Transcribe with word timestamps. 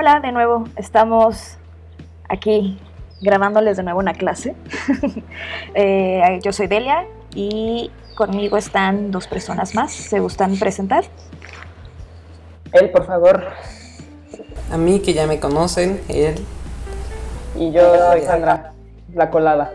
Hola, 0.00 0.20
de 0.20 0.30
nuevo, 0.30 0.62
estamos 0.76 1.56
aquí 2.28 2.78
grabándoles 3.20 3.76
de 3.76 3.82
nuevo 3.82 3.98
una 3.98 4.12
clase. 4.14 4.54
Eh, 5.74 6.38
yo 6.40 6.52
soy 6.52 6.68
Delia 6.68 7.04
y 7.34 7.90
conmigo 8.14 8.56
están 8.56 9.10
dos 9.10 9.26
personas 9.26 9.74
más. 9.74 9.90
¿Se 9.90 10.20
gustan 10.20 10.56
presentar? 10.56 11.02
Él, 12.74 12.90
por 12.90 13.06
favor. 13.06 13.48
A 14.70 14.76
mí 14.76 15.00
que 15.00 15.14
ya 15.14 15.26
me 15.26 15.40
conocen, 15.40 16.00
él. 16.08 16.36
Y 17.56 17.72
yo 17.72 17.92
soy 17.96 18.20
Sandra, 18.20 18.74
la 19.12 19.30
colada. 19.30 19.72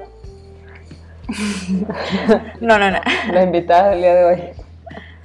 No, 2.62 2.80
no, 2.80 2.92
no. 2.92 3.00
La 3.34 3.44
invitada 3.44 3.90
del 3.90 4.00
día 4.00 4.16
de 4.16 4.24
hoy. 4.24 4.63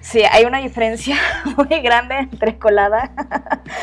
Sí, 0.00 0.22
hay 0.30 0.44
una 0.44 0.58
diferencia 0.58 1.16
muy 1.56 1.80
grande 1.80 2.16
entre 2.16 2.58
colada 2.58 3.10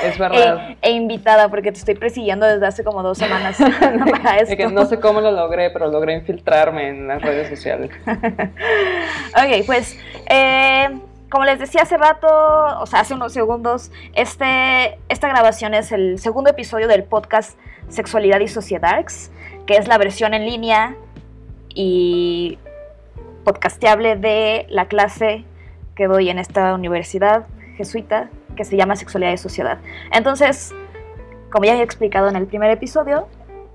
Es 0.03 0.17
verdad. 0.17 0.69
e, 0.69 0.77
e 0.81 0.91
invitada, 0.91 1.49
porque 1.49 1.71
te 1.71 1.79
estoy 1.79 1.95
persiguiendo 1.95 2.45
desde 2.45 2.65
hace 2.65 2.83
como 2.83 3.03
dos 3.03 3.17
semanas 3.17 3.57
para 3.79 4.37
Es 4.37 4.55
que 4.55 4.67
no 4.67 4.85
sé 4.85 4.99
cómo 4.99 5.21
lo 5.21 5.31
logré, 5.31 5.69
pero 5.71 5.87
logré 5.87 6.13
infiltrarme 6.13 6.89
en 6.89 7.07
las 7.07 7.21
redes 7.21 7.49
sociales. 7.49 7.91
Ok, 9.37 9.65
pues 9.65 9.99
eh, 10.29 10.87
como 11.29 11.43
les 11.43 11.59
decía 11.59 11.81
hace 11.81 11.97
rato, 11.97 12.27
o 12.79 12.85
sea, 12.85 13.01
hace 13.01 13.13
unos 13.13 13.33
segundos, 13.33 13.91
este, 14.13 14.97
esta 15.09 15.27
grabación 15.27 15.73
es 15.73 15.91
el 15.91 16.19
segundo 16.19 16.49
episodio 16.49 16.87
del 16.87 17.03
podcast 17.03 17.59
Sexualidad 17.89 18.39
y 18.39 18.47
Sociedarks, 18.47 19.31
que 19.65 19.75
es 19.75 19.87
la 19.87 19.97
versión 19.97 20.33
en 20.33 20.45
línea 20.45 20.95
y 21.69 22.57
podcasteable 23.43 24.15
de 24.15 24.65
la 24.69 24.87
clase 24.87 25.43
que 25.95 26.07
doy 26.07 26.29
en 26.29 26.39
esta 26.39 26.73
universidad 26.73 27.47
jesuita 27.77 28.29
que 28.55 28.63
se 28.65 28.77
llama 28.77 28.95
Sexualidad 28.95 29.33
y 29.33 29.37
Sociedad. 29.37 29.79
Entonces, 30.11 30.73
como 31.51 31.65
ya 31.65 31.75
he 31.75 31.81
explicado 31.81 32.27
en 32.29 32.35
el 32.35 32.47
primer 32.47 32.71
episodio, 32.71 33.27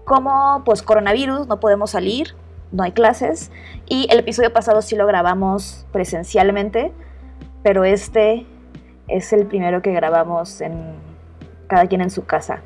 como 0.05 0.63
pues 0.65 0.83
coronavirus 0.83 1.47
no 1.47 1.61
podemos 1.61 1.91
salir, 1.91 2.35
no 2.73 2.83
hay 2.83 2.93
clases, 2.93 3.51
y 3.87 4.07
el 4.11 4.19
episodio 4.19 4.53
pasado 4.53 4.83
sí 4.83 4.97
lo 4.97 5.07
grabamos 5.07 5.87
presencialmente, 5.93 6.93
pero 7.63 7.85
este 7.85 8.47
es 9.09 9.33
el 9.33 9.47
primero 9.47 9.83
que 9.83 9.93
grabamos 9.93 10.61
en 10.61 10.95
cada 11.67 11.87
quien 11.87 12.01
en 12.01 12.11
su 12.11 12.25
casa. 12.25 12.63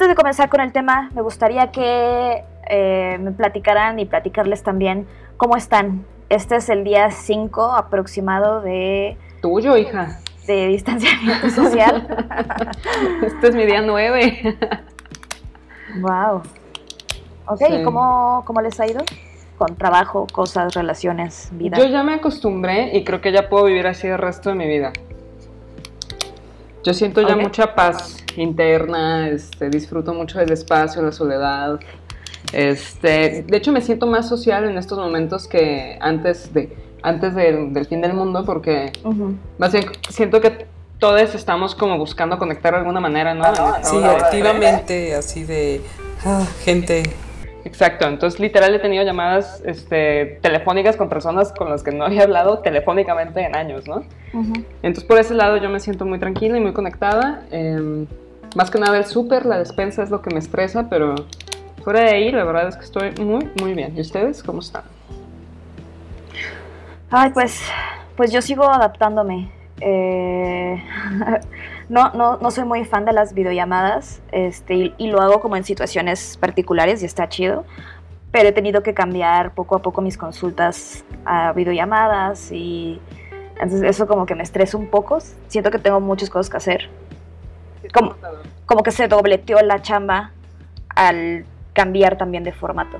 Antes 0.00 0.16
de 0.16 0.16
comenzar 0.16 0.48
con 0.48 0.62
el 0.62 0.72
tema, 0.72 1.10
me 1.14 1.20
gustaría 1.20 1.70
que 1.72 2.42
eh, 2.70 3.18
me 3.20 3.32
platicaran 3.32 3.98
y 3.98 4.06
platicarles 4.06 4.62
también 4.62 5.06
cómo 5.36 5.58
están. 5.58 6.06
Este 6.30 6.56
es 6.56 6.70
el 6.70 6.84
día 6.84 7.10
5 7.10 7.72
aproximado 7.72 8.62
de, 8.62 9.18
Tuyo, 9.42 9.76
hija. 9.76 10.20
de 10.46 10.68
distanciamiento 10.68 11.50
social. 11.50 12.08
Este 13.22 13.48
es 13.48 13.54
mi 13.54 13.66
día 13.66 13.82
9. 13.82 14.56
wow. 16.00 16.40
Ok, 17.44 17.58
Sí. 17.58 17.74
¿y 17.74 17.82
cómo, 17.82 18.42
cómo 18.46 18.62
les 18.62 18.80
ha 18.80 18.86
ido? 18.86 19.02
Con 19.58 19.76
trabajo, 19.76 20.26
cosas, 20.32 20.72
relaciones, 20.72 21.50
vida. 21.52 21.76
Yo 21.76 21.84
ya 21.84 22.02
me 22.02 22.14
acostumbré 22.14 22.96
y 22.96 23.04
creo 23.04 23.20
que 23.20 23.32
ya 23.32 23.50
puedo 23.50 23.66
vivir 23.66 23.86
así 23.86 24.06
el 24.06 24.16
resto 24.16 24.48
de 24.48 24.54
mi 24.54 24.66
vida. 24.66 24.94
Yo 26.82 26.94
siento 26.94 27.20
ya 27.20 27.36
mucha 27.36 27.74
paz 27.74 28.24
interna, 28.36 29.28
este, 29.28 29.68
disfruto 29.70 30.14
mucho 30.14 30.38
del 30.38 30.52
espacio, 30.52 31.02
la 31.02 31.12
soledad. 31.12 31.80
Este, 32.52 33.44
de 33.46 33.56
hecho, 33.56 33.72
me 33.72 33.80
siento 33.80 34.06
más 34.06 34.28
social 34.28 34.64
en 34.68 34.76
estos 34.78 34.98
momentos 34.98 35.46
que 35.46 35.96
antes, 36.00 36.52
de, 36.52 36.76
antes 37.02 37.34
del- 37.34 37.72
del 37.72 37.86
fin 37.86 38.00
del 38.00 38.14
mundo, 38.14 38.44
porque 38.44 38.92
Ujú. 39.04 39.34
más 39.58 39.72
bien 39.72 39.86
siento 40.08 40.40
que 40.40 40.66
todos 40.98 41.34
estamos 41.34 41.74
como 41.74 41.96
buscando 41.98 42.38
conectar 42.38 42.72
de 42.74 42.80
alguna 42.80 43.00
manera, 43.00 43.34
¿no? 43.34 43.44
Esta 43.46 43.82
Sí, 43.84 43.96
activamente, 44.04 45.14
así 45.14 45.44
de. 45.44 45.80
ah, 46.24 46.44
gente. 46.64 47.02
Exacto, 47.64 48.06
entonces 48.06 48.40
literal 48.40 48.74
he 48.74 48.78
tenido 48.78 49.04
llamadas 49.04 49.62
este, 49.66 50.38
telefónicas 50.40 50.96
con 50.96 51.08
personas 51.08 51.52
con 51.52 51.68
las 51.68 51.82
que 51.82 51.92
no 51.92 52.04
había 52.04 52.22
hablado 52.22 52.60
telefónicamente 52.60 53.40
en 53.40 53.54
años, 53.54 53.86
¿no? 53.86 54.02
Entonces 54.82 55.04
por 55.04 55.18
ese 55.18 55.34
lado 55.34 55.56
yo 55.58 55.68
me 55.68 55.80
siento 55.80 56.06
muy 56.06 56.18
tranquila 56.18 56.56
y 56.56 56.60
muy 56.60 56.72
conectada. 56.72 57.42
Eh, 57.50 58.06
más 58.56 58.70
que 58.70 58.78
nada 58.78 58.96
el 58.96 59.04
súper, 59.04 59.46
la 59.46 59.58
despensa 59.58 60.02
es 60.02 60.10
lo 60.10 60.22
que 60.22 60.30
me 60.32 60.38
estresa, 60.38 60.88
pero 60.88 61.14
fuera 61.84 62.00
de 62.00 62.10
ahí 62.10 62.32
la 62.32 62.44
verdad 62.44 62.68
es 62.68 62.76
que 62.76 62.84
estoy 62.84 63.12
muy, 63.24 63.48
muy 63.60 63.74
bien. 63.74 63.96
¿Y 63.96 64.00
ustedes 64.00 64.42
cómo 64.42 64.60
están? 64.60 64.84
Ay, 67.10 67.30
pues, 67.30 67.60
pues 68.16 68.32
yo 68.32 68.40
sigo 68.40 68.68
adaptándome. 68.68 69.50
Eh, 69.80 70.82
no, 71.90 72.10
no, 72.12 72.38
no 72.38 72.50
soy 72.52 72.64
muy 72.64 72.84
fan 72.84 73.04
de 73.04 73.12
las 73.12 73.34
videollamadas 73.34 74.22
este, 74.30 74.74
y, 74.74 74.94
y 74.96 75.08
lo 75.08 75.20
hago 75.20 75.40
como 75.40 75.56
en 75.56 75.64
situaciones 75.64 76.36
particulares 76.38 77.02
y 77.02 77.06
está 77.06 77.28
chido. 77.28 77.64
Pero 78.30 78.48
he 78.48 78.52
tenido 78.52 78.84
que 78.84 78.94
cambiar 78.94 79.54
poco 79.54 79.74
a 79.74 79.82
poco 79.82 80.00
mis 80.00 80.16
consultas 80.16 81.04
a 81.24 81.52
videollamadas 81.52 82.52
y 82.52 83.00
entonces 83.54 83.82
eso 83.82 84.06
como 84.06 84.24
que 84.24 84.36
me 84.36 84.44
estresa 84.44 84.76
un 84.76 84.86
poco. 84.86 85.18
Siento 85.48 85.72
que 85.72 85.80
tengo 85.80 85.98
muchas 86.00 86.30
cosas 86.30 86.48
que 86.48 86.56
hacer. 86.56 86.88
¿Cómo? 87.92 88.14
Como 88.66 88.84
que 88.84 88.92
se 88.92 89.08
dobleteó 89.08 89.60
la 89.60 89.82
chamba 89.82 90.30
al 90.94 91.44
cambiar 91.72 92.16
también 92.16 92.44
de 92.44 92.52
formato. 92.52 92.98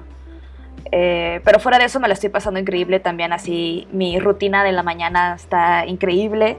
Eh, 0.92 1.40
pero 1.44 1.60
fuera 1.60 1.78
de 1.78 1.84
eso 1.84 2.00
me 2.00 2.08
la 2.08 2.14
estoy 2.14 2.30
pasando 2.30 2.58
increíble 2.58 3.00
también, 3.00 3.32
así 3.32 3.86
mi 3.92 4.18
rutina 4.18 4.64
de 4.64 4.72
la 4.72 4.82
mañana 4.82 5.34
está 5.34 5.86
increíble. 5.86 6.58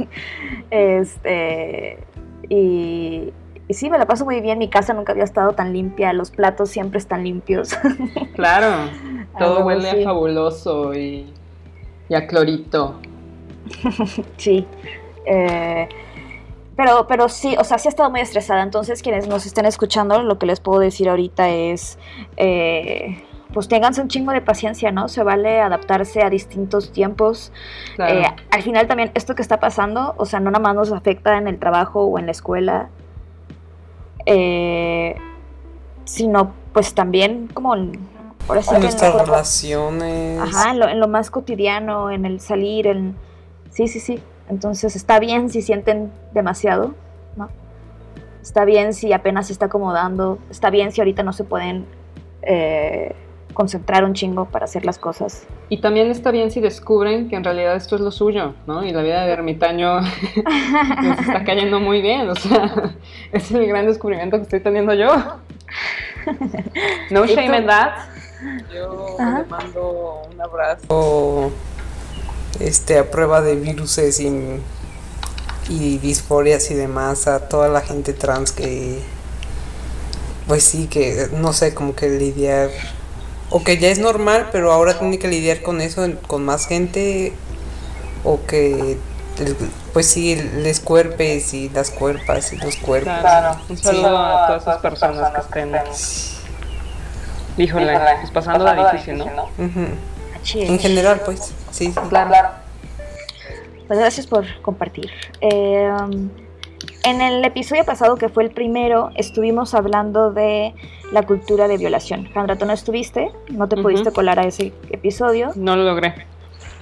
este, 0.70 1.98
y, 2.48 3.32
y 3.68 3.74
sí, 3.74 3.88
me 3.90 3.98
la 3.98 4.06
paso 4.06 4.24
muy 4.24 4.40
bien, 4.40 4.58
mi 4.58 4.68
casa 4.68 4.94
nunca 4.94 5.12
había 5.12 5.24
estado 5.24 5.52
tan 5.52 5.72
limpia, 5.72 6.12
los 6.12 6.30
platos 6.30 6.70
siempre 6.70 6.98
están 6.98 7.24
limpios. 7.24 7.76
Claro, 8.34 8.90
todo 9.38 9.56
huevo, 9.56 9.66
huele 9.66 9.90
sí. 9.90 10.00
a 10.02 10.04
fabuloso 10.04 10.94
y, 10.94 11.32
y 12.08 12.14
a 12.14 12.26
clorito. 12.26 13.00
sí. 14.36 14.66
Eh, 15.26 15.88
pero, 16.76 17.06
pero 17.06 17.28
sí, 17.28 17.54
o 17.58 17.64
sea, 17.64 17.78
sí 17.78 17.88
he 17.88 17.90
estado 17.90 18.10
muy 18.10 18.20
estresada. 18.20 18.62
Entonces, 18.62 19.02
quienes 19.02 19.28
nos 19.28 19.46
estén 19.46 19.66
escuchando, 19.66 20.22
lo 20.22 20.38
que 20.38 20.46
les 20.46 20.60
puedo 20.60 20.80
decir 20.80 21.08
ahorita 21.08 21.48
es, 21.50 21.98
eh, 22.36 23.22
pues 23.52 23.68
ténganse 23.68 24.00
un 24.00 24.08
chingo 24.08 24.32
de 24.32 24.40
paciencia, 24.40 24.90
¿no? 24.92 25.08
Se 25.08 25.22
vale 25.22 25.60
adaptarse 25.60 26.22
a 26.22 26.30
distintos 26.30 26.92
tiempos. 26.92 27.52
Claro. 27.96 28.20
Eh, 28.20 28.26
al 28.50 28.62
final 28.62 28.86
también 28.86 29.10
esto 29.14 29.34
que 29.34 29.42
está 29.42 29.60
pasando, 29.60 30.14
o 30.16 30.26
sea, 30.26 30.40
no 30.40 30.50
nada 30.50 30.62
más 30.62 30.74
nos 30.74 30.92
afecta 30.92 31.38
en 31.38 31.48
el 31.48 31.58
trabajo 31.58 32.04
o 32.04 32.18
en 32.18 32.26
la 32.26 32.32
escuela, 32.32 32.88
eh, 34.26 35.16
sino 36.04 36.52
pues 36.72 36.94
también 36.94 37.48
como 37.52 37.74
que 37.74 37.80
en 37.80 38.80
Nuestras 38.80 39.14
relaciones. 39.14 40.40
Ajá, 40.40 40.70
en 40.70 40.78
lo, 40.78 40.88
en 40.88 41.00
lo 41.00 41.08
más 41.08 41.30
cotidiano, 41.30 42.10
en 42.10 42.24
el 42.26 42.40
salir, 42.40 42.86
en... 42.86 43.16
Sí, 43.70 43.88
sí, 43.88 44.00
sí. 44.00 44.20
Entonces 44.48 44.96
está 44.96 45.18
bien 45.18 45.48
si 45.48 45.62
sienten 45.62 46.12
demasiado, 46.34 46.94
¿no? 47.36 47.48
Está 48.42 48.64
bien 48.64 48.92
si 48.92 49.12
apenas 49.12 49.46
se 49.46 49.52
está 49.52 49.66
acomodando, 49.66 50.38
está 50.50 50.70
bien 50.70 50.92
si 50.92 51.00
ahorita 51.00 51.22
no 51.22 51.32
se 51.32 51.44
pueden 51.44 51.86
eh, 52.42 53.14
concentrar 53.52 54.04
un 54.04 54.14
chingo 54.14 54.46
para 54.46 54.64
hacer 54.64 54.84
las 54.84 54.98
cosas. 54.98 55.46
Y 55.68 55.78
también 55.80 56.10
está 56.10 56.30
bien 56.30 56.50
si 56.50 56.60
descubren 56.60 57.28
que 57.28 57.36
en 57.36 57.44
realidad 57.44 57.76
esto 57.76 57.96
es 57.96 58.02
lo 58.02 58.10
suyo, 58.10 58.54
¿no? 58.66 58.84
Y 58.84 58.92
la 58.92 59.02
vida 59.02 59.24
de 59.24 59.32
ermitaño 59.32 60.00
nos 61.02 61.18
está 61.18 61.44
cayendo 61.44 61.80
muy 61.80 62.02
bien, 62.02 62.28
o 62.28 62.34
sea, 62.34 62.94
ese 63.32 63.46
es 63.46 63.50
el 63.52 63.66
gran 63.66 63.86
descubrimiento 63.86 64.36
que 64.36 64.42
estoy 64.42 64.60
teniendo 64.60 64.94
yo. 64.94 65.08
No 67.10 67.24
¿Y 67.24 67.28
shame 67.28 67.58
in 67.58 67.66
that. 67.66 67.92
Yo 68.74 69.16
Ajá. 69.18 69.38
le 69.40 69.44
mando 69.46 70.22
un 70.32 70.40
abrazo 70.40 71.52
este, 72.60 72.98
a 72.98 73.10
prueba 73.10 73.40
de 73.40 73.56
viruses 73.56 74.20
y, 74.20 74.60
y 75.68 75.98
disforias 75.98 76.70
y 76.70 76.74
demás 76.74 77.26
a 77.26 77.48
toda 77.48 77.68
la 77.68 77.80
gente 77.80 78.12
trans 78.12 78.52
que, 78.52 79.00
pues 80.48 80.64
sí, 80.64 80.86
que 80.86 81.28
no 81.32 81.52
sé, 81.52 81.74
como 81.74 81.94
que 81.94 82.08
lidiar, 82.08 82.70
o 83.52 83.62
que 83.62 83.76
ya 83.78 83.88
es 83.88 83.98
normal, 83.98 84.48
pero 84.50 84.72
ahora 84.72 84.98
tiene 84.98 85.18
que 85.18 85.28
lidiar 85.28 85.60
con 85.62 85.80
eso, 85.80 86.06
con 86.26 86.44
más 86.44 86.66
gente, 86.66 87.34
o 88.24 88.40
que, 88.46 88.96
pues 89.92 90.06
sí, 90.06 90.36
les 90.56 90.80
cuerpes 90.80 91.52
y 91.52 91.68
las 91.68 91.90
cuerpas 91.90 92.52
y 92.52 92.56
los 92.56 92.76
cuerpos. 92.76 93.12
Claro, 93.20 93.60
un 93.68 93.76
Sí. 93.76 93.82
saludo 93.84 94.16
a 94.18 94.46
todas 94.46 94.62
esas 94.62 94.78
personas 94.78 95.32
que 95.32 95.40
estén, 95.40 95.72
híjole, 97.58 97.98
pues 98.20 98.30
pasando 98.30 98.64
la 98.64 98.90
difícil, 98.92 99.18
¿no? 99.18 99.48
En 100.54 100.78
general, 100.78 101.20
pues. 101.24 101.52
Sí, 101.70 101.86
sí. 101.86 101.92
Claro. 102.08 102.28
claro. 102.30 102.48
Pues 103.86 103.98
gracias 103.98 104.26
por 104.26 104.46
compartir. 104.62 105.10
Eh, 105.40 105.90
en 107.04 107.20
el 107.20 107.44
episodio 107.44 107.84
pasado, 107.84 108.16
que 108.16 108.28
fue 108.28 108.44
el 108.44 108.50
primero, 108.50 109.10
estuvimos 109.16 109.74
hablando 109.74 110.32
de 110.32 110.74
la 111.10 111.22
cultura 111.22 111.68
de 111.68 111.76
violación. 111.76 112.28
Sandra, 112.32 112.56
tú 112.56 112.64
no 112.64 112.72
estuviste, 112.72 113.30
no 113.50 113.68
te 113.68 113.76
pudiste 113.76 114.12
colar 114.12 114.38
a 114.38 114.44
ese 114.44 114.72
episodio. 114.90 115.50
No 115.56 115.76
lo 115.76 115.84
logré. 115.84 116.14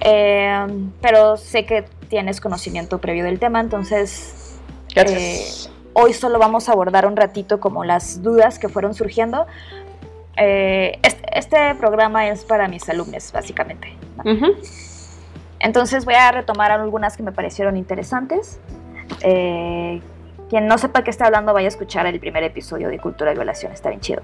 Eh, 0.01 0.67
pero 1.01 1.37
sé 1.37 1.65
que 1.65 1.85
tienes 2.07 2.41
conocimiento 2.41 2.99
previo 2.99 3.23
del 3.23 3.39
tema, 3.39 3.59
entonces 3.59 4.59
eh, 4.95 5.45
hoy 5.93 6.13
solo 6.13 6.39
vamos 6.39 6.69
a 6.69 6.73
abordar 6.73 7.05
un 7.05 7.15
ratito 7.15 7.59
como 7.59 7.83
las 7.83 8.21
dudas 8.21 8.59
que 8.59 8.69
fueron 8.69 8.93
surgiendo. 8.93 9.47
Eh, 10.37 10.99
este, 11.03 11.75
programa 11.75 12.27
es 12.27 12.45
para 12.45 12.67
mis 12.67 12.87
alumnos, 12.89 13.31
básicamente. 13.31 13.95
Entonces 15.59 16.05
voy 16.05 16.15
a 16.15 16.31
retomar 16.31 16.71
algunas 16.71 17.17
que 17.17 17.23
me 17.23 17.31
parecieron 17.31 17.77
interesantes. 17.77 18.59
Eh, 19.21 20.01
quien 20.49 20.67
no 20.67 20.77
sepa 20.77 21.03
qué 21.03 21.09
está 21.09 21.27
hablando, 21.27 21.53
vaya 21.53 21.67
a 21.67 21.69
escuchar 21.69 22.05
el 22.05 22.19
primer 22.19 22.43
episodio 22.43 22.89
de 22.89 22.99
Cultura 22.99 23.31
y 23.31 23.35
Violación, 23.35 23.71
está 23.71 23.89
bien 23.89 24.01
chido. 24.01 24.21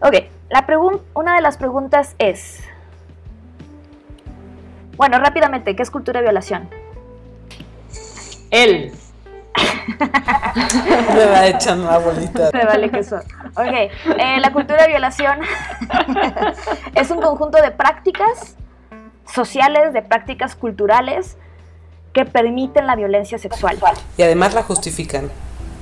Ok, 0.00 0.14
la 0.50 0.66
una 1.14 1.34
de 1.36 1.40
las 1.40 1.56
preguntas 1.56 2.14
es... 2.18 2.62
Bueno, 4.96 5.18
rápidamente, 5.18 5.74
¿qué 5.74 5.82
es 5.82 5.90
cultura 5.90 6.20
y 6.20 6.22
violación? 6.22 6.68
Él. 8.50 8.92
Me 11.14 11.26
va 11.26 11.46
echando 11.46 11.88
una 11.88 11.98
bolita. 11.98 12.50
Me 12.52 12.64
vale 12.64 12.90
que 12.90 12.98
eso. 13.00 13.16
Ok, 13.56 13.66
eh, 13.66 13.90
la 14.38 14.52
cultura 14.52 14.82
de 14.82 14.88
violación 14.88 15.40
es 16.94 17.10
un 17.10 17.20
conjunto 17.20 17.60
de 17.60 17.70
prácticas 17.70 18.56
sociales, 19.24 19.92
de 19.92 20.02
prácticas 20.02 20.54
culturales 20.54 21.36
que 22.12 22.24
permiten 22.24 22.86
la 22.86 22.96
violencia 22.96 23.38
sexual. 23.38 23.78
Y 24.16 24.22
además 24.22 24.54
la 24.54 24.62
justifican. 24.62 25.30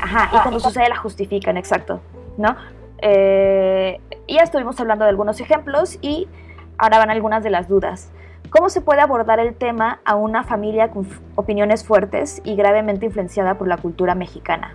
Ajá, 0.00 0.30
y 0.32 0.38
cuando 0.40 0.60
sucede 0.60 0.88
la 0.88 0.96
justifican, 0.96 1.56
exacto, 1.56 2.00
¿no? 2.38 2.56
Eh, 3.02 4.00
ya 4.28 4.42
estuvimos 4.42 4.78
hablando 4.80 5.04
de 5.04 5.10
algunos 5.10 5.40
ejemplos 5.40 5.98
y 6.00 6.28
ahora 6.78 6.98
van 6.98 7.10
algunas 7.10 7.42
de 7.42 7.50
las 7.50 7.68
dudas. 7.68 8.10
¿Cómo 8.50 8.68
se 8.68 8.80
puede 8.80 9.00
abordar 9.00 9.38
el 9.38 9.54
tema 9.54 10.00
a 10.04 10.16
una 10.16 10.42
familia 10.42 10.90
con 10.90 11.08
opiniones 11.36 11.84
fuertes 11.84 12.40
y 12.44 12.56
gravemente 12.56 13.06
influenciada 13.06 13.54
por 13.54 13.68
la 13.68 13.76
cultura 13.76 14.14
mexicana? 14.14 14.72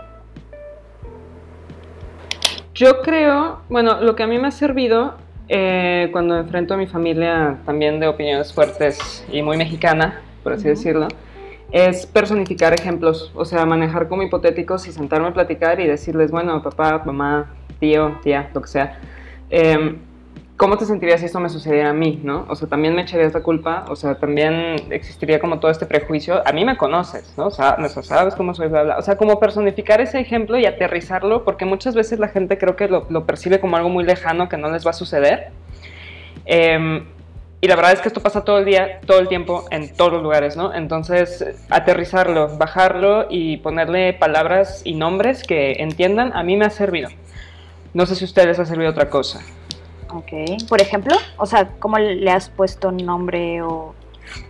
Yo 2.73 3.01
creo, 3.01 3.59
bueno, 3.69 4.01
lo 4.01 4.15
que 4.15 4.23
a 4.23 4.27
mí 4.27 4.37
me 4.37 4.47
ha 4.47 4.51
servido 4.51 5.15
eh, 5.47 6.09
cuando 6.11 6.37
enfrento 6.37 6.73
a 6.73 6.77
mi 6.77 6.87
familia 6.87 7.57
también 7.65 7.99
de 7.99 8.07
opiniones 8.07 8.53
fuertes 8.53 9.25
y 9.31 9.41
muy 9.41 9.57
mexicana, 9.57 10.21
por 10.43 10.53
así 10.53 10.67
decirlo, 10.67 11.07
es 11.75 12.05
personificar 12.05 12.73
ejemplos, 12.73 13.33
o 13.35 13.43
sea, 13.43 13.65
manejar 13.65 14.07
como 14.07 14.23
hipotéticos 14.23 14.87
y 14.87 14.93
sentarme 14.93 15.27
a 15.27 15.33
platicar 15.33 15.81
y 15.81 15.85
decirles, 15.85 16.31
bueno, 16.31 16.63
papá, 16.63 17.03
mamá, 17.05 17.53
tío, 17.81 18.17
tía, 18.23 18.49
lo 18.53 18.61
que 18.61 18.67
sea. 18.69 18.97
Eh, 19.49 19.97
¿cómo 20.55 20.77
te 20.77 20.85
sentirías 20.85 21.19
si 21.19 21.25
esto 21.25 21.41
me 21.41 21.49
sucediera 21.49 21.89
a 21.89 21.93
mí, 21.93 22.21
no? 22.23 22.45
O 22.47 22.55
sea, 22.55 22.69
también 22.69 22.95
me 22.95 23.01
echarías 23.01 23.33
la 23.33 23.43
culpa, 23.43 23.83
o 23.89 23.97
sea, 23.97 24.15
también 24.15 24.87
existiría 24.89 25.41
como 25.41 25.59
todo 25.59 25.69
este 25.69 25.85
prejuicio. 25.85 26.41
A 26.47 26.53
mí 26.53 26.63
me 26.63 26.77
conoces, 26.77 27.33
¿no? 27.37 27.47
O 27.47 27.51
sea, 27.51 27.75
sabes 27.89 28.35
cómo 28.35 28.53
soy, 28.53 28.69
bla, 28.69 28.83
bla. 28.83 28.97
O 28.97 29.01
sea, 29.01 29.17
como 29.17 29.37
personificar 29.37 29.99
ese 29.99 30.21
ejemplo 30.21 30.57
y 30.57 30.65
aterrizarlo, 30.65 31.43
porque 31.43 31.65
muchas 31.65 31.93
veces 31.93 32.19
la 32.19 32.29
gente 32.29 32.57
creo 32.57 32.77
que 32.77 32.87
lo, 32.87 33.25
percibe 33.25 33.59
como 33.59 33.75
algo 33.75 33.89
muy 33.89 34.05
lejano 34.05 34.47
que 34.47 34.55
no 34.55 34.71
les 34.71 34.85
va 34.85 34.91
a 34.91 34.93
suceder. 34.93 35.49
Em, 36.45 37.03
y 37.65 37.67
la 37.67 37.75
verdad 37.75 37.93
es 37.93 38.01
que 38.01 38.09
esto 38.09 38.21
pasa 38.21 38.43
todo 38.43 38.59
el 38.59 38.65
día, 38.65 38.99
todo 39.07 39.17
el 39.17 39.27
tiempo, 39.27 39.65
en 39.71 39.91
todos 39.91 40.13
los 40.13 40.21
lugares, 40.21 40.55
¿no? 40.55 40.71
Entonces, 40.71 41.43
aterrizarlo, 41.71 42.59
bajarlo 42.59 43.25
y 43.27 43.57
ponerle 43.57 44.13
palabras 44.13 44.83
y 44.83 44.93
nombres 44.93 45.41
que 45.43 45.77
entiendan, 45.79 46.31
a 46.35 46.43
mí 46.43 46.57
me 46.57 46.65
ha 46.65 46.69
servido. 46.69 47.09
No 47.95 48.05
sé 48.05 48.15
si 48.15 48.23
a 48.23 48.27
ustedes 48.27 48.59
ha 48.59 48.65
servido 48.65 48.91
otra 48.91 49.09
cosa. 49.09 49.41
Ok. 50.09 50.31
Por 50.69 50.79
ejemplo, 50.79 51.15
o 51.37 51.47
sea, 51.47 51.71
¿cómo 51.79 51.97
le 51.97 52.29
has 52.29 52.49
puesto 52.49 52.91
nombre 52.91 53.63
o...? 53.63 53.95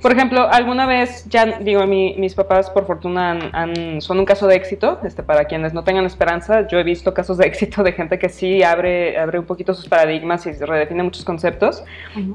Por 0.02 0.12
ejemplo, 0.12 0.48
alguna 0.50 0.86
vez, 0.86 1.26
ya 1.30 1.60
digo, 1.60 1.86
mis 1.88 2.36
papás 2.36 2.70
por 2.70 2.86
fortuna 2.86 3.40
son 4.00 4.20
un 4.20 4.26
caso 4.26 4.48
de 4.48 4.56
éxito, 4.56 5.00
este, 5.04 5.24
para 5.24 5.46
quienes 5.46 5.74
no 5.74 5.84
tengan 5.84 6.06
esperanza, 6.06 6.68
yo 6.68 6.78
he 6.78 6.84
visto 6.84 7.14
casos 7.14 7.38
de 7.38 7.46
éxito 7.48 7.84
de 7.84 7.92
gente 7.94 8.20
que 8.20 8.30
sí 8.30 8.64
abre, 8.64 9.18
abre 9.18 9.40
un 9.40 9.46
poquito 9.46 9.74
sus 9.74 9.88
paradigmas 9.88 10.46
y 10.46 10.52
redefine 10.52 11.04
muchos 11.04 11.26
conceptos. 11.26 11.84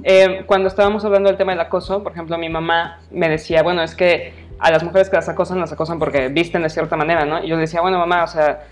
Eh, 0.02 0.43
cuando 0.47 0.69
estábamos 0.69 1.05
hablando 1.05 1.29
del 1.29 1.38
tema 1.38 1.52
del 1.52 1.61
acoso, 1.61 2.02
por 2.02 2.12
ejemplo, 2.12 2.37
mi 2.38 2.49
mamá 2.49 3.00
me 3.11 3.29
decía, 3.29 3.62
bueno, 3.62 3.82
es 3.82 3.94
que 3.94 4.32
a 4.58 4.70
las 4.70 4.82
mujeres 4.82 5.08
que 5.08 5.17
las 5.17 5.29
acosan, 5.29 5.58
las 5.58 5.73
acosan 5.73 5.99
porque 5.99 6.29
visten 6.29 6.62
de 6.62 6.70
cierta 6.70 6.97
manera, 6.97 7.25
¿no? 7.25 7.43
Y 7.43 7.49
yo 7.49 7.56
le 7.56 7.62
decía, 7.62 7.81
bueno, 7.81 7.99
mamá, 7.99 8.25
o 8.25 8.26
sea, 8.26 8.64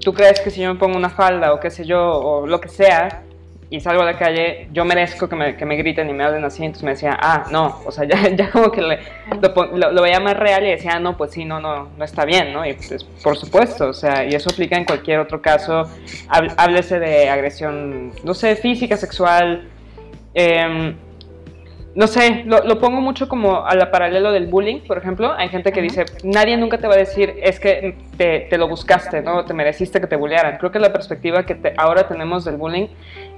¿tú 0.00 0.12
crees 0.12 0.40
que 0.40 0.50
si 0.50 0.60
yo 0.60 0.72
me 0.72 0.78
pongo 0.78 0.96
una 0.96 1.10
falda 1.10 1.52
o 1.52 1.60
qué 1.60 1.70
sé 1.70 1.84
yo, 1.84 2.02
o 2.02 2.46
lo 2.46 2.60
que 2.60 2.68
sea, 2.68 3.22
y 3.72 3.80
salgo 3.80 4.02
a 4.02 4.04
la 4.04 4.18
calle, 4.18 4.68
yo 4.70 4.84
merezco 4.84 5.30
que 5.30 5.34
me, 5.34 5.56
que 5.56 5.64
me, 5.64 5.76
griten 5.76 6.10
y 6.10 6.12
me 6.12 6.24
hablen 6.24 6.44
así. 6.44 6.62
Entonces 6.62 6.84
me 6.84 6.90
decía, 6.90 7.18
ah, 7.18 7.46
no, 7.50 7.80
o 7.86 7.90
sea, 7.90 8.04
ya, 8.08 8.28
ya 8.28 8.50
como 8.50 8.70
que 8.70 8.82
lo, 8.82 10.02
veía 10.02 10.20
más 10.20 10.36
real 10.36 10.62
y 10.66 10.70
decía, 10.72 10.92
ah, 10.96 11.00
no, 11.00 11.16
pues 11.16 11.30
sí, 11.30 11.46
no, 11.46 11.58
no, 11.58 11.88
no 11.96 12.04
está 12.04 12.26
bien, 12.26 12.52
¿no? 12.52 12.66
Y 12.66 12.74
pues, 12.74 13.02
por 13.22 13.34
supuesto, 13.38 13.88
o 13.88 13.94
sea, 13.94 14.26
y 14.26 14.34
eso 14.34 14.50
aplica 14.50 14.76
en 14.76 14.84
cualquier 14.84 15.20
otro 15.20 15.40
caso. 15.40 15.88
Háblese 16.28 17.00
de 17.00 17.30
agresión, 17.30 18.12
no 18.22 18.34
sé, 18.34 18.56
física, 18.56 18.98
sexual. 18.98 19.66
Eh, 20.34 20.94
no 21.94 22.06
sé, 22.06 22.44
lo, 22.46 22.78
pongo 22.78 23.02
mucho 23.02 23.28
como 23.28 23.66
a 23.66 23.74
la 23.74 23.90
paralelo 23.90 24.32
del 24.32 24.46
bullying, 24.46 24.80
por 24.80 24.96
ejemplo. 24.96 25.32
Hay 25.36 25.50
gente 25.50 25.72
que 25.72 25.82
dice, 25.82 26.06
nadie 26.24 26.56
nunca 26.56 26.78
te 26.78 26.86
va 26.86 26.94
a 26.94 26.96
decir, 26.96 27.34
es 27.42 27.60
que 27.60 27.96
te, 28.16 28.56
lo 28.56 28.66
buscaste, 28.66 29.20
¿no? 29.20 29.44
Te 29.44 29.52
mereciste 29.52 30.00
que 30.00 30.06
te 30.06 30.16
bullearan. 30.16 30.56
Creo 30.56 30.72
que 30.72 30.78
la 30.78 30.90
perspectiva 30.90 31.44
que 31.44 31.74
ahora 31.76 32.08
tenemos 32.08 32.46
del 32.46 32.56
bullying 32.56 32.86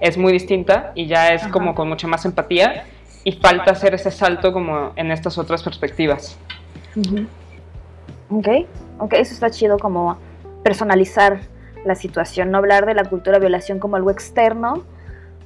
es 0.04 0.18
muy 0.18 0.34
distinta 0.34 0.92
y 0.94 1.06
ya 1.06 1.32
es 1.32 1.46
como 1.48 1.74
con 1.74 1.88
mucha 1.88 2.06
más 2.06 2.26
empatía 2.26 2.84
y 3.24 3.32
falta 3.32 3.70
hacer 3.70 3.94
ese 3.94 4.10
salto 4.10 4.52
como 4.52 4.92
en 4.96 5.10
estas 5.10 5.38
otras 5.38 5.62
perspectivas. 5.62 6.36
Ok, 8.28 8.48
ok, 8.98 9.14
eso 9.14 9.32
está 9.32 9.50
chido 9.50 9.78
como 9.78 10.18
personalizar 10.62 11.40
la 11.86 11.94
situación, 11.94 12.50
no 12.50 12.58
hablar 12.58 12.84
de 12.84 12.92
la 12.92 13.04
cultura 13.04 13.38
de 13.38 13.40
violación 13.40 13.78
como 13.78 13.96
algo 13.96 14.10
externo, 14.10 14.84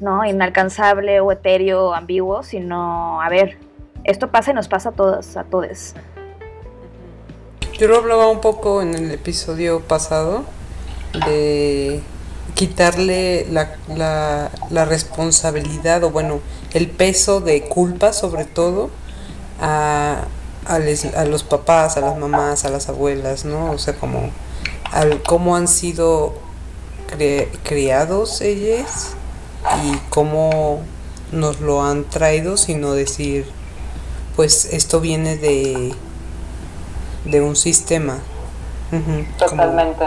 ¿no? 0.00 0.24
Inalcanzable 0.24 1.20
o 1.20 1.30
etéreo, 1.30 1.94
ambiguo, 1.94 2.42
sino, 2.42 3.22
a 3.22 3.28
ver, 3.28 3.58
esto 4.02 4.32
pasa 4.32 4.50
y 4.50 4.54
nos 4.54 4.66
pasa 4.66 4.88
a 4.88 4.92
todas, 4.92 5.36
a 5.36 5.44
todos. 5.44 5.94
Yo 7.78 7.86
lo 7.86 7.98
hablaba 7.98 8.28
un 8.28 8.40
poco 8.40 8.82
en 8.82 8.94
el 8.94 9.12
episodio 9.12 9.82
pasado 9.82 10.42
de 11.26 12.00
quitarle 12.58 13.46
la, 13.52 13.78
la, 14.68 14.84
responsabilidad 14.84 16.02
o 16.02 16.10
bueno, 16.10 16.40
el 16.74 16.88
peso 16.88 17.40
de 17.40 17.62
culpa 17.62 18.12
sobre 18.12 18.46
todo 18.46 18.90
a, 19.60 20.24
a, 20.66 21.24
los 21.24 21.44
papás, 21.44 21.96
a 21.96 22.00
las 22.00 22.18
mamás, 22.18 22.64
a 22.64 22.70
las 22.70 22.88
abuelas, 22.88 23.44
¿no? 23.44 23.70
O 23.70 23.78
sea, 23.78 23.94
como 23.94 24.30
al 24.90 25.22
cómo 25.22 25.54
han 25.54 25.68
sido 25.68 26.34
criados 27.62 28.40
ellas 28.40 29.14
y 29.84 29.96
cómo 30.10 30.80
nos 31.30 31.60
lo 31.60 31.84
han 31.84 32.10
traído, 32.10 32.56
sino 32.56 32.92
decir, 32.94 33.46
pues 34.34 34.64
esto 34.72 34.98
viene 34.98 35.36
de, 35.36 35.94
de 37.24 37.40
un 37.40 37.54
sistema. 37.54 38.18
Totalmente. 39.38 40.06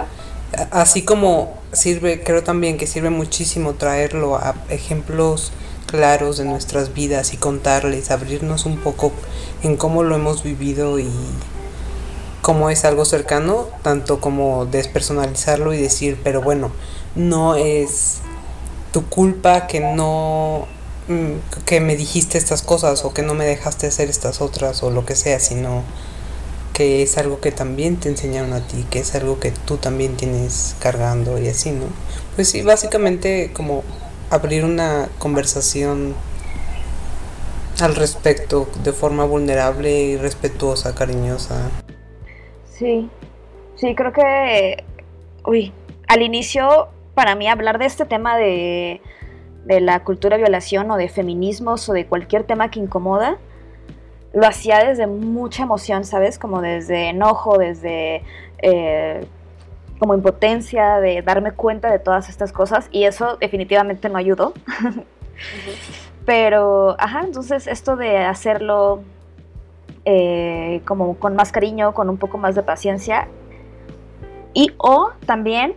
así 0.72 1.04
como 1.06 1.61
sirve, 1.74 2.24
creo 2.24 2.44
también 2.44 2.78
que 2.78 2.88
sirve 2.88 3.10
muchísimo 3.10 3.74
traerlo 3.74 4.36
a 4.36 4.56
ejemplos 4.70 5.52
claros 5.86 6.38
de 6.38 6.46
nuestras 6.46 6.94
vidas 6.94 7.34
y 7.34 7.38
contarles, 7.38 8.12
abrirnos 8.12 8.66
un 8.66 8.78
poco 8.78 9.12
en 9.62 9.76
cómo 9.76 10.04
lo 10.04 10.16
hemos 10.16 10.44
vivido 10.44 11.00
y 11.00 11.10
cómo 12.42 12.70
es 12.70 12.86
algo 12.86 13.06
cercano, 13.06 13.68
tanto 13.84 14.20
como 14.20 14.66
despersonalizarlo 14.66 15.74
y 15.74 15.78
decir, 15.78 16.20
pero 16.24 16.42
bueno, 16.42 16.72
no 17.16 17.56
es 17.56 18.20
tu 18.92 19.06
culpa 19.08 19.68
que 19.68 19.80
no 19.80 20.68
mm, 21.08 21.64
que 21.66 21.80
me 21.80 21.96
dijiste 21.96 22.38
estas 22.38 22.62
cosas 22.62 23.06
o 23.06 23.14
que 23.14 23.22
no 23.22 23.34
me 23.34 23.46
dejaste 23.46 23.88
hacer 23.88 24.10
estas 24.10 24.42
otras 24.42 24.84
o 24.84 24.90
lo 24.90 25.06
que 25.06 25.16
sea, 25.16 25.40
sino 25.40 25.84
que 26.74 27.02
es 27.04 27.18
algo 27.18 27.40
que 27.40 27.52
también 27.52 27.98
te 27.98 28.10
enseñaron 28.10 28.54
a 28.54 28.66
ti, 28.66 28.86
que 28.90 29.00
es 29.00 29.14
algo 29.16 29.40
que 29.40 29.52
tú 29.52 29.78
también 29.78 30.16
tienes 30.16 30.76
cargando 30.80 31.40
y 31.40 31.48
así, 31.48 31.72
¿no? 31.72 31.86
Pues 32.36 32.50
sí, 32.50 32.62
básicamente 32.62 33.52
como 33.54 33.84
abrir 34.30 34.64
una 34.64 35.10
conversación 35.20 36.16
al 37.82 37.96
respecto 37.96 38.68
de 38.84 38.94
forma 38.94 39.26
vulnerable 39.26 40.02
y 40.02 40.18
respetuosa, 40.18 40.96
cariñosa. 40.96 41.70
Sí, 42.72 43.10
sí, 43.76 43.96
creo 43.96 44.14
que, 44.14 44.84
uy, 45.46 45.74
al 46.08 46.22
inicio 46.22 46.90
para 47.14 47.36
mí 47.36 47.48
hablar 47.48 47.80
de 47.80 47.86
este 47.86 48.06
tema 48.06 48.38
de, 48.38 49.02
de 49.66 49.82
la 49.82 50.04
cultura 50.04 50.38
violación 50.38 50.90
o 50.92 50.98
de 50.98 51.10
feminismos 51.10 51.88
o 51.90 51.94
de 51.94 52.06
cualquier 52.06 52.44
tema 52.44 52.72
que 52.72 52.80
incomoda, 52.80 53.38
lo 54.34 54.48
hacía 54.48 54.80
desde 54.84 55.08
mucha 55.08 55.64
emoción, 55.64 56.06
¿sabes? 56.06 56.40
Como 56.40 56.62
desde 56.62 57.10
enojo, 57.10 57.58
desde 57.58 58.24
eh, 58.60 59.26
como 60.00 60.16
impotencia, 60.16 61.00
de 61.00 61.22
darme 61.22 61.52
cuenta 61.52 61.92
de 61.92 62.00
todas 62.00 62.30
estas 62.30 62.52
cosas 62.52 62.88
y 62.92 63.04
eso 63.04 63.38
definitivamente 63.38 64.10
no 64.10 64.18
ayudó. 64.18 64.54
Pero, 66.26 66.96
ajá, 67.00 67.22
entonces 67.26 67.68
esto 67.68 67.96
de 67.98 68.18
hacerlo 68.20 69.02
eh, 70.06 70.82
como 70.86 71.16
con 71.18 71.36
más 71.36 71.52
cariño, 71.52 71.94
con 71.94 72.10
un 72.10 72.18
poco 72.18 72.38
más 72.38 72.56
de 72.56 72.64
paciencia 72.64 73.28
y 74.54 74.72
o 74.78 75.12
también, 75.26 75.76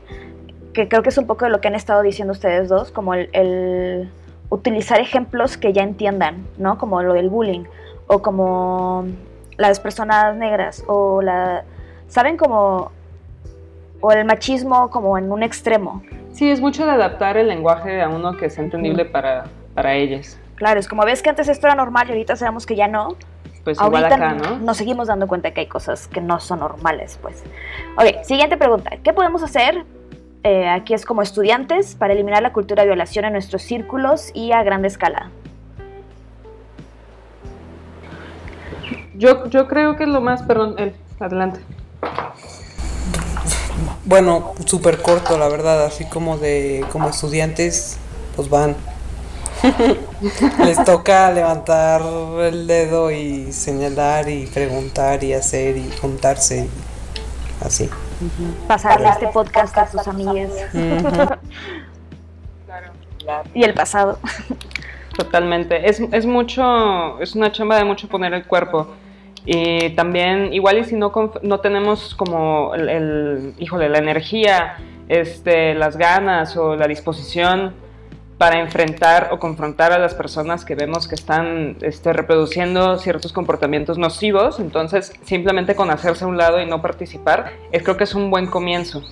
que 0.73 0.89
creo 0.89 1.03
que 1.03 1.09
es 1.09 1.19
un 1.19 1.27
poco 1.27 1.45
de 1.45 1.51
lo 1.51 1.61
que 1.61 1.69
han 1.69 1.75
estado 1.75 2.03
diciendo 2.03 2.33
ustedes 2.33 2.69
dos, 2.69 2.91
como 2.91 3.15
el 3.15 4.11
utilizar 4.49 5.01
ejemplos 5.01 5.57
que 5.57 5.73
ya 5.73 5.83
entiendan, 5.83 6.47
¿no? 6.59 6.79
Como 6.79 7.03
lo 7.03 7.15
del 7.15 7.29
bullying 7.29 7.65
o 8.07 8.21
como 8.23 9.07
las 9.57 9.81
personas 9.81 10.37
negras 10.37 10.85
o 10.87 11.23
la 11.23 11.65
saben 12.09 12.37
como 12.37 12.93
o 14.01 14.13
el 14.13 14.25
machismo 14.25 14.91
como 14.91 15.17
en 15.17 15.33
un 15.33 15.43
extremo. 15.43 16.03
Sí, 16.33 16.51
es 16.51 16.61
mucho 16.61 16.85
de 16.85 16.93
adaptar 16.93 17.37
el 17.37 17.49
lenguaje 17.49 18.03
a 18.03 18.09
uno 18.09 18.37
que 18.37 18.47
es 18.47 18.59
entendible 18.59 19.05
para, 19.05 19.45
para 19.75 19.95
ellas. 19.95 20.39
Claro, 20.57 20.79
es 20.79 20.89
como 20.89 21.05
ves 21.05 21.23
que 21.23 21.31
antes 21.31 21.49
esto 21.49 21.67
era 21.67 21.75
normal 21.75 22.09
y 22.09 22.13
ahorita 22.13 22.37
sabemos 22.37 22.67
que 22.67 22.77
ya 22.77 22.89
no. 22.89 23.17
Pues 23.65 23.81
igual 23.81 24.05
acá, 24.05 24.35
¿no? 24.35 24.59
Nos 24.59 24.77
seguimos 24.77 25.09
dando 25.09 25.27
cuenta 25.27 25.53
que 25.53 25.61
hay 25.61 25.67
cosas 25.69 26.07
que 26.07 26.21
no 26.21 26.39
son 26.39 26.61
normales, 26.61 27.19
pues. 27.23 27.43
Ok, 27.97 28.25
siguiente 28.25 28.59
pregunta. 28.59 28.91
¿Qué 29.03 29.15
podemos 29.15 29.43
hacer? 29.43 29.85
Eh, 30.43 30.69
aquí 30.69 30.93
es 30.93 31.07
como 31.07 31.23
estudiantes 31.23 31.95
para 31.95 32.13
eliminar 32.13 32.43
la 32.43 32.53
cultura 32.53 32.83
de 32.83 32.89
violación 32.89 33.25
en 33.25 33.33
nuestros 33.33 33.63
círculos 33.63 34.31
y 34.35 34.53
a 34.53 34.63
gran 34.63 34.85
escala. 34.85 35.31
Yo, 39.17 39.47
yo 39.49 39.69
creo 39.69 39.97
que 39.97 40.07
lo 40.07 40.21
más, 40.21 40.43
perdón, 40.43 40.75
él, 40.79 40.95
adelante. 41.21 41.61
Bueno, 44.05 44.53
súper 44.67 45.01
corto, 45.01 45.39
la 45.39 45.49
verdad, 45.49 45.85
así 45.85 46.05
como 46.05 46.37
de 46.37 46.85
como 46.93 47.09
estudiantes, 47.09 47.99
pues 48.37 48.51
van. 48.51 48.77
Les 50.65 50.83
toca 50.85 51.31
levantar 51.31 52.03
el 52.41 52.67
dedo 52.67 53.11
y 53.11 53.53
señalar 53.53 54.29
y 54.29 54.47
preguntar 54.47 55.25
y 55.25 55.33
hacer 55.33 55.77
y 55.77 55.91
juntarse, 56.01 56.69
así. 57.65 57.89
Pasarle 58.69 59.09
este 59.09 59.29
podcast 59.29 59.79
a 59.79 59.91
sus 59.91 60.07
amigas. 60.07 60.51
Y 63.55 63.65
el 63.65 63.73
pasado. 63.73 64.19
Totalmente. 65.17 65.89
Es, 65.89 66.01
es 66.01 66.27
mucho, 66.27 67.21
es 67.21 67.35
una 67.35 67.51
chamba 67.53 67.77
de 67.77 67.85
mucho 67.85 68.09
poner 68.09 68.35
el 68.35 68.45
cuerpo. 68.45 68.89
Y 69.47 69.91
también, 69.91 70.53
igual 70.53 70.79
y 70.79 70.85
si 70.85 70.97
no, 70.97 71.13
no 71.43 71.61
tenemos 71.61 72.15
como 72.15 72.75
el, 72.75 73.55
híjole, 73.59 73.89
la 73.89 73.99
energía, 73.99 74.79
este, 75.09 75.75
las 75.75 75.97
ganas 75.97 76.57
o 76.57 76.77
la 76.77 76.87
disposición 76.87 77.75
para 78.39 78.59
enfrentar 78.59 79.29
o 79.33 79.39
confrontar 79.39 79.93
a 79.93 79.99
las 79.99 80.15
personas 80.15 80.65
que 80.65 80.75
vemos 80.75 81.07
que 81.07 81.15
están 81.15 81.77
este, 81.83 82.13
reproduciendo 82.13 82.99
ciertos 82.99 83.33
comportamientos 83.33 83.97
nocivos, 83.97 84.59
entonces 84.61 85.13
simplemente 85.25 85.77
con 85.77 85.91
hacerse 85.91 86.25
a 86.25 86.27
un 86.27 86.37
lado 86.37 86.61
y 86.61 86.67
no 86.67 86.83
participar, 86.83 87.53
creo 87.71 87.97
que 87.97 88.05
es 88.05 88.15
un 88.15 88.31
buen 88.31 88.47
comienzo 88.47 89.05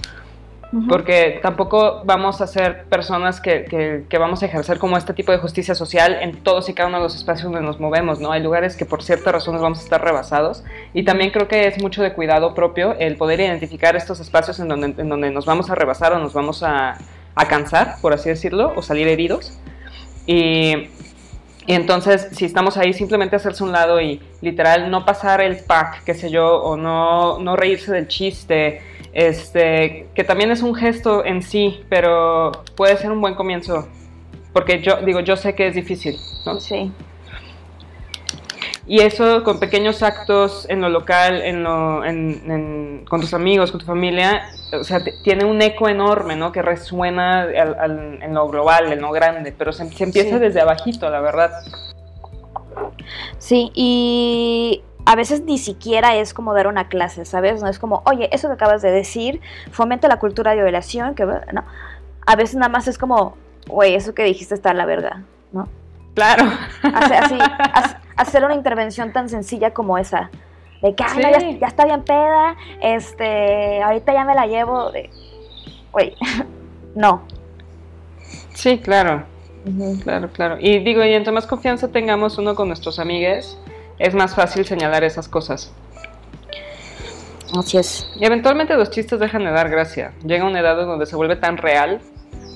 porque 0.88 1.38
tampoco 1.42 2.02
vamos 2.04 2.40
a 2.40 2.46
ser 2.46 2.84
personas 2.84 3.40
que, 3.40 4.06
que, 4.08 4.18
vamos 4.18 4.42
a 4.42 4.46
ejercer 4.46 4.78
como 4.78 4.96
este 4.96 5.12
tipo 5.12 5.30
de 5.30 5.38
justicia 5.38 5.74
social 5.74 6.16
en 6.22 6.42
todos 6.42 6.68
y 6.70 6.74
cada 6.74 6.88
uno 6.88 6.96
de 6.98 7.02
los 7.02 7.14
espacios 7.14 7.52
donde 7.52 7.66
nos 7.66 7.78
movemos, 7.78 8.20
¿no? 8.20 8.32
Hay 8.32 8.42
lugares 8.42 8.74
que 8.74 8.86
por 8.86 9.02
ciertas 9.02 9.32
razones 9.34 9.60
vamos 9.60 9.80
a 9.80 9.82
estar 9.82 10.02
rebasados 10.02 10.64
y 10.94 11.04
también 11.04 11.30
creo 11.30 11.46
que 11.46 11.66
es 11.66 11.80
mucho 11.82 12.02
de 12.02 12.14
cuidado 12.14 12.54
propio 12.54 12.94
el 12.98 13.16
poder 13.16 13.40
identificar 13.40 13.96
estos 13.96 14.20
espacios 14.20 14.60
en 14.60 14.68
donde, 14.68 14.94
en 14.96 15.08
donde 15.08 15.30
nos 15.30 15.44
vamos 15.44 15.68
a 15.68 15.74
rebasar 15.74 16.14
o 16.14 16.18
nos 16.18 16.32
vamos 16.32 16.62
a, 16.62 16.96
a 17.34 17.48
cansar, 17.48 17.96
por 18.00 18.14
así 18.14 18.30
decirlo, 18.30 18.72
o 18.74 18.80
salir 18.80 19.08
heridos. 19.08 19.58
Y, 20.26 20.88
y 21.66 21.74
entonces, 21.74 22.28
si 22.32 22.44
estamos 22.44 22.76
ahí, 22.76 22.92
simplemente 22.92 23.36
hacerse 23.36 23.62
un 23.62 23.72
lado 23.72 24.00
y 24.00 24.20
literal 24.40 24.90
no 24.90 25.04
pasar 25.04 25.40
el 25.40 25.58
pack, 25.58 26.02
qué 26.04 26.14
sé 26.14 26.30
yo, 26.30 26.56
o 26.62 26.76
no, 26.76 27.38
no 27.38 27.56
reírse 27.56 27.92
del 27.92 28.08
chiste, 28.08 28.80
este, 29.12 30.08
que 30.14 30.24
también 30.24 30.50
es 30.50 30.62
un 30.62 30.74
gesto 30.74 31.24
en 31.24 31.42
sí, 31.42 31.82
pero 31.88 32.52
puede 32.76 32.96
ser 32.96 33.10
un 33.10 33.20
buen 33.20 33.34
comienzo, 33.34 33.88
porque 34.52 34.80
yo 34.80 34.96
digo, 35.02 35.20
yo 35.20 35.36
sé 35.36 35.54
que 35.54 35.66
es 35.66 35.74
difícil, 35.74 36.18
¿no? 36.46 36.60
Sí. 36.60 36.90
Y 38.86 39.00
eso 39.00 39.44
con 39.44 39.60
pequeños 39.60 40.02
actos 40.02 40.66
en 40.68 40.80
lo 40.80 40.88
local, 40.88 41.40
en 41.42 41.62
lo, 41.62 42.04
en, 42.04 43.04
con 43.08 43.20
tus 43.20 43.32
amigos, 43.32 43.70
con 43.70 43.80
tu 43.80 43.86
familia, 43.86 44.42
o 44.72 44.82
sea, 44.82 45.00
tiene 45.22 45.44
un 45.44 45.62
eco 45.62 45.88
enorme, 45.88 46.34
¿no? 46.34 46.50
Que 46.50 46.62
resuena 46.62 47.46
en 47.48 48.34
lo 48.34 48.48
global, 48.48 48.92
en 48.92 49.00
lo 49.00 49.12
grande, 49.12 49.54
pero 49.56 49.72
se, 49.72 49.84
empieza 50.02 50.38
desde 50.38 50.60
abajito, 50.60 51.08
la 51.10 51.20
verdad. 51.20 51.50
Sí, 53.38 53.70
y 53.74 54.82
a 55.04 55.16
veces 55.16 55.42
ni 55.42 55.58
siquiera 55.58 56.16
es 56.16 56.34
como 56.34 56.54
dar 56.54 56.66
una 56.66 56.88
clase, 56.88 57.24
¿sabes? 57.24 57.62
No 57.62 57.68
es 57.68 57.78
como, 57.78 58.02
oye, 58.06 58.28
eso 58.32 58.48
que 58.48 58.54
acabas 58.54 58.82
de 58.82 58.90
decir 58.90 59.40
fomenta 59.70 60.08
la 60.08 60.18
cultura 60.18 60.52
de 60.52 60.62
violación, 60.62 61.14
que 61.14 61.24
no. 61.24 61.64
A 62.24 62.36
veces 62.36 62.54
nada 62.56 62.68
más 62.68 62.86
es 62.86 62.98
como, 62.98 63.36
güey, 63.66 63.94
eso 63.94 64.14
que 64.14 64.22
dijiste 64.22 64.54
está 64.54 64.70
a 64.70 64.74
la 64.74 64.86
verga, 64.86 65.22
¿no? 65.52 65.68
Claro. 66.14 66.44
Así, 66.82 67.36
hacer 68.16 68.44
una 68.44 68.54
intervención 68.54 69.12
tan 69.12 69.28
sencilla 69.28 69.72
como 69.72 69.98
esa. 69.98 70.30
De 70.82 70.94
que, 70.94 71.04
ya, 71.60 71.66
está 71.66 71.84
bien 71.84 72.02
peda, 72.02 72.56
este, 72.80 73.82
ahorita 73.82 74.12
ya 74.12 74.24
me 74.24 74.34
la 74.34 74.46
llevo. 74.46 74.90
De, 74.90 75.10
güey, 75.92 76.14
no. 76.94 77.22
Sí, 78.54 78.78
claro. 78.78 79.24
Claro, 80.02 80.28
claro. 80.32 80.56
Y 80.58 80.80
digo, 80.80 81.04
y 81.04 81.12
entre 81.12 81.32
más 81.32 81.46
confianza 81.46 81.88
tengamos 81.88 82.36
uno 82.36 82.56
con 82.56 82.66
nuestros 82.66 82.98
amigues, 82.98 83.56
es 84.02 84.14
más 84.14 84.34
fácil 84.34 84.66
señalar 84.66 85.04
esas 85.04 85.28
cosas. 85.28 85.72
Así 87.56 87.78
es. 87.78 88.10
Y 88.16 88.24
eventualmente 88.24 88.74
los 88.74 88.90
chistes 88.90 89.20
dejan 89.20 89.44
de 89.44 89.52
dar 89.52 89.70
gracia. 89.70 90.12
Llega 90.24 90.44
una 90.44 90.58
edad 90.58 90.76
donde 90.76 91.06
se 91.06 91.14
vuelve 91.14 91.36
tan 91.36 91.56
real 91.56 92.00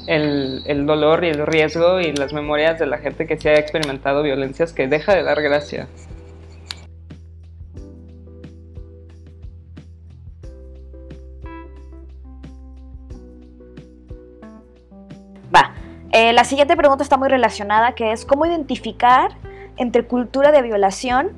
el, 0.08 0.64
el, 0.66 0.86
dolor 0.86 1.24
y 1.24 1.28
el 1.28 1.46
riesgo 1.46 2.00
y 2.00 2.12
las 2.12 2.32
memorias 2.32 2.80
de 2.80 2.86
la 2.86 2.98
gente 2.98 3.28
que 3.28 3.38
se 3.38 3.50
ha 3.50 3.58
experimentado 3.60 4.24
violencias 4.24 4.72
que 4.72 4.88
deja 4.88 5.14
de 5.14 5.22
dar 5.22 5.40
gracia. 5.40 5.86
Va. 15.54 15.74
Eh, 16.10 16.32
la 16.32 16.42
siguiente 16.42 16.76
pregunta 16.76 17.04
está 17.04 17.16
muy 17.16 17.28
relacionada, 17.28 17.94
que 17.94 18.10
es 18.10 18.24
cómo 18.24 18.46
identificar 18.46 19.45
entre 19.76 20.04
cultura 20.04 20.52
de 20.52 20.62
violación 20.62 21.32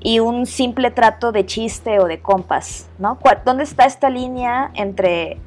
y 0.00 0.20
un 0.20 0.46
simple 0.46 0.90
trato 0.90 1.32
de 1.32 1.46
chiste 1.46 1.98
o 1.98 2.06
de 2.06 2.20
compas, 2.20 2.88
¿no? 2.98 3.18
¿Dónde 3.44 3.64
está 3.64 3.84
esta 3.84 4.08
línea 4.08 4.70
entre 4.74 5.38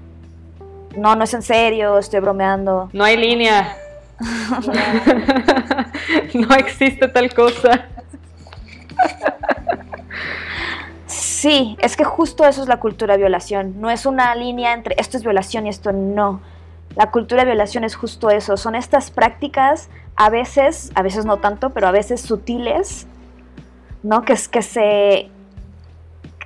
no, 0.95 1.15
no 1.15 1.23
es 1.23 1.33
en 1.33 1.41
serio, 1.41 1.97
estoy 1.97 2.19
bromeando? 2.19 2.89
No 2.93 3.03
hay 3.03 3.17
línea. 3.17 3.75
no 6.33 6.55
existe 6.55 7.07
tal 7.07 7.33
cosa. 7.33 7.87
Sí, 11.07 11.75
es 11.79 11.97
que 11.97 12.03
justo 12.03 12.45
eso 12.45 12.61
es 12.61 12.67
la 12.67 12.79
cultura 12.79 13.13
de 13.13 13.19
violación. 13.19 13.81
No 13.81 13.89
es 13.89 14.05
una 14.05 14.33
línea 14.35 14.73
entre 14.73 14.95
esto 14.97 15.17
es 15.17 15.23
violación 15.23 15.65
y 15.65 15.69
esto 15.69 15.91
no. 15.91 16.41
La 16.95 17.11
cultura 17.11 17.41
de 17.41 17.47
violación 17.47 17.83
es 17.83 17.95
justo 17.95 18.29
eso. 18.29 18.55
Son 18.55 18.75
estas 18.75 19.09
prácticas 19.09 19.89
a 20.15 20.29
veces, 20.29 20.91
a 20.95 21.01
veces 21.01 21.25
no 21.25 21.37
tanto, 21.37 21.71
pero 21.71 21.87
a 21.87 21.91
veces 21.91 22.21
sutiles, 22.21 23.07
¿no? 24.03 24.23
Que, 24.23 24.33
es, 24.33 24.47
que 24.47 24.61
se 24.61 25.29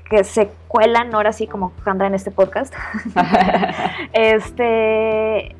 que 0.09 0.23
se 0.23 0.49
cuelan 0.69 1.13
ahora 1.13 1.33
sí 1.33 1.47
como 1.47 1.73
Jandra 1.83 2.07
en 2.07 2.15
este 2.15 2.31
podcast. 2.31 2.73
este 4.13 5.55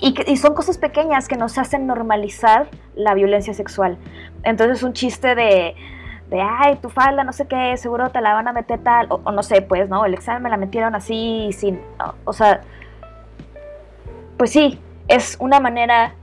y, 0.00 0.14
y, 0.26 0.36
son 0.36 0.54
cosas 0.54 0.78
pequeñas 0.78 1.26
que 1.28 1.36
nos 1.36 1.58
hacen 1.58 1.86
normalizar 1.86 2.68
la 2.94 3.14
violencia 3.14 3.52
sexual. 3.52 3.98
Entonces 4.44 4.82
un 4.82 4.92
chiste 4.92 5.34
de, 5.34 5.74
de 6.30 6.40
ay, 6.40 6.76
tu 6.76 6.88
falda, 6.88 7.24
no 7.24 7.32
sé 7.32 7.46
qué, 7.46 7.76
seguro 7.76 8.10
te 8.10 8.20
la 8.20 8.32
van 8.32 8.48
a 8.48 8.52
meter 8.52 8.80
tal, 8.80 9.08
o, 9.10 9.32
no 9.32 9.42
sé, 9.42 9.62
pues, 9.62 9.88
¿no? 9.88 10.04
El 10.04 10.14
examen 10.14 10.42
me 10.42 10.50
la 10.50 10.56
metieron 10.56 10.94
así, 10.94 11.50
sin, 11.52 11.80
o 12.24 12.32
sea, 12.32 12.60
pues 14.36 14.50
sí, 14.50 14.80
es 15.08 15.36
una 15.40 15.58
manera 15.58 16.14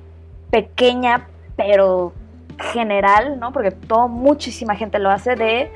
pequeña, 0.55 1.27
pero 1.57 2.13
general, 2.71 3.41
¿no? 3.41 3.51
Porque 3.51 3.71
todo, 3.71 4.07
muchísima 4.07 4.74
gente 4.75 5.00
lo 5.00 5.12
hace 5.12 5.35
de 5.35 5.69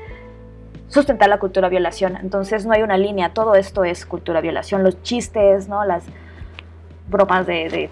sustentar 0.88 1.28
la 1.28 1.38
cultura 1.38 1.68
violación. 1.68 2.16
Entonces 2.16 2.64
no 2.64 2.72
hay 2.72 2.80
una 2.80 2.96
línea, 2.96 3.34
todo 3.34 3.56
esto 3.56 3.84
es 3.84 4.06
cultura 4.06 4.40
violación, 4.40 4.82
los 4.82 5.02
chistes, 5.02 5.68
¿no? 5.68 5.84
Las 5.84 6.04
bromas 7.10 7.46
de, 7.46 7.90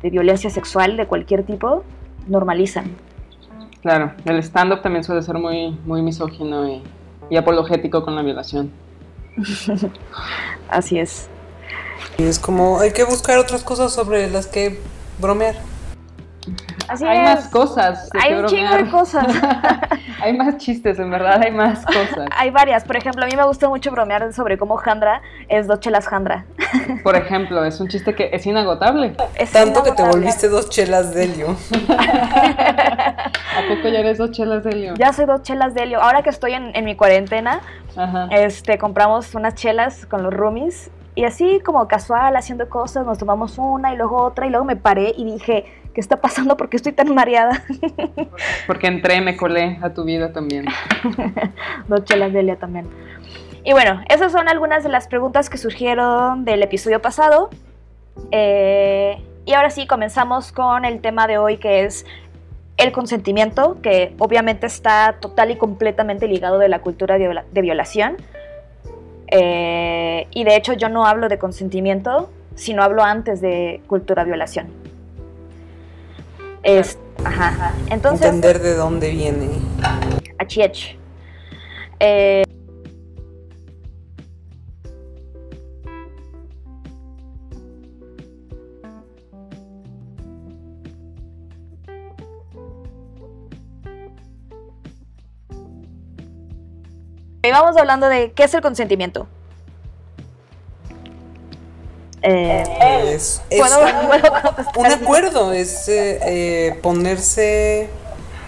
de 0.00 0.10
violencia 0.10 0.48
sexual 0.48 0.96
de 0.96 1.06
cualquier 1.06 1.44
tipo, 1.44 1.84
normalizan. 2.26 2.96
Claro, 3.82 4.12
el 4.24 4.38
stand-up 4.38 4.80
también 4.80 5.04
suele 5.04 5.20
ser 5.20 5.34
muy, 5.34 5.78
muy 5.84 6.00
misógino 6.00 6.66
y, 6.66 6.82
y 7.28 7.36
apologético 7.36 8.02
con 8.02 8.16
la 8.16 8.22
violación. 8.22 8.72
Así 10.70 10.98
es. 10.98 11.28
Y 12.16 12.22
es 12.22 12.38
como, 12.38 12.80
hay 12.80 12.94
que 12.94 13.04
buscar 13.04 13.36
otras 13.36 13.62
cosas 13.62 13.92
sobre 13.92 14.30
las 14.30 14.46
que 14.46 14.80
bromear. 15.20 15.73
Así 16.88 17.04
hay 17.04 17.18
es. 17.18 17.24
más 17.24 17.48
cosas. 17.48 18.10
Hay 18.20 18.34
un 18.34 18.46
chingo 18.46 18.74
de 18.74 18.90
cosas. 18.90 19.26
hay 20.22 20.36
más 20.36 20.56
chistes, 20.58 20.98
en 20.98 21.10
verdad, 21.10 21.40
hay 21.42 21.50
más 21.50 21.84
cosas. 21.84 22.28
Hay 22.36 22.50
varias. 22.50 22.84
Por 22.84 22.96
ejemplo, 22.96 23.24
a 23.24 23.28
mí 23.28 23.36
me 23.36 23.44
gusta 23.44 23.68
mucho 23.68 23.90
bromear 23.90 24.32
sobre 24.32 24.58
cómo 24.58 24.76
Jandra 24.76 25.22
es 25.48 25.66
dos 25.66 25.80
chelas 25.80 26.06
Jandra. 26.06 26.44
Por 27.02 27.16
ejemplo, 27.16 27.64
es 27.64 27.80
un 27.80 27.88
chiste 27.88 28.14
que 28.14 28.30
es 28.32 28.46
inagotable. 28.46 29.16
Es 29.34 29.52
Tanto 29.52 29.82
que 29.82 29.92
te 29.92 30.02
volviste 30.02 30.48
dos 30.48 30.68
chelas 30.68 31.14
de 31.14 31.24
helio. 31.24 31.56
¿A 31.98 33.68
poco 33.68 33.88
ya 33.88 34.00
eres 34.00 34.18
dos 34.18 34.30
chelas 34.32 34.64
de 34.64 34.70
helio? 34.70 34.94
Ya 34.94 35.12
soy 35.12 35.26
dos 35.26 35.42
chelas 35.42 35.74
de 35.74 35.82
helio. 35.82 36.00
Ahora 36.00 36.22
que 36.22 36.30
estoy 36.30 36.54
en, 36.54 36.74
en 36.74 36.84
mi 36.84 36.96
cuarentena, 36.96 37.60
Ajá. 37.96 38.28
este, 38.30 38.78
compramos 38.78 39.34
unas 39.34 39.54
chelas 39.54 40.06
con 40.06 40.22
los 40.22 40.32
roomies 40.32 40.90
y 41.16 41.24
así 41.24 41.60
como 41.64 41.86
casual 41.86 42.36
haciendo 42.36 42.68
cosas, 42.68 43.06
nos 43.06 43.18
tomamos 43.18 43.56
una 43.58 43.94
y 43.94 43.96
luego 43.96 44.20
otra 44.22 44.46
y 44.46 44.50
luego 44.50 44.64
me 44.64 44.74
paré 44.76 45.14
y 45.16 45.24
dije, 45.24 45.64
¿qué 45.94 46.00
está 46.00 46.20
pasando? 46.20 46.56
¿Por 46.56 46.68
qué 46.68 46.76
estoy 46.76 46.92
tan 46.92 47.14
mareada? 47.14 47.62
Porque 48.66 48.86
entré, 48.88 49.20
me 49.20 49.36
colé 49.36 49.78
a 49.82 49.90
tu 49.94 50.04
vida 50.04 50.32
también. 50.32 50.66
Dos 51.88 52.04
chelas 52.04 52.32
de 52.32 52.40
Elia 52.40 52.56
también. 52.56 52.86
Y 53.64 53.72
bueno, 53.72 54.02
esas 54.10 54.32
son 54.32 54.48
algunas 54.48 54.82
de 54.82 54.90
las 54.90 55.08
preguntas 55.08 55.48
que 55.48 55.56
surgieron 55.56 56.44
del 56.44 56.62
episodio 56.62 57.00
pasado. 57.00 57.48
Eh, 58.30 59.22
y 59.46 59.52
ahora 59.54 59.70
sí, 59.70 59.86
comenzamos 59.86 60.52
con 60.52 60.84
el 60.84 61.00
tema 61.00 61.26
de 61.26 61.38
hoy 61.38 61.56
que 61.56 61.84
es 61.84 62.04
el 62.76 62.92
consentimiento, 62.92 63.78
que 63.82 64.14
obviamente 64.18 64.66
está 64.66 65.16
total 65.20 65.52
y 65.52 65.56
completamente 65.56 66.26
ligado 66.28 66.58
de 66.58 66.68
la 66.68 66.80
cultura 66.80 67.14
de 67.18 67.20
viola- 67.28 67.44
de 67.52 67.62
violación. 67.62 68.16
Eh, 69.28 70.26
y 70.32 70.44
de 70.44 70.56
hecho 70.56 70.72
yo 70.74 70.88
no 70.88 71.06
hablo 71.06 71.28
de 71.28 71.38
consentimiento, 71.38 72.30
sino 72.56 72.82
hablo 72.82 73.02
antes 73.02 73.40
de 73.40 73.80
cultura 73.86 74.24
violación. 74.24 74.66
Es, 76.64 76.98
ajá. 77.24 77.74
Entonces, 77.90 78.26
Entender 78.26 78.60
de 78.60 78.74
dónde 78.74 79.10
viene. 79.10 79.48
Achiech. 80.38 80.98
Eh, 82.00 82.44
vamos 97.54 97.76
hablando 97.76 98.08
de 98.08 98.32
qué 98.32 98.44
es 98.44 98.54
el 98.54 98.60
consentimiento. 98.60 99.26
Eh, 102.22 102.64
Es, 103.12 103.42
es 103.50 103.60
¿puedo- 103.60 103.80
un- 104.76 104.86
acuerdo, 104.86 105.52
es 105.52 105.88
eh, 105.88 106.18
eh, 106.22 106.78
ponerse 106.82 107.88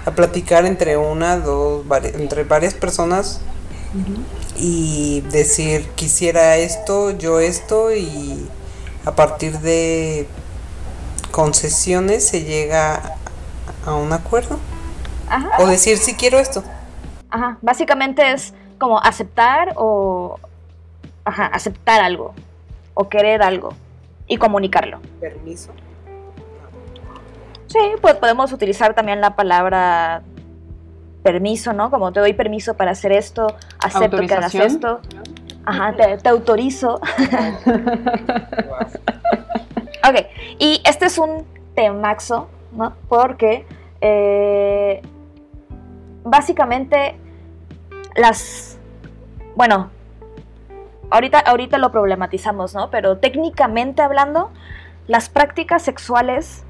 a 0.05 0.11
platicar 0.13 0.65
entre 0.67 0.97
una, 0.97 1.39
dos, 1.39 1.85
vari- 1.87 2.15
entre 2.15 2.45
varias 2.45 2.75
personas 2.75 3.41
y 4.57 5.23
decir 5.33 5.89
quisiera 5.97 6.57
esto, 6.57 7.11
yo 7.11 7.41
esto 7.41 7.93
y 7.95 8.47
a 9.05 9.13
partir 9.15 9.59
de 9.61 10.27
concesiones 11.31 12.27
se 12.29 12.43
llega 12.45 13.17
a 13.85 13.95
un 13.95 14.13
acuerdo. 14.13 14.59
Ajá. 15.29 15.51
o 15.59 15.67
decir 15.67 15.99
si 15.99 16.15
quiero 16.15 16.39
esto. 16.39 16.63
Ajá, 17.31 17.59
básicamente 17.61 18.33
es 18.33 18.55
como 18.79 19.01
aceptar 19.03 19.73
o 19.77 20.39
ajá, 21.25 21.47
aceptar 21.47 22.01
algo 22.01 22.33
o 22.95 23.09
querer 23.09 23.43
algo 23.43 23.71
y 24.27 24.37
comunicarlo. 24.37 25.01
Permiso. 25.21 25.73
Sí, 27.67 27.79
pues 28.01 28.15
podemos 28.15 28.53
utilizar 28.53 28.95
también 28.95 29.21
la 29.21 29.37
palabra 29.37 30.23
permiso, 31.23 31.73
¿no? 31.73 31.91
Como 31.91 32.13
te 32.13 32.21
doy 32.21 32.33
permiso 32.33 32.75
para 32.75 32.93
hacer 32.93 33.13
esto, 33.13 33.57
acepto 33.79 34.19
que 34.19 34.35
hagas 34.35 34.55
esto. 34.55 35.01
Ajá, 35.65 35.95
te, 35.95 36.17
te 36.19 36.29
autorizo. 36.29 37.01
Ok, 40.09 40.25
y 40.61 40.81
este 40.85 41.07
es 41.07 41.19
un 41.19 41.45
temaxo, 41.75 42.49
¿no? 42.73 42.95
Porque 43.09 43.67
eh, 44.01 45.03
básicamente 46.23 47.17
las, 48.15 48.79
bueno, 49.57 49.91
ahorita, 51.11 51.39
ahorita 51.41 51.79
lo 51.79 51.91
problematizamos, 51.93 52.75
¿no? 52.75 52.91
Pero 52.91 53.19
técnicamente 53.19 54.03
hablando, 54.03 54.51
las 55.07 55.29
prácticas 55.29 55.83
sexuales 55.83 56.65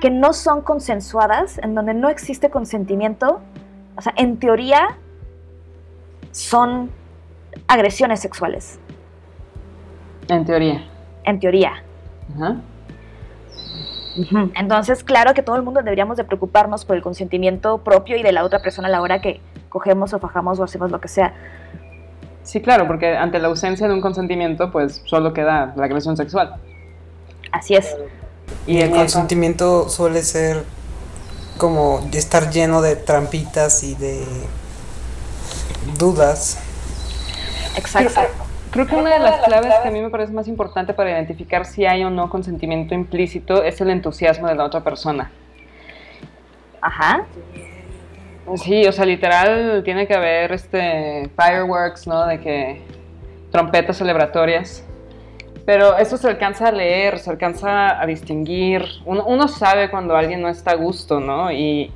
que 0.00 0.10
no 0.10 0.32
son 0.32 0.62
consensuadas, 0.62 1.58
en 1.58 1.74
donde 1.74 1.94
no 1.94 2.08
existe 2.08 2.50
consentimiento, 2.50 3.40
o 3.96 4.00
sea, 4.00 4.14
en 4.16 4.38
teoría 4.38 4.96
son 6.30 6.90
agresiones 7.66 8.20
sexuales, 8.20 8.78
En 10.28 10.44
teoría. 10.44 10.84
en 11.24 11.40
teoría. 11.40 11.82
Ajá. 12.36 12.56
Entonces, 14.54 15.04
claro 15.04 15.32
que 15.32 15.42
todo 15.42 15.56
el 15.56 15.62
mundo 15.62 15.80
deberíamos 15.82 16.16
de 16.16 16.24
preocuparnos 16.24 16.84
por 16.84 16.96
el 16.96 17.02
consentimiento 17.02 17.78
propio 17.78 18.16
y 18.16 18.22
de 18.22 18.32
la 18.32 18.44
otra 18.44 18.60
persona 18.60 18.88
a 18.88 18.90
la 18.90 19.00
hora 19.00 19.20
que 19.20 19.40
cogemos 19.68 20.12
o 20.12 20.18
fajamos 20.18 20.58
o 20.58 20.64
hacemos 20.64 20.90
lo 20.90 21.00
que 21.00 21.08
sea. 21.08 21.34
Sí, 22.48 22.62
claro, 22.62 22.86
porque 22.86 23.14
ante 23.14 23.38
la 23.40 23.48
ausencia 23.48 23.86
de 23.86 23.92
un 23.92 24.00
consentimiento, 24.00 24.70
pues 24.70 25.02
solo 25.04 25.34
queda 25.34 25.74
la 25.76 25.84
agresión 25.84 26.16
sexual. 26.16 26.56
Así 27.52 27.74
es. 27.74 27.94
Y 28.66 28.80
el 28.80 28.90
consentimiento 28.90 29.90
suele 29.90 30.22
ser 30.22 30.64
como 31.58 32.00
estar 32.10 32.48
lleno 32.48 32.80
de 32.80 32.96
trampitas 32.96 33.82
y 33.84 33.94
de 33.96 34.24
dudas. 35.98 36.58
Exacto. 37.76 38.18
Creo 38.70 38.86
que 38.86 38.96
una 38.96 39.12
de 39.12 39.18
las 39.18 39.44
claves 39.44 39.74
que 39.82 39.88
a 39.88 39.90
mí 39.90 40.00
me 40.00 40.08
parece 40.08 40.32
más 40.32 40.48
importante 40.48 40.94
para 40.94 41.10
identificar 41.10 41.66
si 41.66 41.84
hay 41.84 42.02
o 42.02 42.08
no 42.08 42.30
consentimiento 42.30 42.94
implícito 42.94 43.62
es 43.62 43.78
el 43.82 43.90
entusiasmo 43.90 44.48
de 44.48 44.54
la 44.54 44.64
otra 44.64 44.82
persona. 44.82 45.30
Ajá. 46.80 47.26
Sí, 48.56 48.86
o 48.86 48.92
sea, 48.92 49.04
literal 49.04 49.82
tiene 49.84 50.06
que 50.06 50.14
haber 50.14 50.52
este 50.52 51.30
fireworks, 51.36 52.06
¿no? 52.06 52.26
De 52.26 52.40
que 52.40 52.82
trompetas 53.50 53.98
celebratorias. 53.98 54.84
Pero 55.64 55.98
eso 55.98 56.16
se 56.16 56.26
alcanza 56.28 56.68
a 56.68 56.72
leer, 56.72 57.18
se 57.18 57.30
alcanza 57.30 58.00
a 58.00 58.06
distinguir. 58.06 58.84
Uno, 59.04 59.48
sabe 59.48 59.90
cuando 59.90 60.16
alguien 60.16 60.40
no 60.40 60.48
está 60.48 60.70
a 60.70 60.74
gusto, 60.76 61.20
¿no? 61.20 61.52
Y, 61.52 61.92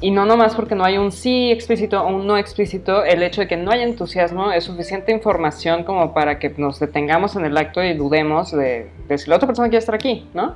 y 0.00 0.12
no 0.12 0.24
nomás 0.26 0.54
porque 0.54 0.76
no 0.76 0.84
hay 0.84 0.96
un 0.96 1.10
sí 1.10 1.50
explícito 1.50 2.00
o 2.00 2.06
un 2.06 2.26
no 2.26 2.38
explícito, 2.38 3.04
el 3.04 3.24
hecho 3.24 3.40
de 3.40 3.48
que 3.48 3.56
no 3.56 3.72
haya 3.72 3.82
entusiasmo 3.82 4.52
es 4.52 4.62
suficiente 4.62 5.10
información 5.10 5.82
como 5.82 6.14
para 6.14 6.38
que 6.38 6.50
nos 6.56 6.78
detengamos 6.78 7.34
en 7.34 7.46
el 7.46 7.56
acto 7.56 7.82
y 7.82 7.94
dudemos 7.94 8.52
de, 8.52 8.88
de 9.08 9.18
si 9.18 9.28
la 9.28 9.36
otra 9.36 9.48
persona 9.48 9.68
quiere 9.68 9.80
estar 9.80 9.96
aquí, 9.96 10.28
¿no? 10.32 10.54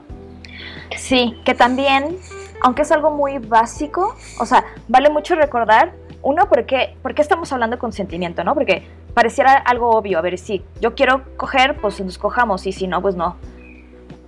Sí, 0.96 1.34
que 1.44 1.54
también, 1.54 2.18
aunque 2.62 2.82
es 2.82 2.92
algo 2.92 3.10
muy 3.10 3.38
básico, 3.38 4.14
o 4.38 4.46
sea, 4.46 4.64
vale 4.88 5.10
mucho 5.10 5.34
recordar, 5.34 5.92
uno, 6.22 6.48
¿por 6.48 6.64
qué, 6.64 6.96
por 7.02 7.14
qué 7.14 7.22
estamos 7.22 7.52
hablando 7.52 7.76
de 7.76 7.80
consentimiento, 7.80 8.44
no? 8.44 8.54
Porque 8.54 8.86
pareciera 9.14 9.54
algo 9.54 9.90
obvio, 9.90 10.18
a 10.18 10.22
ver, 10.22 10.38
si 10.38 10.64
yo 10.80 10.94
quiero 10.94 11.22
coger, 11.36 11.80
pues 11.80 12.00
nos 12.00 12.18
cojamos, 12.18 12.66
y 12.66 12.72
si 12.72 12.86
no, 12.86 13.02
pues 13.02 13.16
no. 13.16 13.36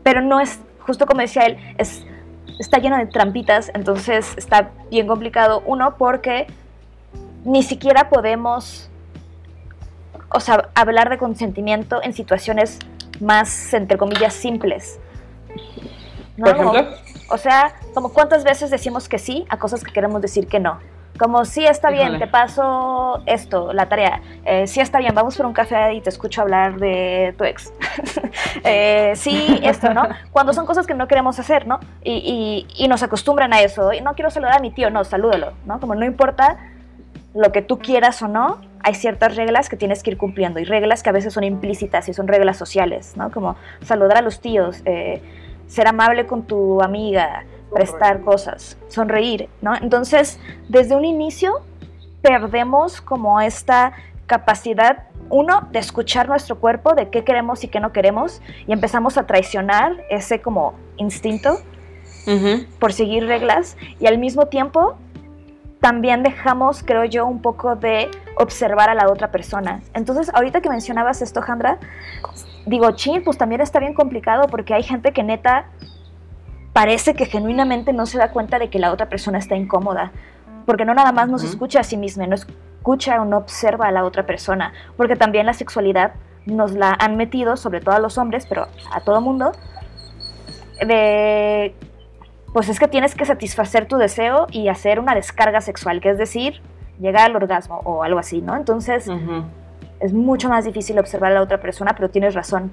Pero 0.03 0.20
no 0.20 0.40
es, 0.40 0.59
justo 0.81 1.07
como 1.07 1.20
decía 1.20 1.47
él, 1.47 1.59
es, 1.79 2.05
está 2.59 2.79
lleno 2.79 2.97
de 2.97 3.07
trampitas, 3.07 3.70
entonces 3.73 4.35
está 4.37 4.70
bien 4.90 5.07
complicado. 5.07 5.62
Uno, 5.64 5.97
porque 5.97 6.49
ni 7.44 7.62
siquiera 7.62 8.09
podemos, 8.11 8.90
o 10.31 10.40
sea, 10.40 10.70
hablar 10.75 11.09
de 11.09 11.18
consentimiento 11.18 12.03
en 12.03 12.12
situaciones 12.12 12.81
más, 13.20 13.73
entre 13.73 13.97
comillas, 13.97 14.35
simples. 14.35 14.99
¿no? 16.37 16.47
Por 16.47 16.57
ejemplo, 16.57 16.97
o 17.29 17.39
sea, 17.39 17.75
como 17.95 18.13
cuántas 18.13 18.45
veces 18.45 18.71
decimos 18.71 19.09
que 19.09 19.19
sí 19.19 19.45
a 19.49 19.59
cosas 19.59 19.83
que 19.85 19.93
queremos 19.93 20.21
decir 20.23 20.47
que 20.47 20.61
no. 20.61 20.79
Como 21.19 21.45
sí 21.45 21.65
está 21.65 21.91
bien, 21.91 22.09
Híjole. 22.09 22.19
te 22.19 22.27
paso 22.27 23.23
esto, 23.27 23.73
la 23.73 23.87
tarea. 23.89 24.21
Eh, 24.45 24.67
sí 24.67 24.81
está 24.81 24.99
bien, 24.99 25.15
vamos 25.15 25.37
por 25.37 25.47
un 25.47 25.53
café 25.53 25.95
y 25.95 26.01
te 26.01 26.09
escucho 26.11 26.43
hablar 26.43 26.77
de 26.79 27.35
tu 27.39 27.45
ex. 27.45 27.73
Eh, 28.65 29.13
sí, 29.17 29.61
esto, 29.63 29.93
¿no? 29.93 30.09
Cuando 30.33 30.53
son 30.53 30.65
cosas 30.67 30.87
que 30.87 30.95
no 30.95 31.07
queremos 31.09 31.39
hacer, 31.39 31.67
¿no? 31.67 31.81
Y, 32.03 32.67
y- 32.77 32.85
y 32.85 32.89
nos 32.89 33.03
acostumbran 33.03 33.53
a 33.53 33.61
eso. 33.61 33.93
Y 33.93 34.01
no 34.01 34.15
quiero 34.15 34.31
saludar 34.31 34.57
a 34.57 34.59
mi 34.61 34.71
tío, 34.71 34.91
no, 34.91 35.05
salúdalo, 35.05 35.53
¿no? 35.67 35.81
Como 35.81 35.95
no 35.95 36.05
importa 36.05 36.57
lo 37.35 37.53
que 37.53 37.63
tú 37.63 37.79
quieras 37.79 38.23
o 38.23 38.29
no, 38.29 38.59
hay 38.83 38.95
ciertas 38.95 39.35
reglas 39.37 39.69
que 39.69 39.77
tienes 39.77 40.03
que 40.03 40.11
ir 40.11 40.17
cumpliendo 40.19 40.61
y 40.61 40.65
reglas 40.65 41.03
que 41.03 41.11
a 41.11 41.13
veces 41.13 41.33
son 41.33 41.45
implícitas 41.45 42.09
y 42.09 42.15
son 42.15 42.29
reglas 42.29 42.57
sociales, 42.57 43.15
¿no? 43.17 43.31
Como 43.31 43.57
saludar 43.83 44.19
a 44.19 44.23
los 44.23 44.41
tíos, 44.41 44.83
eh, 44.85 45.21
ser 45.66 45.88
amable 45.88 46.27
con 46.27 46.42
tu 46.42 46.83
amiga, 46.83 47.44
prestar 47.72 48.22
cosas, 48.22 48.79
sonreír, 48.88 49.48
¿no? 49.61 49.74
Entonces, 49.74 50.38
desde 50.68 50.94
un 50.94 51.05
inicio 51.05 51.61
perdemos 52.22 53.00
como 53.00 53.40
esta 53.40 53.92
capacidad, 54.27 55.05
uno, 55.29 55.68
de 55.72 55.79
escuchar 55.79 56.29
nuestro 56.29 56.59
cuerpo, 56.59 56.94
de 56.94 57.11
qué 57.11 57.24
queremos 57.24 57.64
y 57.64 57.68
qué 57.68 57.81
no 57.81 57.92
queremos, 57.92 58.40
y 58.66 58.72
empezamos 58.72 59.18
a 59.18 59.27
traicionar 59.27 59.92
ese 60.11 60.40
como 60.40 60.74
instinto 60.96 61.59
por 62.79 62.94
seguir 62.94 63.27
reglas, 63.27 63.77
y 64.00 64.07
al 64.07 64.16
mismo 64.16 64.46
tiempo 64.46 64.96
también 65.81 66.22
dejamos, 66.22 66.83
creo 66.83 67.05
yo, 67.05 67.27
un 67.27 67.42
poco 67.42 67.77
de 67.77 68.11
observar 68.38 68.88
a 68.88 68.94
la 68.94 69.11
otra 69.11 69.31
persona. 69.31 69.83
Entonces, 69.92 70.31
ahorita 70.33 70.62
que 70.62 70.70
mencionabas 70.70 71.20
esto, 71.20 71.42
Jandra, 71.42 71.79
digo, 72.66 72.90
chin, 72.92 73.22
pues 73.24 73.38
también 73.38 73.61
está 73.61 73.79
bien 73.79 73.94
complicado 73.94 74.46
porque 74.48 74.74
hay 74.74 74.83
gente 74.83 75.12
que 75.12 75.22
neta 75.22 75.66
parece 76.72 77.14
que 77.14 77.27
genuinamente 77.27 77.92
no 77.92 78.07
se 78.07 78.18
da 78.18 78.31
cuenta 78.31 78.59
de 78.59 78.68
que 78.68 78.79
la 78.79 78.92
otra 78.92 79.09
persona 79.09 79.38
está 79.38 79.57
incómoda. 79.57 80.12
Porque 80.66 80.85
no 80.85 80.94
nada 80.94 81.12
más 81.12 81.29
nos 81.29 81.44
escucha 81.44 81.81
a 81.81 81.85
sí 81.85 81.96
misma, 81.96 82.27
no 82.27 82.35
escucha 82.35 83.20
o 83.20 83.24
no 83.24 83.37
observa 83.37 83.88
a 83.88 83.92
la 83.92 84.05
otra 84.05 84.24
persona. 84.24 84.72
Porque 84.96 85.14
también 85.14 85.46
la 85.46 85.53
sexualidad 85.53 86.14
nos 86.46 86.72
la 86.72 86.96
han 86.98 87.16
metido, 87.16 87.57
sobre 87.57 87.81
todo 87.81 87.94
a 87.94 87.98
los 87.98 88.18
hombres, 88.18 88.46
pero 88.46 88.66
a 88.90 89.00
todo 89.00 89.20
mundo, 89.20 89.53
de 90.87 91.74
pues 92.53 92.68
es 92.68 92.79
que 92.79 92.87
tienes 92.87 93.16
que 93.16 93.24
satisfacer 93.24 93.88
tu 93.88 93.96
deseo 93.96 94.46
y 94.50 94.68
hacer 94.68 95.00
una 95.00 95.14
descarga 95.16 95.61
sexual, 95.61 96.00
que 96.00 96.11
es 96.11 96.18
decir, 96.18 96.62
llegar 97.00 97.27
al 97.27 97.35
orgasmo 97.35 97.81
o 97.83 98.05
algo 98.05 98.20
así, 98.20 98.40
¿no? 98.42 98.55
Entonces, 98.55 99.11
es 100.05 100.12
mucho 100.12 100.51
más 100.51 100.67
difícil 100.67 100.99
observar 100.99 101.33
a 101.33 101.37
la 101.37 101.40
otra 101.40 101.59
persona, 101.59 101.95
pero 101.97 102.11
tienes 102.11 102.35
razón. 102.35 102.71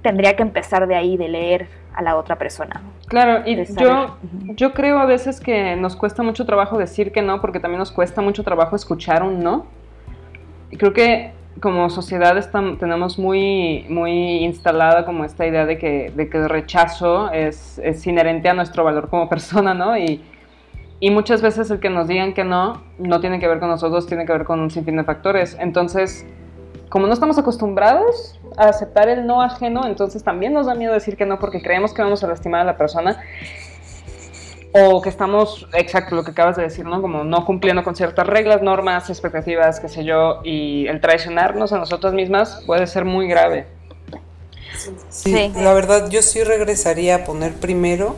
Tendría 0.00 0.36
que 0.36 0.42
empezar 0.42 0.86
de 0.86 0.94
ahí, 0.94 1.16
de 1.16 1.28
leer 1.28 1.66
a 1.92 2.02
la 2.02 2.16
otra 2.16 2.36
persona. 2.36 2.80
Claro, 3.08 3.42
y 3.44 3.56
yo, 3.74 4.16
yo 4.54 4.72
creo 4.72 5.00
a 5.00 5.06
veces 5.06 5.40
que 5.40 5.74
nos 5.74 5.96
cuesta 5.96 6.22
mucho 6.22 6.46
trabajo 6.46 6.78
decir 6.78 7.10
que 7.10 7.20
no, 7.20 7.40
porque 7.40 7.58
también 7.58 7.80
nos 7.80 7.90
cuesta 7.90 8.22
mucho 8.22 8.44
trabajo 8.44 8.76
escuchar 8.76 9.24
un 9.24 9.40
no. 9.40 9.66
Y 10.70 10.76
creo 10.76 10.92
que 10.92 11.32
como 11.60 11.90
sociedad 11.90 12.36
tenemos 12.78 13.18
muy, 13.18 13.84
muy 13.88 14.44
instalada 14.44 15.04
como 15.04 15.24
esta 15.24 15.48
idea 15.48 15.66
de 15.66 15.78
que, 15.78 16.12
de 16.14 16.30
que 16.30 16.38
el 16.38 16.48
rechazo 16.48 17.32
es, 17.32 17.80
es, 17.80 18.06
inherente 18.06 18.48
a 18.48 18.54
nuestro 18.54 18.84
valor 18.84 19.08
como 19.08 19.28
persona, 19.28 19.74
¿no? 19.74 19.98
Y, 19.98 20.22
y, 21.00 21.10
muchas 21.10 21.42
veces 21.42 21.70
el 21.70 21.80
que 21.80 21.90
nos 21.90 22.08
digan 22.08 22.34
que 22.34 22.44
no, 22.44 22.82
no 22.98 23.20
tiene 23.20 23.40
que 23.40 23.48
ver 23.48 23.58
con 23.58 23.68
nosotros, 23.68 24.06
tiene 24.06 24.26
que 24.26 24.32
ver 24.32 24.44
con 24.44 24.60
un 24.60 24.70
sinfín 24.70 24.96
de 24.96 25.04
factores. 25.04 25.56
Entonces, 25.58 26.26
como 26.88 27.06
no 27.06 27.12
estamos 27.12 27.38
acostumbrados 27.38 28.38
a 28.56 28.68
aceptar 28.68 29.08
el 29.08 29.26
no 29.26 29.42
ajeno, 29.42 29.86
entonces 29.86 30.22
también 30.22 30.52
nos 30.52 30.66
da 30.66 30.74
miedo 30.74 30.92
decir 30.92 31.16
que 31.16 31.26
no 31.26 31.38
porque 31.38 31.62
creemos 31.62 31.94
que 31.94 32.02
vamos 32.02 32.22
a 32.22 32.26
lastimar 32.26 32.60
a 32.60 32.64
la 32.64 32.76
persona 32.76 33.18
o 34.72 35.00
que 35.00 35.08
estamos, 35.08 35.66
exacto 35.72 36.14
lo 36.14 36.24
que 36.24 36.30
acabas 36.30 36.56
de 36.56 36.62
decir, 36.62 36.84
¿no? 36.84 37.02
Como 37.02 37.24
no 37.24 37.44
cumpliendo 37.44 37.82
con 37.82 37.96
ciertas 37.96 38.26
reglas, 38.26 38.62
normas, 38.62 39.10
expectativas, 39.10 39.80
qué 39.80 39.88
sé 39.88 40.04
yo, 40.04 40.40
y 40.44 40.86
el 40.86 41.00
traicionarnos 41.00 41.72
a 41.72 41.78
nosotras 41.78 42.14
mismas 42.14 42.62
puede 42.66 42.86
ser 42.86 43.04
muy 43.04 43.26
grave. 43.26 43.66
Sí, 45.08 45.52
la 45.56 45.74
verdad 45.74 46.08
yo 46.08 46.22
sí 46.22 46.44
regresaría 46.44 47.16
a 47.16 47.24
poner 47.24 47.54
primero 47.54 48.16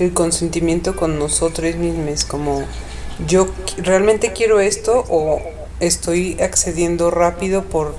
el 0.00 0.12
consentimiento 0.12 0.96
con 0.96 1.18
nosotros 1.18 1.76
mismos, 1.76 2.24
como 2.24 2.62
yo 3.26 3.48
realmente 3.78 4.32
quiero 4.32 4.60
esto 4.60 5.04
o 5.08 5.40
estoy 5.80 6.40
accediendo 6.40 7.10
rápido 7.10 7.64
por, 7.64 7.94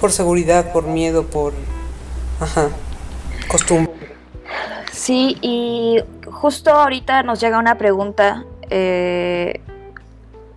por 0.00 0.12
seguridad, 0.12 0.72
por 0.72 0.86
miedo, 0.86 1.24
por 1.24 1.52
ajá, 2.40 2.68
costumbre. 3.48 3.92
Sí, 4.92 5.36
y 5.40 5.98
justo 6.30 6.70
ahorita 6.70 7.22
nos 7.22 7.40
llega 7.40 7.58
una 7.58 7.78
pregunta 7.78 8.44
eh, 8.68 9.60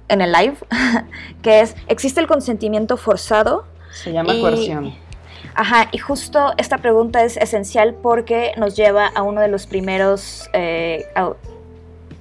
en 0.10 0.22
el 0.22 0.32
live, 0.32 0.56
que 1.42 1.62
es, 1.62 1.76
¿existe 1.88 2.20
el 2.20 2.28
consentimiento 2.28 2.98
forzado? 2.98 3.66
Se 3.92 4.12
llama 4.12 4.34
coerción. 4.40 4.96
Ajá, 5.56 5.88
y 5.92 5.98
justo 5.98 6.54
esta 6.58 6.78
pregunta 6.80 7.24
es 7.24 7.38
esencial 7.38 7.96
porque 7.96 8.54
nos 8.58 8.76
lleva 8.76 9.08
a 9.08 9.22
uno 9.22 9.42
de 9.42 9.48
los 9.48 9.68
primeros 9.68 10.50
eh, 10.54 11.06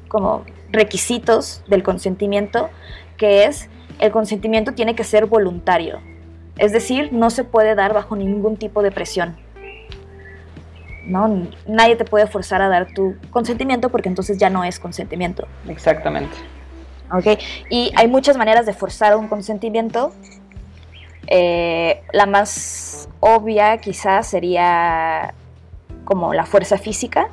como 0.08 0.44
requisitos 0.70 1.62
del 1.68 1.82
consentimiento, 1.82 2.70
que 3.16 3.44
es 3.44 3.68
el 3.98 4.11
consentimiento 4.11 4.72
tiene 4.72 4.94
que 4.94 5.04
ser 5.04 5.26
voluntario. 5.26 6.00
Es 6.58 6.72
decir, 6.72 7.12
no 7.12 7.30
se 7.30 7.44
puede 7.44 7.74
dar 7.74 7.94
bajo 7.94 8.16
ningún 8.16 8.56
tipo 8.56 8.82
de 8.82 8.90
presión. 8.90 9.37
¿no? 11.06 11.46
Nadie 11.66 11.96
te 11.96 12.04
puede 12.04 12.26
forzar 12.26 12.62
a 12.62 12.68
dar 12.68 12.92
tu 12.94 13.16
consentimiento 13.30 13.88
porque 13.90 14.08
entonces 14.08 14.38
ya 14.38 14.50
no 14.50 14.64
es 14.64 14.78
consentimiento. 14.78 15.46
Exactamente. 15.68 16.37
¿Ok? 17.12 17.38
Y 17.68 17.92
hay 17.96 18.08
muchas 18.08 18.37
maneras 18.37 18.66
de 18.66 18.72
forzar 18.72 19.16
un 19.16 19.28
consentimiento. 19.28 20.12
Eh, 21.35 22.03
la 22.12 22.27
más 22.27 23.09
obvia 23.21 23.79
quizás 23.79 24.27
sería 24.27 25.33
como 26.05 26.35
la 26.35 26.45
fuerza 26.45 26.77
física. 26.77 27.29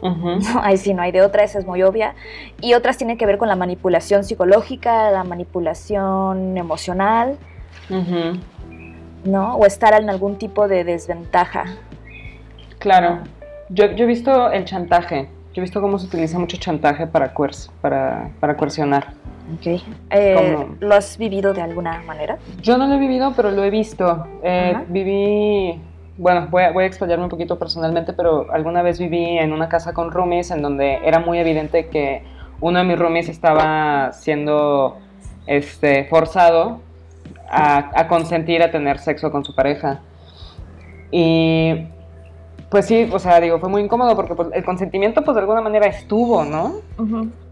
Ahí 0.62 0.76
sí 0.76 0.94
no 0.94 1.02
hay 1.02 1.10
de 1.10 1.20
otra, 1.20 1.42
esa 1.42 1.58
es 1.58 1.66
muy 1.66 1.82
obvia. 1.82 2.14
Y 2.60 2.74
otras 2.74 2.96
tienen 2.96 3.18
que 3.18 3.26
ver 3.26 3.36
con 3.36 3.48
la 3.48 3.56
manipulación 3.56 4.22
psicológica, 4.22 5.10
la 5.10 5.24
manipulación 5.24 6.56
emocional, 6.56 7.36
¿no? 9.24 9.56
O 9.56 9.66
estar 9.66 10.00
en 10.00 10.10
algún 10.10 10.36
tipo 10.38 10.68
de 10.68 10.84
desventaja. 10.84 11.64
Claro. 12.78 13.18
Yo, 13.68 13.86
he 13.86 14.06
visto 14.06 14.52
el 14.52 14.64
chantaje. 14.64 15.28
Yo 15.54 15.60
he 15.60 15.62
visto 15.62 15.80
cómo 15.80 15.98
se 15.98 16.06
utiliza 16.06 16.38
mucho 16.38 16.56
chantaje 16.56 17.08
para, 17.08 17.34
para, 17.80 18.30
para 18.38 18.56
coercionar. 18.56 19.08
Ok. 19.52 19.82
Eh, 20.10 20.66
¿Lo 20.80 20.94
has 20.94 21.18
vivido 21.18 21.52
de 21.52 21.60
alguna 21.60 22.02
manera? 22.02 22.38
Yo 22.62 22.78
no 22.78 22.86
lo 22.86 22.94
he 22.94 22.98
vivido, 22.98 23.32
pero 23.36 23.50
lo 23.50 23.62
he 23.62 23.70
visto. 23.70 24.26
Eh, 24.42 24.74
viví, 24.88 25.80
bueno, 26.16 26.48
voy 26.50 26.62
a, 26.62 26.72
voy 26.72 26.84
a 26.84 26.86
explayarme 26.86 27.24
un 27.24 27.30
poquito 27.30 27.58
personalmente, 27.58 28.12
pero 28.14 28.50
alguna 28.52 28.82
vez 28.82 28.98
viví 28.98 29.38
en 29.38 29.52
una 29.52 29.68
casa 29.68 29.92
con 29.92 30.10
roomies 30.10 30.50
en 30.50 30.62
donde 30.62 31.00
era 31.04 31.18
muy 31.18 31.38
evidente 31.38 31.88
que 31.88 32.22
uno 32.60 32.78
de 32.78 32.84
mis 32.84 32.98
roomies 32.98 33.28
estaba 33.28 34.12
siendo 34.12 34.96
este, 35.46 36.04
forzado 36.06 36.80
a, 37.50 37.90
a 37.94 38.08
consentir 38.08 38.62
a 38.62 38.70
tener 38.70 38.98
sexo 38.98 39.30
con 39.30 39.44
su 39.44 39.54
pareja. 39.54 40.00
Y 41.10 41.86
pues 42.70 42.86
sí, 42.86 43.08
o 43.12 43.18
sea, 43.18 43.38
digo, 43.40 43.60
fue 43.60 43.68
muy 43.68 43.82
incómodo 43.82 44.16
porque 44.16 44.34
pues, 44.34 44.48
el 44.52 44.64
consentimiento 44.64 45.22
pues 45.22 45.34
de 45.34 45.42
alguna 45.42 45.60
manera 45.60 45.86
estuvo, 45.86 46.44
¿no? 46.44 46.80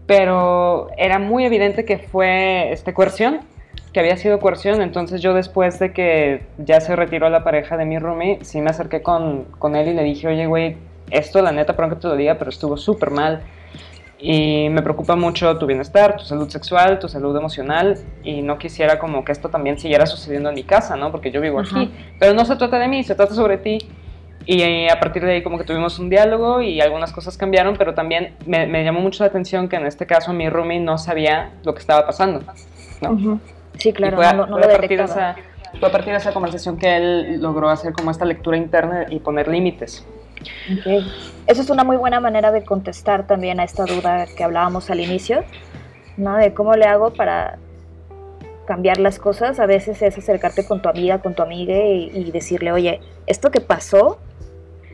Pero 0.05 0.89
era 0.97 1.19
muy 1.19 1.45
evidente 1.45 1.85
que 1.85 1.97
fue 1.97 2.71
este, 2.71 2.93
coerción, 2.93 3.41
que 3.93 3.99
había 3.99 4.17
sido 4.17 4.39
coerción, 4.39 4.81
entonces 4.81 5.21
yo 5.21 5.33
después 5.33 5.79
de 5.79 5.93
que 5.93 6.43
ya 6.57 6.81
se 6.81 6.95
retiró 6.95 7.29
la 7.29 7.43
pareja 7.43 7.77
de 7.77 7.85
mi 7.85 7.99
roomie, 7.99 8.39
sí 8.41 8.59
me 8.59 8.71
acerqué 8.71 9.01
con, 9.01 9.45
con 9.59 9.75
él 9.75 9.87
y 9.87 9.93
le 9.93 10.03
dije, 10.03 10.27
oye, 10.27 10.45
güey, 10.47 10.77
esto 11.11 11.41
la 11.41 11.51
neta, 11.51 11.75
perdón 11.75 11.95
que 11.95 12.01
te 12.01 12.07
lo 12.07 12.15
diga, 12.15 12.35
pero 12.35 12.49
estuvo 12.49 12.75
súper 12.75 13.11
mal. 13.11 13.43
Y 14.25 14.69
me 14.69 14.81
preocupa 14.81 15.17
mucho 15.17 15.57
tu 15.57 15.65
bienestar, 15.65 16.15
tu 16.15 16.23
salud 16.23 16.47
sexual, 16.47 16.97
tu 16.97 17.09
salud 17.09 17.35
emocional. 17.35 17.97
Y 18.23 18.41
no 18.41 18.57
quisiera 18.57 18.97
como 18.97 19.25
que 19.25 19.33
esto 19.33 19.49
también 19.49 19.77
siguiera 19.77 20.05
sucediendo 20.05 20.47
en 20.47 20.55
mi 20.55 20.63
casa, 20.63 20.95
¿no? 20.95 21.11
Porque 21.11 21.29
yo 21.29 21.41
vivo 21.41 21.59
aquí. 21.59 21.91
Pero 22.19 22.33
no 22.33 22.45
se 22.45 22.55
trata 22.55 22.79
de 22.79 22.87
mí, 22.87 23.03
se 23.03 23.15
trata 23.15 23.35
sobre 23.35 23.57
ti. 23.57 23.79
Y 24.45 24.61
eh, 24.61 24.89
a 24.89 24.99
partir 24.99 25.23
de 25.23 25.33
ahí 25.33 25.43
como 25.43 25.57
que 25.57 25.63
tuvimos 25.63 25.99
un 25.99 26.09
diálogo 26.09 26.61
y 26.61 26.81
algunas 26.81 27.13
cosas 27.13 27.37
cambiaron, 27.37 27.75
pero 27.77 27.93
también 27.93 28.35
me, 28.45 28.83
llamó 28.83 28.99
mucho 28.99 29.23
la 29.23 29.29
atención 29.29 29.69
que 29.69 29.77
en 29.77 29.85
este 29.85 30.05
caso 30.05 30.33
mi 30.33 30.49
roomie 30.49 30.79
no 30.79 30.97
sabía 30.97 31.51
lo 31.63 31.73
que 31.73 31.79
estaba 31.79 32.05
pasando. 32.05 32.41
¿no? 33.01 33.39
Sí, 33.77 33.93
claro, 33.93 34.17
fue, 34.17 34.33
no, 34.33 34.57
a 34.57 34.61
partir 34.61 34.97
de 34.97 35.05
esa, 35.05 35.35
fue 35.79 35.89
a 35.89 35.91
partir 35.91 36.11
de 36.11 36.19
esa 36.19 36.33
conversación 36.33 36.77
que 36.77 36.95
él 36.95 37.41
logró 37.41 37.69
hacer 37.69 37.93
como 37.93 38.11
esta 38.11 38.25
lectura 38.25 38.57
interna 38.57 39.05
y 39.09 39.19
poner 39.19 39.47
límites. 39.47 40.05
Okay. 40.79 41.09
Eso 41.47 41.61
es 41.61 41.69
una 41.69 41.83
muy 41.83 41.95
buena 41.95 42.19
manera 42.19 42.51
de 42.51 42.63
contestar 42.63 43.25
también 43.27 43.59
a 43.59 43.63
esta 43.63 43.85
duda 43.85 44.25
que 44.35 44.43
hablábamos 44.43 44.89
al 44.89 44.99
inicio, 44.99 45.43
¿no? 46.17 46.35
De 46.35 46.53
cómo 46.53 46.75
le 46.75 46.85
hago 46.85 47.13
para 47.13 47.57
cambiar 48.65 48.99
las 48.99 49.19
cosas. 49.19 49.59
A 49.59 49.65
veces 49.65 50.01
es 50.01 50.17
acercarte 50.17 50.65
con 50.65 50.81
tu 50.81 50.89
amiga, 50.89 51.19
con 51.19 51.33
tu 51.33 51.41
amiga 51.41 51.75
y 51.75 52.29
decirle, 52.31 52.71
oye, 52.71 52.99
esto 53.25 53.51
que 53.51 53.61
pasó 53.61 54.19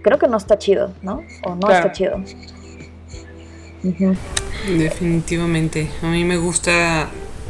creo 0.02 0.20
que 0.20 0.28
no 0.28 0.38
está 0.38 0.58
chido, 0.58 0.94
¿no? 1.02 1.24
O 1.44 1.56
no 1.56 1.70
está 1.70 1.92
chido. 1.92 2.22
Definitivamente. 4.68 5.90
A 6.02 6.08
mí 6.08 6.24
me 6.24 6.38
gusta 6.38 7.10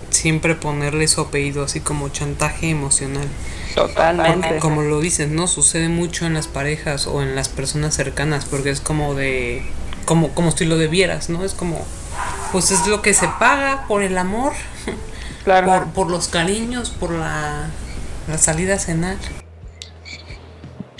siempre 0.09 0.55
ponerle 0.55 1.07
su 1.07 1.21
apellido 1.21 1.63
así 1.63 1.79
como 1.79 2.09
chantaje 2.09 2.69
emocional. 2.69 3.27
Totalmente. 3.75 4.57
Como 4.59 4.81
lo 4.81 4.99
dices, 4.99 5.29
¿no? 5.29 5.47
Sucede 5.47 5.89
mucho 5.89 6.25
en 6.25 6.33
las 6.33 6.47
parejas 6.47 7.07
o 7.07 7.21
en 7.21 7.35
las 7.35 7.49
personas 7.49 7.95
cercanas 7.95 8.45
porque 8.45 8.69
es 8.69 8.81
como 8.81 9.15
de... 9.15 9.63
Como, 10.05 10.29
como 10.29 10.51
si 10.51 10.65
lo 10.65 10.77
debieras, 10.77 11.29
¿no? 11.29 11.43
Es 11.43 11.53
como... 11.53 11.85
Pues 12.51 12.71
es 12.71 12.87
lo 12.87 13.01
que 13.01 13.13
se 13.13 13.27
paga 13.39 13.85
por 13.87 14.01
el 14.01 14.17
amor. 14.17 14.53
Claro. 15.45 15.67
Por, 15.67 15.87
por 15.93 16.11
los 16.11 16.27
cariños, 16.27 16.89
por 16.89 17.11
la, 17.11 17.69
la 18.27 18.37
salida 18.37 18.75
a 18.75 18.77
cenar. 18.77 19.15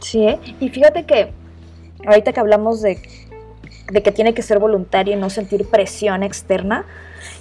Sí, 0.01 0.23
¿eh? 0.23 0.39
y 0.61 0.69
fíjate 0.69 1.05
que 1.05 1.33
ahorita 2.05 2.33
que 2.33 2.39
hablamos 2.39 2.81
de, 2.81 2.99
de 3.91 4.03
que 4.03 4.11
tiene 4.11 4.33
que 4.33 4.41
ser 4.41 4.59
voluntario 4.59 5.15
y 5.15 5.19
no 5.19 5.29
sentir 5.29 5.67
presión 5.69 6.23
externa, 6.23 6.85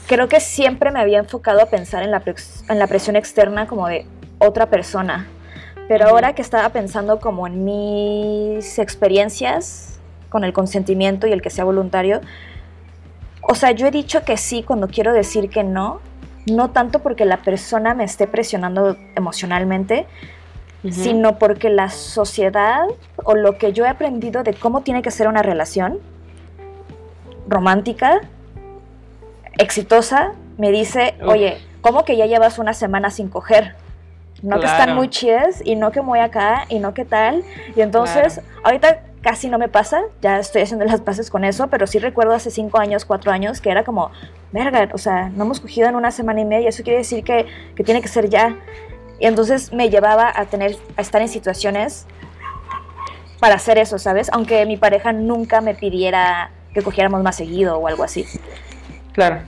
creo 0.06 0.28
que 0.28 0.40
siempre 0.40 0.90
me 0.90 1.00
había 1.00 1.18
enfocado 1.18 1.62
a 1.62 1.66
pensar 1.66 2.02
en 2.02 2.10
la, 2.10 2.22
en 2.68 2.78
la 2.78 2.86
presión 2.86 3.16
externa 3.16 3.66
como 3.66 3.88
de 3.88 4.06
otra 4.38 4.66
persona. 4.66 5.26
Pero 5.88 6.08
ahora 6.08 6.34
que 6.34 6.42
estaba 6.42 6.68
pensando 6.70 7.18
como 7.18 7.46
en 7.46 7.64
mis 7.64 8.78
experiencias 8.78 9.98
con 10.28 10.44
el 10.44 10.52
consentimiento 10.52 11.26
y 11.26 11.32
el 11.32 11.40
que 11.40 11.50
sea 11.50 11.64
voluntario, 11.64 12.20
o 13.42 13.54
sea, 13.54 13.70
yo 13.70 13.86
he 13.86 13.90
dicho 13.90 14.24
que 14.24 14.36
sí 14.36 14.62
cuando 14.62 14.88
quiero 14.88 15.14
decir 15.14 15.48
que 15.48 15.64
no, 15.64 16.00
no 16.46 16.70
tanto 16.70 16.98
porque 16.98 17.24
la 17.24 17.38
persona 17.38 17.94
me 17.94 18.04
esté 18.04 18.26
presionando 18.26 18.96
emocionalmente, 19.16 20.06
Sino 20.90 21.38
porque 21.38 21.70
la 21.70 21.90
sociedad 21.90 22.86
o 23.24 23.34
lo 23.34 23.58
que 23.58 23.72
yo 23.72 23.84
he 23.84 23.88
aprendido 23.88 24.44
de 24.44 24.54
cómo 24.54 24.82
tiene 24.82 25.02
que 25.02 25.10
ser 25.10 25.26
una 25.26 25.42
relación 25.42 25.98
romántica, 27.48 28.20
exitosa, 29.58 30.32
me 30.56 30.70
dice, 30.70 31.14
Uf. 31.20 31.28
oye, 31.28 31.58
¿cómo 31.80 32.04
que 32.04 32.16
ya 32.16 32.26
llevas 32.26 32.58
una 32.58 32.74
semana 32.74 33.10
sin 33.10 33.28
coger? 33.28 33.74
No 34.42 34.60
que 34.60 34.66
están 34.66 34.84
Claro. 34.84 34.94
muy 34.94 35.08
chidas 35.08 35.62
y 35.64 35.74
no 35.74 35.90
que 35.90 36.00
muy 36.00 36.20
acá 36.20 36.64
y 36.68 36.78
no 36.78 36.94
que 36.94 37.04
tal. 37.04 37.42
Y 37.74 37.80
entonces, 37.80 38.40
ahorita 38.62 39.00
casi 39.20 39.48
no 39.48 39.58
me 39.58 39.66
pasa, 39.68 40.02
ya 40.22 40.38
estoy 40.38 40.62
haciendo 40.62 40.84
las 40.84 41.00
paces 41.00 41.28
con 41.28 41.44
eso, 41.44 41.66
pero 41.66 41.88
sí 41.88 41.98
recuerdo 41.98 42.34
hace 42.34 42.52
cinco 42.52 42.78
años, 42.78 43.04
cuatro 43.04 43.32
años, 43.32 43.60
que 43.60 43.70
era 43.70 43.82
como, 43.82 44.12
verga, 44.52 44.88
o 44.92 44.98
sea, 44.98 45.28
no 45.30 45.42
hemos 45.42 45.58
cogido 45.58 45.88
en 45.88 45.96
una 45.96 46.12
semana 46.12 46.40
y 46.40 46.44
media, 46.44 46.68
eso 46.68 46.84
quiere 46.84 46.98
decir 46.98 47.24
que, 47.24 47.46
que 47.74 47.82
tiene 47.82 48.00
que 48.00 48.06
ser 48.06 48.28
ya. 48.28 48.56
Y 49.20 49.26
entonces 49.26 49.72
me 49.72 49.90
llevaba 49.90 50.32
a 50.34 50.44
tener, 50.46 50.76
a 50.96 51.00
estar 51.00 51.20
en 51.20 51.28
situaciones 51.28 52.06
para 53.40 53.54
hacer 53.54 53.78
eso, 53.78 53.98
¿sabes? 53.98 54.30
Aunque 54.32 54.64
mi 54.66 54.76
pareja 54.76 55.12
nunca 55.12 55.60
me 55.60 55.74
pidiera 55.74 56.50
que 56.74 56.82
cogiéramos 56.82 57.22
más 57.22 57.36
seguido 57.36 57.78
o 57.78 57.86
algo 57.88 58.04
así. 58.04 58.24
Claro. 59.12 59.40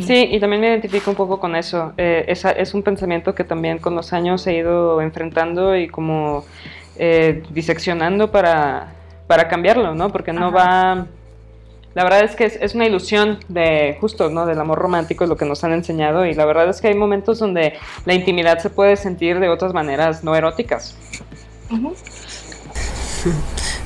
Sí, 0.00 0.28
y 0.30 0.38
también 0.38 0.60
me 0.60 0.68
identifico 0.68 1.10
un 1.10 1.16
poco 1.16 1.40
con 1.40 1.56
eso. 1.56 1.92
Eh, 1.96 2.24
esa- 2.28 2.52
es 2.52 2.74
un 2.74 2.82
pensamiento 2.82 3.34
que 3.34 3.42
también 3.42 3.78
con 3.78 3.94
los 3.96 4.12
años 4.12 4.46
he 4.46 4.54
ido 4.54 5.00
enfrentando 5.00 5.76
y 5.76 5.88
como 5.88 6.44
eh, 6.96 7.42
diseccionando 7.50 8.30
para, 8.30 8.92
para 9.26 9.48
cambiarlo, 9.48 9.94
¿no? 9.96 10.10
Porque 10.10 10.32
no 10.32 10.48
Ajá. 10.48 10.56
va... 10.56 11.06
La 11.94 12.02
verdad 12.02 12.24
es 12.24 12.34
que 12.34 12.44
es, 12.46 12.56
es 12.60 12.74
una 12.74 12.86
ilusión 12.86 13.38
de 13.48 13.96
justo, 14.00 14.28
¿no? 14.30 14.46
Del 14.46 14.58
amor 14.60 14.78
romántico, 14.78 15.26
lo 15.26 15.36
que 15.36 15.44
nos 15.44 15.62
han 15.62 15.72
enseñado. 15.72 16.26
Y 16.26 16.34
la 16.34 16.44
verdad 16.44 16.68
es 16.68 16.80
que 16.80 16.88
hay 16.88 16.94
momentos 16.94 17.38
donde 17.38 17.74
la 18.04 18.14
intimidad 18.14 18.58
se 18.58 18.70
puede 18.70 18.96
sentir 18.96 19.38
de 19.38 19.48
otras 19.48 19.72
maneras 19.72 20.24
no 20.24 20.34
eróticas. 20.34 20.96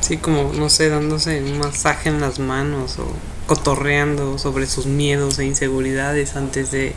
Sí, 0.01 0.16
como, 0.16 0.53
no 0.55 0.68
sé, 0.71 0.88
dándose 0.88 1.42
un 1.42 1.59
masaje 1.59 2.09
en 2.09 2.21
las 2.21 2.38
manos 2.38 2.99
o 2.99 3.07
cotorreando 3.47 4.38
sobre 4.38 4.66
sus 4.66 4.87
miedos 4.87 5.38
e 5.38 5.44
inseguridades 5.44 6.37
antes 6.37 6.71
de 6.71 6.94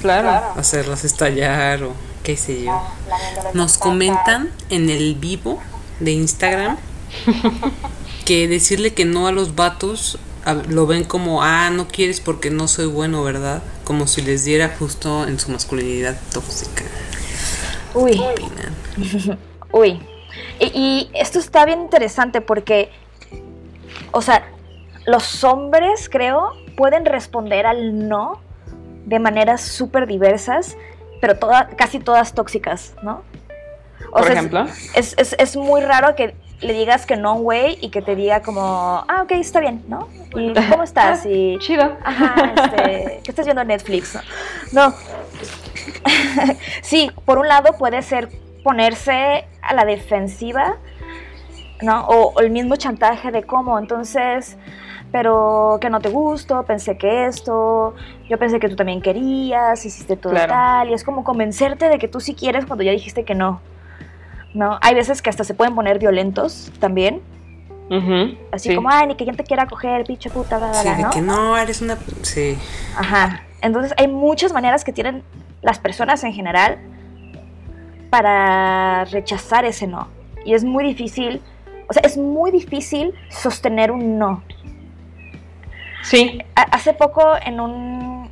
Claro. 0.00 0.52
hacerlas 0.58 1.04
estallar 1.04 1.82
o 1.82 1.92
qué 2.22 2.36
sé 2.36 2.62
yo. 2.64 2.80
Nos 3.54 3.78
comentan 3.78 4.50
en 4.68 4.90
el 4.90 5.14
vivo 5.14 5.58
de 6.00 6.12
Instagram 6.12 6.76
que 8.26 8.46
decirle 8.48 8.92
que 8.92 9.06
no 9.06 9.26
a 9.26 9.32
los 9.32 9.54
vatos 9.54 10.18
a- 10.44 10.52
lo 10.54 10.86
ven 10.86 11.04
como, 11.04 11.42
ah, 11.42 11.70
no 11.70 11.88
quieres 11.88 12.20
porque 12.20 12.50
no 12.50 12.68
soy 12.68 12.84
bueno, 12.86 13.22
¿verdad? 13.24 13.62
Como 13.84 14.06
si 14.06 14.20
les 14.20 14.44
diera 14.44 14.74
justo 14.78 15.26
en 15.26 15.38
su 15.40 15.50
masculinidad 15.50 16.16
tóxica. 16.32 16.84
Uy, 17.94 18.20
opinan? 18.20 19.38
uy. 19.72 20.00
Y, 20.60 20.66
y 20.66 21.10
esto 21.14 21.38
está 21.38 21.64
bien 21.64 21.80
interesante 21.80 22.40
porque, 22.42 22.90
o 24.12 24.20
sea, 24.22 24.46
los 25.06 25.42
hombres, 25.44 26.08
creo, 26.10 26.52
pueden 26.76 27.04
responder 27.06 27.64
al 27.66 28.06
no 28.08 28.40
de 29.06 29.18
maneras 29.18 29.62
súper 29.62 30.06
diversas, 30.06 30.76
pero 31.20 31.38
toda- 31.38 31.68
casi 31.76 31.98
todas 32.00 32.34
tóxicas, 32.34 32.92
¿no? 33.02 33.22
O 34.10 34.18
Por 34.18 34.24
sea, 34.24 34.32
es- 34.32 34.36
ejemplo. 34.38 34.66
Es, 34.94 35.14
es, 35.16 35.34
es 35.38 35.56
muy 35.56 35.80
raro 35.80 36.14
que 36.16 36.34
le 36.60 36.72
digas 36.72 37.04
que 37.06 37.16
no 37.16 37.34
güey 37.34 37.78
y 37.80 37.90
que 37.90 38.02
te 38.02 38.16
diga 38.16 38.40
como, 38.42 38.62
ah, 38.62 39.22
ok, 39.22 39.32
está 39.32 39.60
bien, 39.60 39.84
¿no? 39.88 40.08
¿Y 40.34 40.54
cómo 40.70 40.82
estás? 40.82 41.26
Y, 41.26 41.58
Chido. 41.60 41.96
Ajá, 42.02 42.52
este, 42.56 43.20
¿qué 43.22 43.30
estás 43.30 43.44
viendo 43.44 43.62
en 43.62 43.68
Netflix? 43.68 44.18
No. 44.72 44.94
sí, 46.82 47.10
por 47.24 47.38
un 47.38 47.48
lado 47.48 47.76
puede 47.78 48.02
ser 48.02 48.28
ponerse 48.64 49.46
a 49.62 49.74
la 49.74 49.84
defensiva, 49.84 50.76
¿no? 51.82 52.06
O, 52.06 52.32
o 52.34 52.40
el 52.40 52.50
mismo 52.50 52.76
chantaje 52.76 53.30
de 53.30 53.42
cómo, 53.42 53.78
entonces, 53.78 54.56
pero 55.12 55.78
que 55.80 55.90
no 55.90 56.00
te 56.00 56.08
gustó, 56.08 56.64
pensé 56.64 56.96
que 56.96 57.26
esto, 57.26 57.94
yo 58.28 58.38
pensé 58.38 58.58
que 58.58 58.68
tú 58.68 58.76
también 58.76 59.02
querías, 59.02 59.84
hiciste 59.84 60.16
todo 60.16 60.32
Claro. 60.32 60.52
tal, 60.52 60.90
y 60.90 60.94
es 60.94 61.04
como 61.04 61.22
convencerte 61.22 61.88
de 61.88 61.98
que 61.98 62.08
tú 62.08 62.20
sí 62.20 62.34
quieres 62.34 62.66
cuando 62.66 62.82
ya 62.82 62.92
dijiste 62.92 63.24
que 63.24 63.34
no. 63.34 63.60
¿No? 64.56 64.78
Hay 64.80 64.94
veces 64.94 65.20
que 65.20 65.28
hasta 65.28 65.44
se 65.44 65.52
pueden 65.52 65.74
poner 65.74 65.98
violentos 65.98 66.72
también, 66.80 67.20
Ujú, 67.90 68.38
así 68.52 68.70
sí. 68.70 68.74
como, 68.74 68.88
ay, 68.90 69.06
ni 69.08 69.14
que 69.14 69.24
quien 69.24 69.36
te 69.36 69.44
quiera 69.44 69.66
coger, 69.66 70.04
pinche 70.06 70.30
puta, 70.30 70.56
bla, 70.56 70.68
bla, 70.68 70.80
Sí, 70.80 70.88
bla", 70.88 70.96
de 70.96 71.02
¿no? 71.02 71.10
que 71.10 71.20
no, 71.20 71.58
eres 71.58 71.82
una... 71.82 71.98
Sí. 72.22 72.56
Ajá. 72.96 73.42
Entonces 73.60 73.92
hay 73.98 74.08
muchas 74.08 74.54
maneras 74.54 74.82
que 74.82 74.94
tienen 74.94 75.22
las 75.60 75.78
personas 75.78 76.24
en 76.24 76.32
general 76.32 76.78
para 78.08 79.04
rechazar 79.04 79.66
ese 79.66 79.86
no. 79.86 80.08
Y 80.46 80.54
es 80.54 80.64
muy 80.64 80.84
difícil, 80.84 81.42
o 81.88 81.92
sea, 81.92 82.00
es 82.02 82.16
muy 82.16 82.50
difícil 82.50 83.12
sostener 83.28 83.90
un 83.90 84.18
no. 84.18 84.42
Sí, 86.02 86.40
Ha- 86.54 86.62
Hace 86.74 86.94
poco 86.94 87.34
en 87.44 87.60
un, 87.60 88.30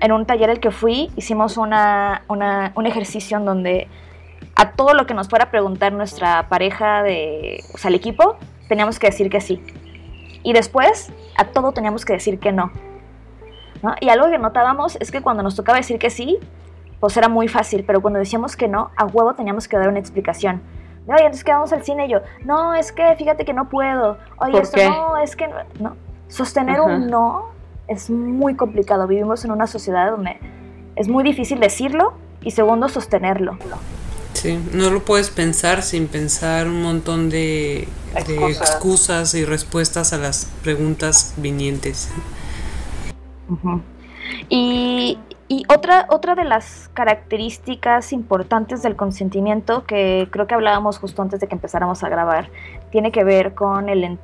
en 0.00 0.12
un 0.12 0.26
taller 0.26 0.50
al 0.50 0.60
que 0.60 0.70
fui 0.70 1.10
hicimos 1.16 1.56
una, 1.56 2.22
una- 2.28 2.72
un 2.74 2.84
ejercicio 2.86 3.38
en 3.38 3.44
donde 3.46 3.88
a 4.56 4.72
todo 4.72 4.94
lo 4.94 5.06
que 5.06 5.14
nos 5.14 5.28
fuera 5.28 5.46
a 5.46 5.50
preguntar 5.50 5.92
nuestra 5.92 6.48
pareja, 6.48 7.02
de, 7.02 7.62
o 7.74 7.78
sea, 7.78 7.88
el 7.88 7.94
equipo, 7.94 8.36
teníamos 8.68 8.98
que 8.98 9.08
decir 9.08 9.30
que 9.30 9.40
sí. 9.40 9.62
Y 10.42 10.52
después 10.52 11.12
a 11.36 11.46
todo 11.46 11.72
teníamos 11.72 12.04
que 12.04 12.12
decir 12.12 12.38
que 12.38 12.52
no. 12.52 12.70
¿no? 13.82 13.94
Y 14.00 14.08
algo 14.08 14.30
que 14.30 14.38
notábamos 14.38 14.96
es 15.00 15.10
que 15.10 15.22
cuando 15.22 15.42
nos 15.42 15.56
tocaba 15.56 15.78
decir 15.78 15.98
que 15.98 16.10
sí, 16.10 16.38
pues 17.00 17.16
era 17.16 17.28
muy 17.28 17.48
fácil, 17.48 17.84
pero 17.86 18.00
cuando 18.00 18.18
decíamos 18.18 18.56
que 18.56 18.68
no, 18.68 18.90
a 18.96 19.04
huevo 19.06 19.34
teníamos 19.34 19.68
que 19.68 19.76
dar 19.76 19.88
una 19.88 19.98
explicación. 19.98 20.62
Oye, 21.06 21.18
entonces 21.18 21.44
que 21.44 21.52
vamos 21.52 21.72
al 21.72 21.82
cine 21.82 22.06
y 22.06 22.10
yo, 22.10 22.20
no, 22.44 22.74
es 22.74 22.92
que 22.92 23.14
fíjate 23.16 23.44
que 23.44 23.52
no 23.52 23.68
puedo. 23.68 24.16
Oye, 24.38 24.52
¿Por 24.52 24.62
esto 24.62 24.76
qué? 24.76 24.88
no, 24.88 25.18
es 25.18 25.36
que 25.36 25.48
no. 25.48 25.56
no. 25.80 25.96
Sostener 26.28 26.80
un 26.80 27.08
no 27.08 27.50
es 27.88 28.08
muy 28.08 28.54
complicado. 28.56 29.06
Vivimos 29.06 29.44
en 29.44 29.50
una 29.50 29.66
sociedad 29.66 30.10
donde 30.10 30.38
es 30.96 31.08
muy 31.08 31.22
difícil 31.22 31.60
decirlo 31.60 32.14
y 32.40 32.52
segundo, 32.52 32.88
sostenerlo. 32.88 33.58
Sí, 34.44 34.62
no 34.74 34.90
lo 34.90 35.06
puedes 35.06 35.30
pensar 35.30 35.80
sin 35.80 36.06
pensar 36.06 36.66
un 36.66 36.82
montón 36.82 37.30
de, 37.30 37.88
de 38.26 38.50
Excusas. 38.50 39.34
y 39.34 39.46
respuestas 39.46 40.12
a 40.12 40.18
las 40.18 40.52
preguntas 40.62 41.32
vinientes. 41.38 42.10
Y, 44.50 45.18
y 45.48 45.62
otra, 45.72 46.06
otra 46.10 46.34
de 46.34 46.44
las 46.44 46.90
características 46.92 48.12
importantes 48.12 48.82
del 48.82 48.96
consentimiento, 48.96 49.86
que 49.86 50.28
creo 50.30 50.46
que 50.46 50.54
hablábamos 50.54 50.98
justo 50.98 51.22
antes 51.22 51.40
de 51.40 51.46
que 51.46 51.54
empezáramos 51.54 52.04
a 52.04 52.10
grabar, 52.10 52.50
tiene 52.90 53.12
que 53.12 53.24
ver 53.24 53.54
con, 53.54 53.88
el, 53.88 54.18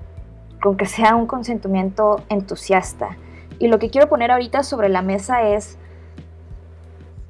con 0.61 0.76
que 0.76 0.85
sea 0.85 1.16
un 1.16 1.26
consentimiento 1.26 2.22
entusiasta. 2.28 3.16
Y 3.59 3.68
lo 3.68 3.78
que 3.78 3.88
quiero 3.88 4.11
poner 4.11 4.33
ahorita 4.33 4.64
sobre 4.64 4.90
la 4.90 5.00
mesa 5.00 5.44
es, 5.48 5.78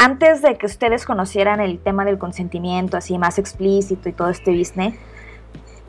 antes 0.00 0.40
de 0.40 0.56
que 0.56 0.64
ustedes 0.64 1.04
conocieran 1.04 1.60
el 1.60 1.78
tema 1.78 2.06
del 2.06 2.16
consentimiento 2.16 2.96
así 2.96 3.18
más 3.18 3.38
explícito 3.38 4.08
y 4.08 4.12
todo 4.12 4.30
este 4.30 4.50
business, 4.56 4.94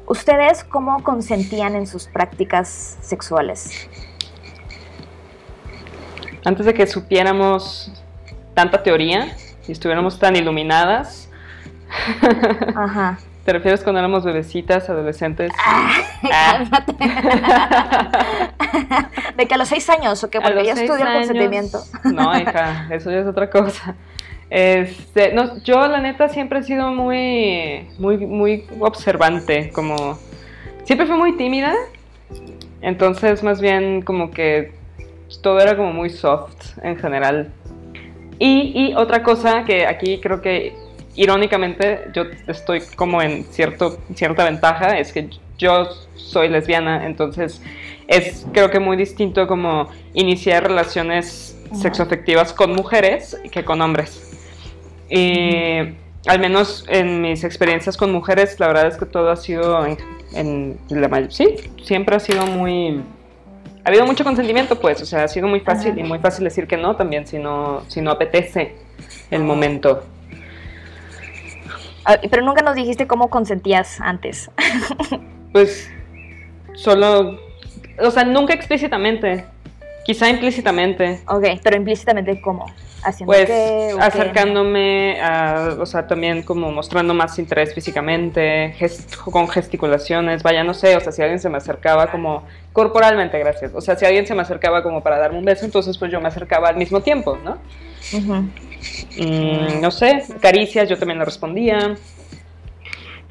¿ustedes 0.05 0.65
cómo 0.65 1.01
consentían 1.01 1.75
en 1.75 1.87
sus 1.87 2.07
prácticas 2.07 2.97
sexuales? 3.01 3.89
antes 6.43 6.65
de 6.65 6.73
que 6.73 6.87
supiéramos 6.87 7.91
tanta 8.53 8.81
teoría 8.83 9.37
y 9.67 9.71
estuviéramos 9.71 10.19
tan 10.19 10.35
iluminadas, 10.35 11.29
Ajá. 12.75 13.17
¿Te 13.45 13.53
refieres 13.53 13.83
cuando 13.83 13.99
éramos 13.99 14.23
bebecitas, 14.23 14.89
adolescentes? 14.89 15.51
Ah. 15.57 15.91
Cálmate. 16.29 16.93
De 19.37 19.47
que 19.47 19.53
a 19.53 19.57
los 19.57 19.67
seis 19.67 19.89
años, 19.89 20.23
o 20.23 20.29
que 20.29 20.37
A 20.37 20.41
porque 20.41 20.65
ya 20.65 20.73
estudió 20.73 21.05
consentimiento. 21.05 21.83
No, 22.05 22.37
hija, 22.37 22.87
eso 22.91 23.11
ya 23.11 23.19
es 23.19 23.27
otra 23.27 23.49
cosa. 23.49 23.95
Este, 24.49 25.33
no, 25.33 25.57
yo 25.63 25.87
la 25.87 26.01
neta 26.01 26.27
siempre 26.27 26.59
he 26.59 26.63
sido 26.63 26.91
muy, 26.91 27.87
muy, 27.97 28.17
muy 28.17 28.65
observante, 28.81 29.71
como 29.71 30.19
siempre 30.83 31.07
fui 31.07 31.15
muy 31.15 31.37
tímida, 31.37 31.73
entonces 32.81 33.43
más 33.43 33.61
bien 33.61 34.01
como 34.01 34.31
que 34.31 34.73
todo 35.41 35.61
era 35.61 35.77
como 35.77 35.93
muy 35.93 36.09
soft 36.09 36.77
en 36.83 36.97
general. 36.97 37.53
Y, 38.39 38.73
y 38.75 38.93
otra 38.95 39.23
cosa 39.23 39.63
que 39.63 39.85
aquí 39.85 40.19
creo 40.19 40.41
que 40.41 40.75
irónicamente 41.15 42.09
yo 42.13 42.23
estoy 42.47 42.81
como 42.95 43.21
en 43.21 43.45
cierto, 43.45 43.99
cierta 44.15 44.45
ventaja 44.45 44.97
es 44.97 45.11
que 45.11 45.29
yo 45.57 45.87
soy 46.15 46.49
lesbiana, 46.49 47.05
entonces 47.05 47.61
es 48.07 48.45
creo 48.51 48.71
que 48.71 48.79
muy 48.79 48.97
distinto 48.97 49.47
como 49.47 49.89
iniciar 50.13 50.63
relaciones 50.63 51.57
sexoafectivas 51.73 52.53
con 52.53 52.73
mujeres 52.73 53.39
que 53.51 53.63
con 53.63 53.81
hombres. 53.81 54.27
Y 55.09 55.95
al 56.27 56.39
menos 56.39 56.85
en 56.87 57.21
mis 57.21 57.43
experiencias 57.43 57.97
con 57.97 58.11
mujeres, 58.11 58.59
la 58.59 58.67
verdad 58.67 58.87
es 58.87 58.97
que 58.97 59.05
todo 59.05 59.29
ha 59.31 59.35
sido 59.35 59.85
en, 59.85 59.97
en 60.33 60.79
la 60.89 61.29
sí, 61.29 61.55
siempre 61.83 62.15
ha 62.15 62.19
sido 62.19 62.45
muy 62.47 63.01
ha 63.83 63.89
habido 63.89 64.05
mucho 64.05 64.23
consentimiento, 64.23 64.79
pues, 64.79 65.01
o 65.01 65.05
sea, 65.05 65.23
ha 65.23 65.27
sido 65.27 65.47
muy 65.47 65.59
fácil 65.59 65.97
y 65.97 66.03
muy 66.03 66.19
fácil 66.19 66.43
decir 66.43 66.67
que 66.67 66.77
no 66.77 66.95
también 66.95 67.25
si 67.25 67.39
no, 67.39 67.81
si 67.87 67.99
no 67.99 68.11
apetece 68.11 68.75
el 69.31 69.43
momento. 69.43 70.03
Ah, 72.05 72.17
Pero 72.29 72.43
nunca 72.43 72.61
nos 72.61 72.75
dijiste 72.75 73.07
cómo 73.07 73.29
consentías 73.29 73.99
antes. 74.01 74.49
Pues 75.51 75.91
solo, 76.75 77.37
o 77.99 78.09
sea, 78.11 78.23
nunca 78.23 78.53
explícitamente, 78.53 79.43
quizá 80.05 80.29
implícitamente. 80.29 81.19
ok, 81.27 81.45
pero 81.61 81.75
implícitamente 81.75 82.39
cómo. 82.39 82.67
Haciendo 83.03 83.33
Pues 83.33 83.47
qué, 83.47 83.93
acercándome 83.99 85.19
a, 85.21 85.75
o 85.77 85.85
sea, 85.85 86.07
también 86.07 86.43
como 86.43 86.71
mostrando 86.71 87.13
más 87.13 87.37
interés 87.37 87.73
físicamente, 87.73 88.73
gest- 88.79 89.17
con 89.17 89.49
gesticulaciones, 89.49 90.41
vaya, 90.41 90.63
no 90.63 90.73
sé, 90.73 90.95
o 90.95 91.01
sea, 91.01 91.11
si 91.11 91.21
alguien 91.21 91.39
se 91.39 91.49
me 91.49 91.57
acercaba 91.57 92.11
como 92.11 92.43
corporalmente, 92.71 93.37
gracias, 93.39 93.73
o 93.75 93.81
sea, 93.81 93.97
si 93.97 94.05
alguien 94.05 94.25
se 94.25 94.33
me 94.35 94.43
acercaba 94.43 94.83
como 94.83 95.01
para 95.01 95.17
darme 95.17 95.39
un 95.39 95.43
beso, 95.45 95.65
entonces 95.65 95.97
pues 95.97 96.11
yo 96.11 96.21
me 96.21 96.27
acercaba 96.29 96.69
al 96.69 96.77
mismo 96.77 97.01
tiempo, 97.01 97.37
¿no? 97.43 97.57
Ujú. 98.13 98.45
Mm, 99.17 99.81
no 99.81 99.91
sé, 99.91 100.23
caricias, 100.41 100.89
yo 100.89 100.97
también 100.97 101.19
le 101.19 101.25
respondía. 101.25 101.95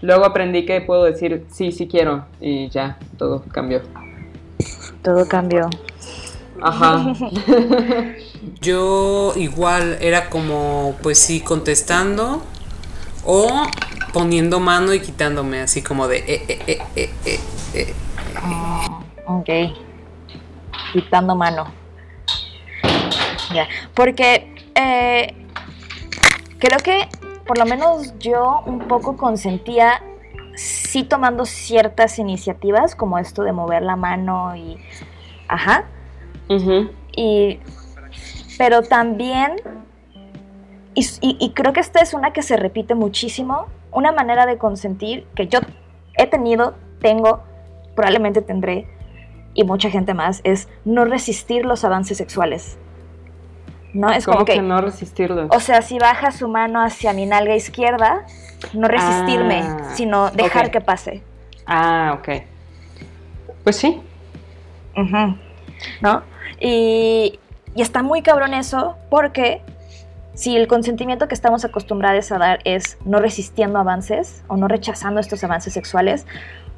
Luego 0.03 0.25
aprendí 0.25 0.65
que 0.65 0.81
puedo 0.81 1.05
decir 1.05 1.47
sí, 1.51 1.73
sí 1.73 1.87
quiero 1.87 2.25
y 2.41 2.69
ya, 2.71 2.99
todo 3.19 3.43
cambió. 3.53 3.83
Todo 5.03 5.27
cambió. 5.29 5.69
Ajá. 6.63 7.13
Yo 8.61 9.33
igual 9.37 9.99
era 10.01 10.29
como, 10.29 10.97
pues 11.03 11.19
sí, 11.19 11.41
contestando 11.41 12.43
o 13.25 13.63
poniendo 14.13 14.61
mano 14.61 14.93
y 14.93 15.01
quitándome, 15.01 15.61
así 15.61 15.83
como 15.83 16.09
de... 16.09 16.19
eh, 16.19 16.45
eh, 16.49 16.59
eh, 16.67 16.79
eh, 16.97 17.11
eh, 17.27 17.41
eh. 17.75 17.95
Ok. 19.27 19.49
Quitando 20.93 21.35
mano. 21.35 21.73
Ya. 23.55 23.69
Porque 23.95 24.55
eh, 24.75 25.35
creo 26.61 26.79
que 26.79 27.09
por 27.47 27.59
lo 27.59 27.65
menos 27.67 28.17
yo 28.19 28.61
un 28.67 28.79
poco 28.81 29.17
consentía 29.17 30.03
sí 30.55 31.03
tomando 31.05 31.45
ciertas 31.47 32.19
iniciativas 32.19 32.95
como 32.95 33.19
esto 33.19 33.43
de 33.43 33.53
mover 33.53 33.83
la 33.83 33.97
mano 33.97 34.55
y 34.57 34.79
ajá 35.49 35.85
Ujú. 36.49 36.91
y 37.17 37.59
pero 38.59 38.83
también 38.83 39.53
y, 40.95 41.03
y- 41.21 41.37
y 41.41 41.51
creo 41.53 41.73
que 41.73 41.81
esta 41.81 42.01
es 42.01 42.15
una 42.15 42.33
que 42.33 42.43
se 42.43 42.57
repite 42.57 42.95
muchísimo 42.95 43.67
una 43.93 44.13
manera 44.13 44.47
de 44.47 44.59
consentir 44.59 45.27
que 45.35 45.47
yo 45.49 45.61
he 46.15 46.27
tenido 46.27 46.75
tengo 47.01 47.43
probablemente 47.95 48.43
tendré 48.43 48.87
y 49.55 49.65
mucha 49.65 49.91
gente 49.91 50.15
más 50.15 50.41
es 50.45 50.69
no 50.85 51.05
resistir 51.05 51.65
los 51.65 51.85
avances 51.85 52.19
sexuales 52.19 52.77
no 53.95 54.11
es 54.11 54.25
¿Cómo 54.25 54.39
como 54.39 54.45
que 54.47 54.55
que 54.55 54.63
no 54.63 54.81
resistirlo? 54.81 55.49
o 55.51 55.61
sea 55.61 55.83
si 55.83 55.99
baja 55.99 56.31
su 56.31 56.49
mano 56.49 56.83
hacia 56.83 57.13
mi 57.13 57.27
nalga 57.27 57.55
izquierda 57.57 58.25
no 58.73 58.89
resistirme 58.89 59.61
Ah, 59.63 59.91
sino 59.95 60.31
dejar 60.31 60.71
que 60.71 60.81
pase 60.81 61.23
Ah, 61.67 62.17
ok. 62.19 62.43
Pues 63.63 63.77
sí. 63.77 64.01
Ujú. 64.97 65.37
¿No? 66.01 66.23
Y, 66.59 67.39
y 67.75 67.83
está 67.83 68.03
muy 68.03 68.23
cabrón 68.23 68.55
eso 68.55 68.97
porque 69.09 69.63
si 70.35 70.57
el 70.57 70.67
consentimiento 70.67 71.29
que 71.29 71.35
estamos 71.35 71.65
acostumbrados 71.65 72.33
a 72.33 72.39
dar 72.39 72.59
es 72.65 72.99
no 73.05 73.19
resistiendo 73.21 73.79
avances 73.79 74.43
o 74.49 74.57
no 74.57 74.67
rechazando 74.67 75.21
estos 75.21 75.45
avances 75.45 75.73
sexuales, 75.75 76.27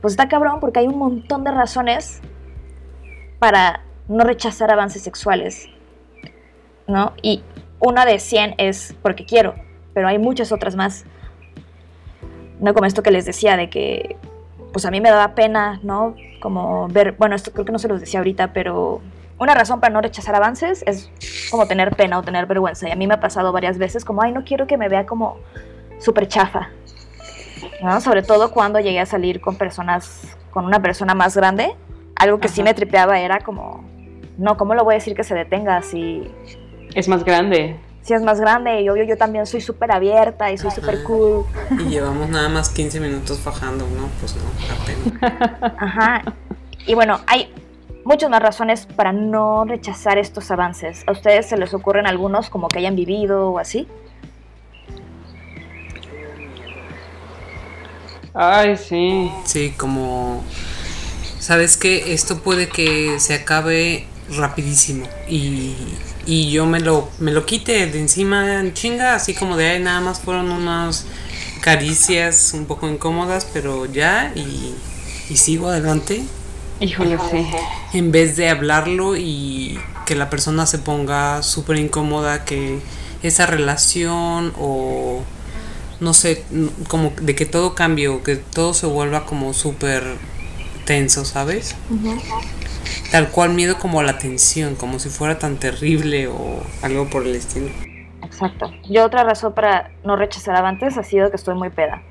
pues 0.02 0.12
está 0.14 0.28
cabrón 0.28 0.60
porque 0.60 0.80
hay 0.80 0.88
un 0.88 0.98
montón 0.98 1.44
de 1.44 1.52
razones 1.52 2.20
para 3.38 3.80
no 4.08 4.24
rechazar 4.24 4.70
avances 4.70 5.02
sexuales. 5.02 5.68
¿No? 6.86 7.12
Y 7.22 7.42
una 7.78 8.04
de 8.04 8.18
100 8.18 8.54
es 8.58 8.94
porque 9.02 9.24
quiero, 9.24 9.54
pero 9.94 10.08
hay 10.08 10.18
muchas 10.18 10.52
otras 10.52 10.76
más. 10.76 11.04
No 12.60 12.74
como 12.74 12.86
esto 12.86 13.02
que 13.02 13.10
les 13.10 13.24
decía 13.24 13.56
de 13.56 13.68
que 13.70 14.16
pues 14.72 14.86
a 14.86 14.90
mí 14.90 15.00
me 15.00 15.10
daba 15.10 15.34
pena, 15.34 15.80
¿no? 15.82 16.14
Como 16.40 16.88
ver, 16.88 17.12
bueno, 17.12 17.36
esto 17.36 17.52
creo 17.52 17.64
que 17.64 17.72
no 17.72 17.78
se 17.78 17.88
los 17.88 18.00
decía 18.00 18.20
ahorita, 18.20 18.52
pero 18.52 19.00
una 19.38 19.54
razón 19.54 19.80
para 19.80 19.92
no 19.92 20.00
rechazar 20.00 20.34
avances 20.34 20.82
es 20.86 21.10
como 21.50 21.66
tener 21.66 21.94
pena 21.94 22.18
o 22.18 22.22
tener 22.22 22.46
vergüenza. 22.46 22.88
Y 22.88 22.92
a 22.92 22.96
mí 22.96 23.06
me 23.06 23.14
ha 23.14 23.20
pasado 23.20 23.52
varias 23.52 23.78
veces 23.78 24.04
como, 24.04 24.22
ay, 24.22 24.32
no 24.32 24.44
quiero 24.44 24.66
que 24.66 24.76
me 24.76 24.88
vea 24.88 25.04
como 25.04 25.38
súper 25.98 26.28
chafa. 26.28 26.70
¿No? 27.82 28.00
Sobre 28.00 28.22
todo 28.22 28.52
cuando 28.52 28.80
llegué 28.80 29.00
a 29.00 29.06
salir 29.06 29.40
con 29.40 29.56
personas, 29.56 30.36
con 30.50 30.64
una 30.64 30.80
persona 30.80 31.14
más 31.14 31.36
grande. 31.36 31.74
Algo 32.16 32.38
que 32.38 32.48
sí 32.48 32.62
me 32.62 32.74
tripeaba 32.74 33.18
era 33.18 33.40
como, 33.40 33.84
no, 34.38 34.56
¿cómo 34.56 34.74
le 34.74 34.82
voy 34.82 34.94
a 34.94 34.98
decir 34.98 35.14
que 35.16 35.24
se 35.24 35.34
detenga 35.34 35.82
si, 35.82 36.30
Es 36.94 37.08
más 37.08 37.24
grande. 37.24 37.76
si 38.02 38.14
es 38.14 38.22
más 38.22 38.40
grande? 38.40 38.80
Y 38.82 38.88
obvio 38.88 39.04
yo 39.04 39.16
también 39.16 39.46
soy 39.46 39.60
súper 39.60 39.92
abierta 39.92 40.50
y 40.50 40.58
soy 40.58 40.70
súper 40.70 41.02
cool. 41.04 41.44
Y 41.78 41.90
llevamos 41.90 42.28
nada 42.28 42.48
más 42.48 42.68
15 42.70 43.00
minutos 43.00 43.38
fajando, 43.38 43.86
¿no? 43.86 44.08
Pues 44.20 44.36
no, 44.36 44.42
apenas. 44.74 45.74
Ajá. 45.78 46.22
Y 46.86 46.94
bueno, 46.94 47.20
hay 47.26 47.52
muchas 48.04 48.28
más 48.30 48.42
razones 48.42 48.86
para 48.86 49.12
no 49.12 49.64
rechazar 49.64 50.18
estos 50.18 50.50
avances. 50.50 51.04
¿A 51.06 51.12
ustedes 51.12 51.46
se 51.46 51.56
les 51.56 51.72
ocurren 51.74 52.06
algunos 52.06 52.50
como 52.50 52.68
que 52.68 52.80
hayan 52.80 52.96
vivido 52.96 53.50
o 53.50 53.58
así? 53.58 53.86
Ay, 58.34 58.76
sí. 58.76 59.30
Sí, 59.44 59.74
como... 59.76 60.42
¿Sabes 61.38 61.76
qué? 61.76 62.12
Esto 62.14 62.38
puede 62.38 62.68
que 62.68 63.18
se 63.18 63.34
acabe 63.34 64.06
rapidísimo 64.30 65.06
y, 65.28 65.74
y 66.26 66.50
yo 66.50 66.66
me 66.66 66.80
lo, 66.80 67.08
me 67.18 67.32
lo 67.32 67.46
quite 67.46 67.86
de 67.86 68.00
encima 68.00 68.60
en 68.60 68.74
chinga, 68.74 69.14
así 69.14 69.34
como 69.34 69.56
de 69.56 69.66
ahí 69.70 69.82
nada 69.82 70.00
más 70.00 70.20
fueron 70.20 70.50
unas 70.50 71.06
caricias 71.60 72.52
un 72.54 72.66
poco 72.66 72.88
incómodas, 72.88 73.46
pero 73.52 73.86
ya 73.86 74.32
y, 74.34 74.74
y 75.28 75.36
sigo 75.36 75.68
adelante 75.68 76.24
Híjole, 76.80 77.16
sí. 77.30 77.46
en 77.92 78.10
vez 78.12 78.36
de 78.36 78.48
hablarlo 78.48 79.16
y 79.16 79.78
que 80.06 80.16
la 80.16 80.30
persona 80.30 80.66
se 80.66 80.78
ponga 80.78 81.42
súper 81.42 81.76
incómoda, 81.76 82.44
que 82.44 82.80
esa 83.22 83.46
relación 83.46 84.52
o 84.58 85.22
no 86.00 86.14
sé, 86.14 86.44
como 86.88 87.12
de 87.20 87.36
que 87.36 87.46
todo 87.46 87.74
cambie 87.76 88.08
o 88.08 88.24
que 88.24 88.36
todo 88.36 88.74
se 88.74 88.86
vuelva 88.86 89.24
como 89.24 89.54
súper 89.54 90.18
tenso, 90.84 91.24
¿sabes? 91.24 91.76
Tal 93.10 93.28
cual 93.30 93.50
miedo 93.54 93.78
como 93.78 94.00
a 94.00 94.02
la 94.02 94.18
tensión, 94.18 94.74
como 94.74 94.98
si 94.98 95.08
fuera 95.08 95.38
tan 95.38 95.56
terrible 95.58 96.28
o 96.28 96.62
algo 96.82 97.08
por 97.08 97.26
el 97.26 97.34
estilo. 97.36 97.68
Exacto. 98.24 98.70
Yo 98.88 99.04
otra 99.04 99.24
razón 99.24 99.52
para 99.54 99.90
no 100.04 100.16
rechazar 100.16 100.56
avances 100.56 100.96
ha 100.96 101.02
sido 101.02 101.30
que 101.30 101.36
estoy 101.36 101.54
muy 101.54 101.70
peda. 101.70 102.02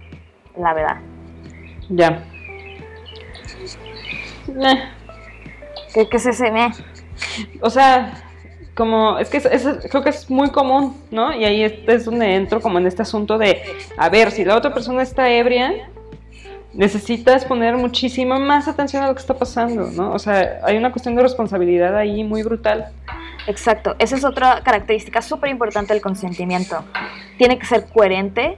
La 0.57 0.73
verdad. 0.73 0.97
Ya. 1.89 2.23
¿Qué, 5.93 6.07
qué 6.09 6.17
es 6.17 6.25
ese 6.25 6.51
me? 6.51 6.71
O 7.61 7.69
sea, 7.69 8.13
como, 8.75 9.17
es 9.19 9.29
que 9.29 9.37
es- 9.37 9.45
es- 9.45 9.87
creo 9.89 10.03
que 10.03 10.09
es 10.09 10.29
muy 10.29 10.49
común, 10.51 10.97
¿no? 11.11 11.33
Y 11.35 11.43
ahí 11.45 11.63
es, 11.63 11.73
es 11.87 12.05
donde 12.05 12.35
entro 12.35 12.61
como 12.61 12.77
en 12.79 12.87
este 12.87 13.01
asunto 13.01 13.37
de, 13.37 13.61
a 13.97 14.09
ver, 14.09 14.31
si 14.31 14.45
la 14.45 14.55
otra 14.55 14.73
persona 14.73 15.01
está 15.03 15.29
ebria, 15.29 15.89
necesitas 16.73 17.45
poner 17.45 17.75
muchísima 17.75 18.39
más 18.39 18.67
atención 18.67 19.03
a 19.03 19.07
lo 19.07 19.13
que 19.13 19.19
está 19.21 19.33
pasando, 19.33 19.89
¿no? 19.91 20.11
O 20.13 20.19
sea, 20.19 20.59
hay 20.63 20.77
una 20.77 20.91
cuestión 20.91 21.15
de 21.15 21.21
responsabilidad 21.21 21.95
ahí 21.97 22.23
muy 22.23 22.43
brutal. 22.43 22.87
Exacto. 23.47 23.95
Esa 23.99 24.15
es 24.15 24.23
otra 24.23 24.61
característica 24.63 25.21
súper 25.21 25.49
importante 25.49 25.93
del 25.93 26.01
consentimiento. 26.01 26.83
Tiene 27.37 27.57
que 27.59 27.65
ser 27.65 27.87
coherente, 27.87 28.57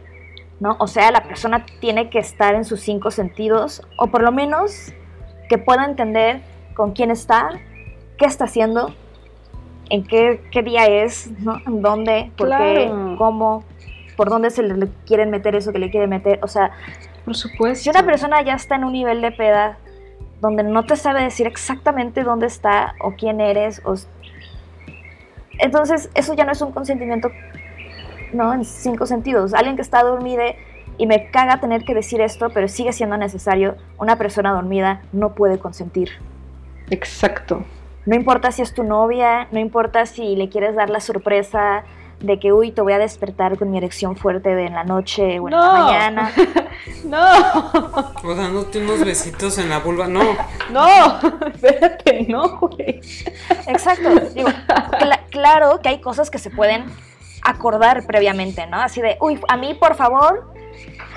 ¿no? 0.59 0.76
O 0.80 0.88
sea, 0.88 1.09
la 1.11 1.24
persona 1.24 1.66
tiene 1.80 2.09
que 2.09 2.20
estar 2.20 2.53
en 2.55 2.66
sus 2.66 2.82
cinco 2.82 3.09
sentidos, 3.09 3.82
o 3.97 4.07
por 4.07 4.22
lo 4.22 4.32
menos 4.32 4.93
que 5.49 5.57
pueda 5.57 5.86
entender 5.86 6.41
con 6.76 6.91
quién 6.91 7.11
está, 7.11 7.49
qué 8.18 8.26
está 8.26 8.45
haciendo, 8.45 8.93
en 9.89 10.03
qué, 10.03 10.41
qué 10.51 10.61
día 10.64 10.86
es, 10.86 11.32
¿no? 11.39 11.57
En 11.66 11.82
dónde, 11.82 12.32
por 12.38 12.47
qué, 12.49 12.55
Claro. 12.88 13.16
cómo, 13.18 13.64
por 14.16 14.30
dónde 14.30 14.49
se 14.49 14.64
le, 14.64 14.76
le 14.76 14.88
quieren 15.05 15.30
meter 15.30 15.55
eso 15.55 15.72
que 15.72 15.80
le 15.80 15.89
quieren 15.89 16.09
meter. 16.09 16.39
O 16.43 16.47
sea, 16.47 16.72
Por 17.26 17.36
supuesto. 17.36 17.84
si 17.84 17.90
una 17.90 18.04
persona 18.06 18.42
ya 18.42 18.54
está 18.54 18.76
en 18.76 18.84
un 18.84 18.94
nivel 18.94 19.22
de 19.22 19.32
peda 19.32 19.78
donde 20.42 20.64
no 20.64 20.86
te 20.86 20.98
sabe 20.98 21.24
decir 21.24 21.48
exactamente 21.48 22.24
dónde 22.24 22.48
está 22.48 22.96
o 23.00 23.14
quién 23.14 23.40
eres, 23.40 23.82
o... 23.86 23.96
entonces 25.58 26.10
eso 26.16 26.34
ya 26.34 26.44
no 26.44 26.52
es 26.52 26.62
un 26.62 26.74
consentimiento, 26.74 27.32
¿no? 28.34 28.54
En 28.54 28.66
cinco 28.66 29.06
sentidos. 29.06 29.54
Alguien 29.54 29.78
que 29.78 29.82
está 29.82 30.04
dormido 30.04 30.44
y 30.98 31.08
me 31.08 31.32
caga 31.32 31.60
tener 31.60 31.84
que 31.86 31.94
decir 31.94 32.20
esto, 32.22 32.50
pero 32.54 32.68
sigue 32.68 32.92
siendo 32.92 33.18
necesario, 33.18 33.76
una 33.98 34.18
persona 34.18 34.52
dormida 34.52 35.02
no 35.12 35.34
puede 35.34 35.60
consentir. 35.60 36.10
Exacto. 36.90 37.64
No 38.06 38.16
importa 38.16 38.52
si 38.52 38.62
es 38.62 38.74
tu 38.74 38.84
novia, 38.84 39.48
no 39.52 39.60
importa 39.60 40.06
si 40.06 40.36
le 40.36 40.50
quieres 40.50 40.76
dar 40.76 40.90
la 40.90 41.00
sorpresa 41.00 41.84
de 42.24 42.40
que, 42.40 42.54
uy, 42.54 42.72
te 42.72 42.82
voy 42.82 42.94
a 42.94 42.98
despertar 42.98 43.58
con 43.58 43.70
mi 43.70 43.78
erección 43.78 44.16
fuerte 44.16 44.56
de 44.56 44.66
en 44.66 44.74
la 44.74 44.86
noche 44.86 45.40
o 45.40 45.48
en 45.48 45.54
la 45.54 45.74
mañana. 45.74 46.32
No, 47.06 47.20
O 48.24 48.34
dándote 48.34 48.80
unos 48.80 49.06
besitos 49.06 49.58
en 49.58 49.70
la 49.70 49.80
vulva. 49.80 50.08
No. 50.08 50.24
no, 50.72 51.20
espérate, 51.54 52.26
no, 52.28 52.60
güey. 52.60 53.02
Exacto. 53.68 54.10
Digo, 54.34 54.50
claro 55.30 55.80
que 55.82 55.90
hay 55.90 56.02
cosas 56.02 56.32
que 56.32 56.40
se 56.40 56.50
pueden 56.50 56.86
acordar 57.42 58.06
previamente, 58.08 58.66
¿no? 58.68 58.82
Así 58.82 59.02
de, 59.02 59.18
uy, 59.20 59.40
a 59.48 59.58
mí, 59.58 59.74
por 59.74 59.96
favor, 59.96 60.54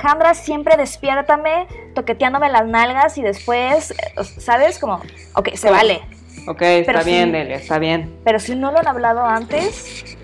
Jandra, 0.03 0.35
siempre 0.35 0.77
despiértame 0.77 1.67
toqueteándome 1.95 2.51
las 2.51 2.67
nalgas 2.67 3.17
y 3.17 3.23
después, 3.23 3.95
¿sabes? 4.39 4.79
Como, 4.79 5.01
ok, 5.35 5.55
se 5.55 5.71
vale. 5.71 6.03
Ok, 6.49 6.63
está 6.63 7.03
bien, 7.03 7.33
Delia, 7.33 7.57
está 7.57 7.79
bien. 7.79 8.19
Pero 8.25 8.39
si 8.39 8.55
no 8.55 8.71
lo 8.71 8.79
han 8.79 8.89
hablado 8.89 9.25
antes, 9.25 10.17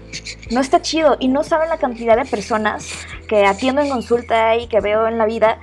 no 0.50 0.60
está 0.60 0.82
chido. 0.82 1.16
Y 1.20 1.28
no 1.28 1.42
saben 1.42 1.68
la 1.68 1.78
cantidad 1.78 2.16
de 2.16 2.24
personas 2.24 3.06
que 3.28 3.44
atiendo 3.44 3.80
en 3.80 3.88
consulta 3.88 4.56
y 4.56 4.66
que 4.66 4.80
veo 4.80 5.06
en 5.06 5.18
la 5.18 5.26
vida 5.26 5.58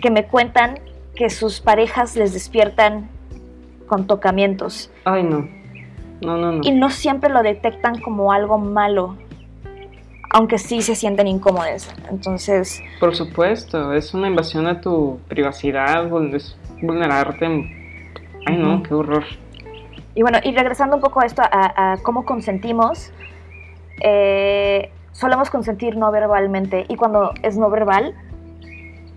que 0.00 0.10
me 0.10 0.26
cuentan 0.26 0.80
que 1.14 1.30
sus 1.30 1.60
parejas 1.60 2.16
les 2.16 2.32
despiertan 2.32 3.08
con 3.86 4.06
tocamientos. 4.06 4.90
Ay, 5.04 5.22
no. 5.22 5.48
No, 6.22 6.36
no, 6.36 6.52
no. 6.52 6.60
Y 6.62 6.72
no 6.72 6.90
siempre 6.90 7.30
lo 7.30 7.42
detectan 7.42 8.00
como 8.00 8.32
algo 8.32 8.58
malo. 8.58 9.16
Aunque 10.32 10.58
sí 10.58 10.80
se 10.80 10.94
sienten 10.94 11.26
incómodos. 11.26 11.88
Entonces, 12.08 12.80
Por 13.00 13.16
supuesto, 13.16 13.92
es 13.92 14.14
una 14.14 14.28
invasión 14.28 14.66
a 14.66 14.80
tu 14.80 15.18
privacidad, 15.28 16.06
es 16.34 16.56
vulnerarte. 16.80 17.46
Ay, 18.46 18.56
no, 18.56 18.82
qué 18.82 18.94
horror. 18.94 19.24
Y 20.14 20.22
bueno, 20.22 20.38
y 20.42 20.54
regresando 20.54 20.96
un 20.96 21.02
poco 21.02 21.20
a 21.20 21.26
esto, 21.26 21.42
a, 21.42 21.92
a 21.92 21.96
cómo 21.98 22.24
consentimos, 22.24 23.12
eh, 24.00 24.90
solemos 25.12 25.50
consentir 25.50 25.96
no 25.96 26.10
verbalmente. 26.10 26.86
Y 26.88 26.96
cuando 26.96 27.32
es 27.42 27.56
no 27.56 27.70
verbal, 27.70 28.14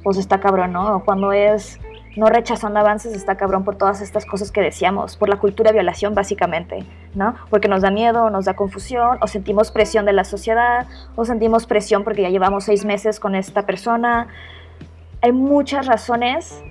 pues 0.03 0.17
está 0.17 0.39
cabrón, 0.39 0.73
¿no? 0.73 0.97
O 0.97 1.03
cuando 1.03 1.31
es 1.31 1.79
no 2.15 2.27
rechazando 2.27 2.79
avances, 2.79 3.13
está 3.13 3.37
cabrón 3.37 3.63
por 3.63 3.75
todas 3.75 4.01
estas 4.01 4.25
cosas 4.25 4.51
que 4.51 4.61
decíamos, 4.61 5.17
por 5.17 5.29
la 5.29 5.37
cultura 5.37 5.71
de 5.71 5.73
violación, 5.73 6.13
básicamente, 6.13 6.85
¿no? 7.15 7.33
Porque 7.49 7.67
nos 7.67 7.81
da 7.81 7.89
miedo, 7.89 8.29
nos 8.29 8.45
da 8.45 8.55
confusión, 8.55 9.17
o 9.21 9.27
sentimos 9.27 9.71
presión 9.71 10.05
de 10.05 10.13
la 10.13 10.23
sociedad, 10.23 10.85
o 11.15 11.25
sentimos 11.25 11.65
presión 11.65 12.03
porque 12.03 12.21
ya 12.21 12.29
llevamos 12.29 12.65
seis 12.65 12.85
meses 12.85 13.19
con 13.19 13.33
esta 13.33 13.65
persona. 13.65 14.27
Hay 15.21 15.31
muchas 15.31 15.87
razones 15.87 16.61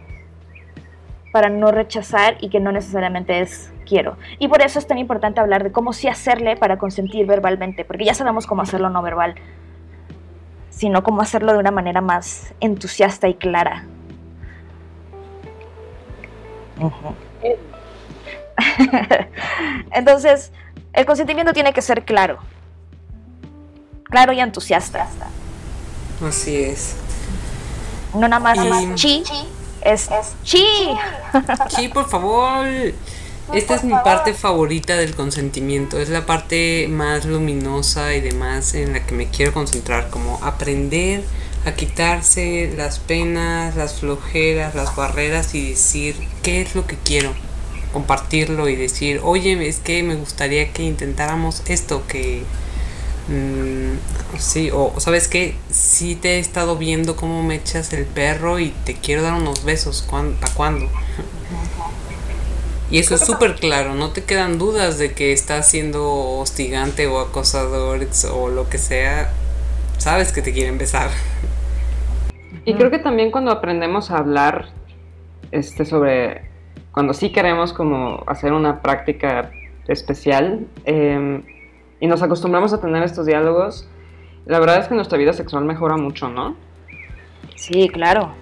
para 1.33 1.49
no 1.49 1.73
rechazar 1.73 2.37
y 2.41 2.51
que 2.51 2.61
no 2.61 2.70
necesariamente 2.70 3.41
es 3.41 3.72
quiero. 3.93 4.16
Y 4.38 4.49
por 4.49 4.62
eso 4.62 4.78
es 4.78 4.86
tan 4.86 4.97
importante 4.97 5.38
hablar 5.40 5.62
de 5.64 5.70
cómo 5.70 5.93
sí 5.93 6.09
hacerle 6.09 6.57
para 6.57 6.78
consentir 6.78 7.26
verbalmente, 7.26 7.84
porque 7.84 8.07
ya 8.07 8.14
sabemos 8.14 8.47
cómo 8.47 8.62
hacerlo 8.62 8.88
no 8.88 9.03
verbal, 9.03 9.34
sino 10.70 11.03
cómo 11.03 11.20
hacerlo 11.20 11.53
de 11.53 11.59
una 11.59 11.70
manera 11.70 12.01
más 12.01 12.55
entusiasta 12.61 13.28
y 13.28 13.34
clara. 13.34 13.84
Entonces, 19.90 20.53
el 20.95 21.05
consentimiento 21.07 21.53
tiene 21.53 21.72
que 21.74 21.82
ser 21.82 22.05
claro. 22.05 22.38
Claro 24.05 24.32
y 24.32 24.40
entusiasta. 24.40 25.07
Así 26.26 26.57
es. 26.57 26.97
No 28.14 28.26
nada 28.28 28.40
más 28.40 28.59
Y- 28.59 28.68
es 28.68 28.95
chi, 28.95 29.22
es 29.82 30.09
chi. 30.43 30.66
Sí, 31.68 31.88
por 31.88 32.09
favor. 32.09 32.66
Esta 33.55 33.74
es 33.74 33.84
mi 33.84 33.92
parte 34.03 34.32
favorita 34.32 34.96
del 34.96 35.14
consentimiento. 35.14 36.00
Es 36.00 36.09
la 36.09 36.24
parte 36.24 36.88
más 36.88 37.26
luminosa 37.26 38.14
y 38.14 38.22
demás 38.22 38.72
en 38.72 38.94
la 38.94 39.05
que 39.05 39.14
me 39.14 39.28
quiero 39.28 39.53
concentrar. 39.53 40.09
Como 40.09 40.42
aprender 40.42 41.22
a 41.66 41.72
quitarse 41.72 42.72
las 42.76 42.98
penas, 42.98 43.76
las 43.76 44.00
flojeras, 44.00 44.74
las 44.74 44.96
barreras 44.96 45.55
y 45.55 45.70
decir 45.70 46.16
qué 46.42 46.62
es 46.62 46.74
lo 46.74 46.86
que 46.86 46.96
quiero. 46.96 47.34
Compartirlo 47.92 48.70
y 48.70 48.76
decir, 48.76 49.20
oye, 49.22 49.68
es 49.68 49.80
que 49.80 50.03
me 50.03 50.14
gustaría 50.14 50.72
que 50.72 50.84
intentáramos 50.84 51.62
esto, 51.66 52.07
que... 52.07 52.44
mm, 53.28 54.38
sí, 54.38 54.70
o 54.72 54.94
sabes 54.98 55.28
que 55.28 55.57
sí 55.70 56.14
te 56.14 56.36
he 56.36 56.38
estado 56.38 56.78
viendo 56.78 57.16
cómo 57.16 57.42
me 57.42 57.57
echas 57.57 57.92
el 57.92 58.07
perro 58.07 58.59
y 58.59 58.70
te 58.86 58.94
quiero 58.94 59.22
dar 59.22 59.34
unos 59.34 59.62
besos. 59.62 60.07
¿Para 60.11 60.55
cuándo? 60.55 60.88
Y 62.93 62.99
eso 62.99 63.14
es 63.14 63.24
súper 63.24 63.55
claro, 63.55 63.95
no 63.95 64.11
te 64.11 64.22
quedan 64.22 64.59
dudas 64.59 64.99
de 64.99 65.14
que 65.14 65.32
estás 65.32 65.66
siendo 65.66 66.12
hostigante 66.12 67.07
o 67.07 67.20
acosador 67.20 68.01
o 68.34 68.49
lo 68.51 68.68
que 68.68 68.76
sea. 68.76 69.30
Sabes 69.97 70.30
que 70.30 70.43
te 70.43 70.53
quieren 70.53 70.76
besar. 70.76 71.09
Y 72.66 72.74
creo 72.74 72.90
que 72.90 72.99
también 72.99 73.30
cuando 73.30 73.51
aprendemos 73.51 74.11
a 74.11 74.18
hablar 74.18 74.66
este, 75.53 75.86
sobre, 75.86 76.51
cuando 76.93 77.14
sí 77.14 77.32
queremos 77.32 77.72
como 77.72 78.24
hacer 78.26 78.53
una 78.53 78.82
práctica 78.82 79.51
especial 79.88 80.66
eh, 80.84 81.40
y 81.99 82.07
nos 82.07 82.20
acostumbramos 82.20 82.74
a 82.74 82.80
tener 82.82 83.03
estos 83.05 83.24
diálogos, 83.24 83.88
la 84.45 84.61
verdad 84.61 84.80
es 84.80 84.88
que 84.88 84.95
nuestra 84.95 85.16
vida 85.16 85.32
sexual 85.32 85.64
mejora 85.64 85.97
mucho, 85.97 86.28
¿no? 86.28 86.57
Sí, 87.55 87.88
claro. 87.88 88.34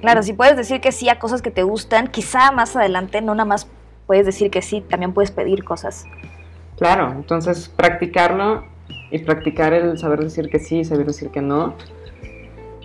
Claro, 0.00 0.22
si 0.22 0.32
puedes 0.32 0.56
decir 0.56 0.80
que 0.80 0.92
sí 0.92 1.08
a 1.08 1.18
cosas 1.18 1.42
que 1.42 1.50
te 1.50 1.62
gustan, 1.62 2.08
quizá 2.08 2.50
más 2.52 2.76
adelante 2.76 3.20
no 3.22 3.34
nada 3.34 3.46
más 3.46 3.66
puedes 4.06 4.26
decir 4.26 4.50
que 4.50 4.62
sí, 4.62 4.80
también 4.80 5.12
puedes 5.12 5.30
pedir 5.30 5.64
cosas. 5.64 6.06
Claro, 6.78 7.12
entonces 7.12 7.68
practicarlo 7.68 8.64
y 9.10 9.18
practicar 9.18 9.72
el 9.72 9.98
saber 9.98 10.20
decir 10.20 10.48
que 10.50 10.58
sí 10.58 10.80
y 10.80 10.84
saber 10.84 11.06
decir 11.06 11.30
que 11.30 11.40
no, 11.40 11.74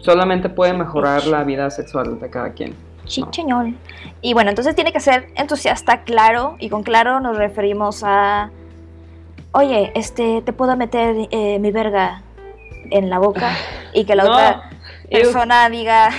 solamente 0.01 0.49
puede 0.49 0.73
mejorar 0.73 1.25
la 1.25 1.43
vida 1.43 1.69
sexual 1.69 2.19
de 2.19 2.29
cada 2.29 2.51
quien. 2.51 2.75
Sí, 3.05 3.21
No. 3.21 3.31
cheñol. 3.31 3.75
Y 4.21 4.33
bueno, 4.33 4.49
entonces 4.49 4.75
tiene 4.75 4.91
que 4.91 4.99
ser 4.99 5.29
entusiasta, 5.35 6.03
claro, 6.03 6.55
y 6.59 6.69
con 6.69 6.83
claro 6.83 7.19
nos 7.19 7.37
referimos 7.37 8.03
a, 8.05 8.51
oye, 9.53 9.91
este, 9.95 10.41
te 10.41 10.53
puedo 10.53 10.75
meter 10.75 11.15
eh, 11.31 11.57
mi 11.59 11.71
verga 11.71 12.21
en 12.91 13.09
la 13.09 13.19
boca 13.19 13.51
y 13.93 14.05
que 14.05 14.15
la 14.15 14.23
No. 14.25 14.31
otra. 14.31 14.69
Persona 15.09 15.69
diga, 15.69 16.09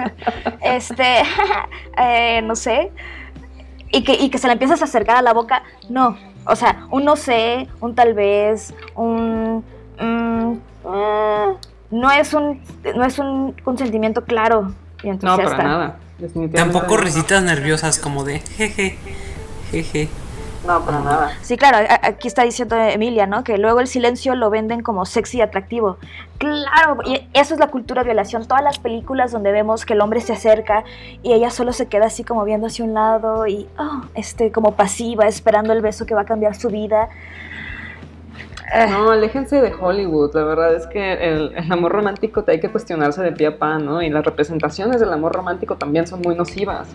este, 0.60 1.22
eh, 1.98 2.42
no 2.42 2.56
sé, 2.56 2.90
y 3.90 4.02
que, 4.04 4.14
y 4.14 4.30
que 4.30 4.38
se 4.38 4.46
la 4.46 4.54
empiezas 4.54 4.80
a 4.82 4.84
acercar 4.84 5.16
a 5.16 5.22
la 5.22 5.32
boca, 5.32 5.62
no, 5.88 6.16
o 6.44 6.56
sea, 6.56 6.86
un 6.90 7.04
no 7.04 7.16
sé, 7.16 7.68
un 7.80 7.94
tal 7.94 8.14
vez, 8.14 8.74
un... 8.94 9.64
mm, 10.00 10.52
mm, 10.84 11.56
no 11.90 12.10
es 12.10 12.34
un 12.34 12.60
no 12.94 13.04
es 13.04 13.18
un 13.18 13.52
consentimiento 13.64 14.24
claro 14.24 14.74
y 15.02 15.06
No, 15.06 15.12
entusiasta. 15.14 15.56
para 15.56 15.68
nada. 15.68 15.96
Tampoco 16.52 16.96
no. 16.96 17.02
risitas 17.02 17.42
nerviosas 17.42 17.98
como 17.98 18.24
de 18.24 18.40
jeje, 18.40 18.98
jeje. 19.70 20.08
No, 20.68 20.84
para 20.84 21.00
nada. 21.00 21.30
Sí, 21.40 21.56
claro, 21.56 21.78
aquí 22.02 22.28
está 22.28 22.42
diciendo 22.42 22.76
Emilia, 22.76 23.26
¿no? 23.26 23.42
Que 23.42 23.56
luego 23.56 23.80
el 23.80 23.86
silencio 23.86 24.34
lo 24.34 24.50
venden 24.50 24.82
como 24.82 25.06
sexy 25.06 25.38
y 25.38 25.40
atractivo. 25.40 25.96
Claro, 26.36 26.98
y 27.06 27.26
eso 27.32 27.54
es 27.54 27.60
la 27.60 27.68
cultura 27.68 28.02
de 28.02 28.08
violación. 28.10 28.46
Todas 28.46 28.62
las 28.62 28.78
películas 28.78 29.32
donde 29.32 29.50
vemos 29.50 29.86
que 29.86 29.94
el 29.94 30.02
hombre 30.02 30.20
se 30.20 30.34
acerca 30.34 30.84
y 31.22 31.32
ella 31.32 31.48
solo 31.48 31.72
se 31.72 31.86
queda 31.86 32.04
así 32.06 32.22
como 32.22 32.44
viendo 32.44 32.66
hacia 32.66 32.84
un 32.84 32.92
lado 32.92 33.46
y, 33.46 33.66
oh, 33.78 34.02
este, 34.14 34.52
como 34.52 34.72
pasiva, 34.72 35.26
esperando 35.26 35.72
el 35.72 35.80
beso 35.80 36.04
que 36.04 36.14
va 36.14 36.20
a 36.20 36.26
cambiar 36.26 36.54
su 36.54 36.68
vida. 36.68 37.08
Eh, 38.74 38.86
No, 38.90 39.10
aléjense 39.10 39.62
de 39.62 39.72
Hollywood. 39.72 40.34
La 40.34 40.44
verdad 40.44 40.74
es 40.74 40.86
que 40.86 41.14
el, 41.14 41.54
el 41.56 41.72
amor 41.72 41.92
romántico 41.92 42.44
te 42.44 42.52
hay 42.52 42.60
que 42.60 42.68
cuestionarse 42.70 43.22
de 43.22 43.32
pie 43.32 43.46
a 43.46 43.58
pa, 43.58 43.78
¿no? 43.78 44.02
Y 44.02 44.10
las 44.10 44.22
representaciones 44.22 45.00
del 45.00 45.14
amor 45.14 45.32
romántico 45.32 45.76
también 45.76 46.06
son 46.06 46.20
muy 46.20 46.34
nocivas. 46.34 46.88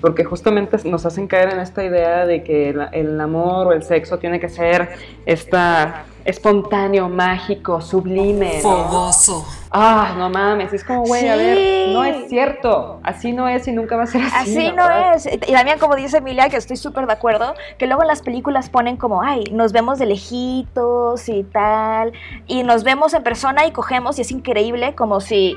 Porque 0.00 0.24
justamente 0.24 0.76
nos 0.84 1.04
hacen 1.06 1.26
caer 1.26 1.52
en 1.52 1.60
esta 1.60 1.84
idea 1.84 2.26
de 2.26 2.42
que 2.42 2.70
el, 2.70 2.80
el 2.92 3.20
amor 3.20 3.68
o 3.68 3.72
el 3.72 3.82
sexo 3.82 4.18
tiene 4.18 4.40
que 4.40 4.48
ser 4.48 4.90
esta 5.26 6.04
espontáneo, 6.24 7.08
mágico, 7.08 7.80
sublime. 7.80 8.56
¿no? 8.56 8.60
Fogoso. 8.62 9.46
Ah, 9.70 10.14
no 10.18 10.28
mames, 10.30 10.72
es 10.72 10.84
como, 10.84 11.04
güey, 11.04 11.28
a 11.28 11.36
ver, 11.36 11.88
no 11.90 12.04
es 12.04 12.28
cierto. 12.28 13.00
Así 13.02 13.32
no 13.32 13.48
es 13.48 13.66
y 13.68 13.72
nunca 13.72 13.96
va 13.96 14.04
a 14.04 14.06
ser 14.06 14.22
así. 14.22 14.34
Así 14.36 14.68
no 14.72 14.82
verdad. 14.86 15.14
es. 15.14 15.26
Y 15.26 15.52
también, 15.52 15.78
como 15.78 15.94
dice 15.96 16.18
Emilia, 16.18 16.48
que 16.48 16.56
estoy 16.56 16.76
súper 16.76 17.06
de 17.06 17.12
acuerdo, 17.12 17.54
que 17.78 17.86
luego 17.86 18.02
en 18.02 18.08
las 18.08 18.22
películas 18.22 18.68
ponen 18.68 18.96
como, 18.96 19.22
ay, 19.22 19.44
nos 19.52 19.72
vemos 19.72 19.98
de 19.98 20.06
lejitos 20.06 21.28
y 21.28 21.44
tal, 21.44 22.12
y 22.46 22.62
nos 22.64 22.84
vemos 22.84 23.14
en 23.14 23.22
persona 23.22 23.66
y 23.66 23.72
cogemos 23.72 24.18
y 24.18 24.22
es 24.22 24.30
increíble, 24.30 24.94
como 24.94 25.20
si. 25.20 25.56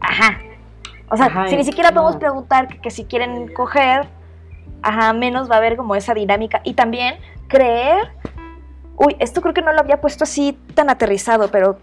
Ajá. 0.00 0.38
O 1.10 1.16
sea, 1.16 1.26
Ajá, 1.26 1.48
si 1.48 1.56
ni 1.56 1.64
siquiera 1.64 1.90
podemos 1.90 2.14
no. 2.14 2.20
preguntar 2.20 2.68
que, 2.68 2.80
que 2.80 2.90
si 2.90 3.04
quieren 3.04 3.52
coger, 3.54 4.06
ajá, 4.82 5.12
menos 5.12 5.50
va 5.50 5.54
a 5.54 5.58
haber 5.58 5.76
como 5.76 5.94
esa 5.94 6.14
dinámica. 6.14 6.60
Y 6.64 6.74
también 6.74 7.16
creer. 7.48 8.12
Uy, 8.96 9.16
esto 9.18 9.40
creo 9.40 9.54
que 9.54 9.62
no 9.62 9.72
lo 9.72 9.80
había 9.80 10.00
puesto 10.00 10.24
así 10.24 10.58
tan 10.74 10.90
aterrizado, 10.90 11.50
pero 11.50 11.78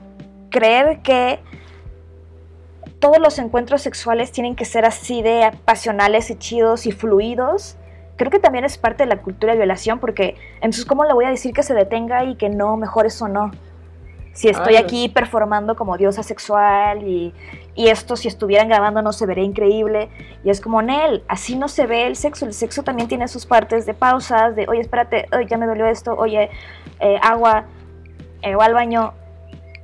creer 0.50 1.02
que 1.02 1.40
todos 3.00 3.20
los 3.20 3.40
encuentros 3.40 3.82
sexuales 3.82 4.32
tienen 4.32 4.56
que 4.56 4.66
ser 4.66 4.86
así 4.86 5.22
de 5.22 5.52
pasionales 5.66 6.30
y 6.30 6.36
chidos 6.36 6.86
y 6.86 6.92
fluidos. 6.92 7.78
Creo 8.18 8.32
que 8.32 8.40
también 8.40 8.64
es 8.66 8.78
parte 8.78 9.04
de 9.04 9.10
la 9.10 9.22
cultura 9.22 9.54
de 9.54 9.60
violación, 9.60 10.00
porque 10.00 10.36
entonces, 10.56 10.86
¿cómo 10.86 11.04
le 11.04 11.14
voy 11.14 11.26
a 11.26 11.30
decir 11.30 11.54
que 11.54 11.64
se 11.64 11.74
detenga 11.74 12.24
y 12.24 12.36
que 12.36 12.50
no, 12.50 12.78
mejor 12.78 13.06
eso 13.06 13.28
no? 13.28 13.52
Si 14.36 14.50
estoy 14.50 14.76
Ay. 14.76 14.84
aquí 14.84 15.08
performando 15.08 15.78
como 15.78 15.96
diosa 15.98 16.22
sexual 16.22 17.08
y, 17.08 17.34
y 17.74 17.88
esto 17.88 18.18
si 18.18 18.28
estuvieran 18.28 18.68
grabando 18.68 19.02
no 19.02 19.14
se 19.14 19.26
vería 19.26 19.46
increíble. 19.46 20.10
Y 20.44 20.50
es 20.50 20.60
como, 20.60 20.82
Nel, 20.82 21.24
así 21.30 21.56
no 21.56 21.70
se 21.70 21.88
ve 21.88 22.06
el 22.06 22.18
sexo. 22.18 22.46
El 22.46 22.54
sexo 22.54 22.84
también 22.84 23.08
tiene 23.08 23.30
sus 23.30 23.46
partes 23.46 23.86
de 23.86 23.94
pausas, 23.94 24.54
de, 24.54 24.68
oye, 24.68 24.82
espérate, 24.82 25.28
oye, 25.34 25.48
ya 25.48 25.58
me 25.58 25.66
dolió 25.66 25.86
esto, 25.86 26.14
oye, 26.18 26.50
eh, 27.00 27.18
agua, 27.24 27.64
eh, 28.42 28.56
o 28.56 28.62
al 28.62 28.74
baño. 28.74 29.14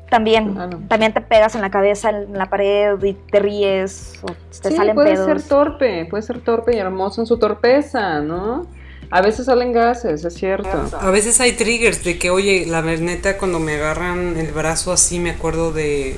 También, 0.10 0.88
también 0.90 1.14
te 1.14 1.22
pegas 1.22 1.56
en 1.56 1.62
la 1.62 1.72
cabeza, 1.72 2.10
en 2.10 2.38
la 2.38 2.48
pared 2.48 3.02
y 3.02 3.14
te 3.14 3.40
ríes 3.40 4.20
o 4.22 4.26
te 4.62 4.70
sí, 4.70 4.76
salen 4.76 4.96
puede 4.96 5.14
pedos. 5.14 5.26
ser 5.26 5.42
torpe, 5.48 6.06
puede 6.10 6.24
ser 6.24 6.42
torpe 6.42 6.76
y 6.76 6.80
hermoso 6.80 7.22
en 7.22 7.28
su 7.28 7.40
torpeza, 7.40 8.20
¿no? 8.20 8.68
A 9.12 9.22
veces 9.22 9.46
salen 9.48 9.74
gases, 9.74 10.24
es 10.24 10.34
cierto. 10.34 10.90
A 11.00 11.10
veces 11.12 11.40
hay 11.42 11.52
triggers 11.52 12.04
de 12.04 12.18
que, 12.18 12.30
oye, 12.30 12.66
la 12.66 12.82
neta, 12.82 13.38
cuando 13.38 13.60
me 13.60 13.76
agarran 13.76 14.38
el 14.38 14.52
brazo 14.54 14.92
así, 14.94 15.20
me 15.20 15.32
acuerdo 15.32 15.72
de 15.74 16.18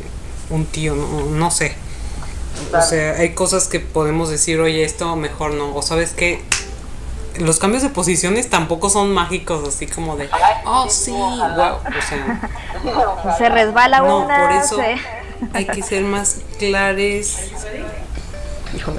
un 0.51 0.65
tío, 0.65 0.95
no, 0.95 1.21
no 1.31 1.49
sé. 1.51 1.75
O 2.71 2.81
sea, 2.81 3.13
hay 3.13 3.31
cosas 3.33 3.67
que 3.67 3.79
podemos 3.79 4.29
decir, 4.29 4.59
oye, 4.59 4.83
esto 4.83 5.15
mejor 5.15 5.53
no. 5.55 5.75
O 5.75 5.81
sabes 5.81 6.11
que 6.11 6.41
los 7.39 7.57
cambios 7.57 7.81
de 7.81 7.89
posiciones 7.89 8.47
tampoco 8.49 8.91
son 8.91 9.11
mágicos, 9.11 9.67
así 9.67 9.87
como 9.87 10.15
de, 10.15 10.29
oh, 10.65 10.87
sí, 10.87 11.09
wow. 11.11 11.77
O 11.77 12.01
sea, 12.07 12.49
Se 13.39 13.49
resbala 13.49 13.99
No, 14.01 14.19
una, 14.25 14.43
por 14.43 14.51
eso- 14.51 14.75
se- 14.75 14.97
hay 15.53 15.65
que 15.65 15.81
ser 15.81 16.03
más 16.03 16.37
clares 16.59 17.37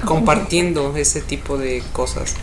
compartiendo 0.04 0.96
ese 0.96 1.20
tipo 1.20 1.56
de 1.58 1.82
cosas. 1.92 2.34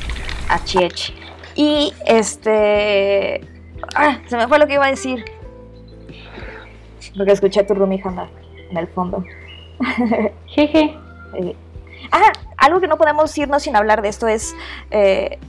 Achi, 0.47 0.83
achi. 0.83 1.13
Y 1.55 1.93
este. 2.05 3.41
Ah, 3.95 4.19
se 4.27 4.37
me 4.37 4.47
fue 4.47 4.59
lo 4.59 4.67
que 4.67 4.73
iba 4.73 4.85
a 4.85 4.89
decir. 4.89 5.23
Porque 7.15 7.31
escuché 7.31 7.61
a 7.61 7.67
tu 7.67 7.73
roomie 7.73 8.01
Hannah 8.03 8.29
en 8.69 8.77
el 8.77 8.87
fondo. 8.87 9.23
Jeje. 10.47 10.97
Eh, 11.37 11.55
ah, 12.11 12.31
algo 12.57 12.79
que 12.79 12.87
no 12.87 12.97
podemos 12.97 13.35
irnos 13.37 13.63
sin 13.63 13.75
hablar 13.75 14.01
de 14.01 14.09
esto 14.09 14.27
es. 14.27 14.53
eh, 14.91 15.39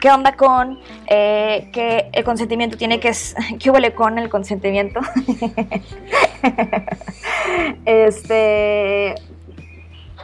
¿Qué 0.00 0.10
onda 0.10 0.34
con 0.34 0.80
eh, 1.08 1.68
que 1.74 2.08
el 2.12 2.24
consentimiento 2.24 2.78
tiene 2.78 3.00
que... 3.00 3.12
¿Qué 3.60 3.70
huele 3.70 3.94
con 3.94 4.18
el 4.18 4.30
consentimiento? 4.30 5.00
este... 7.84 9.14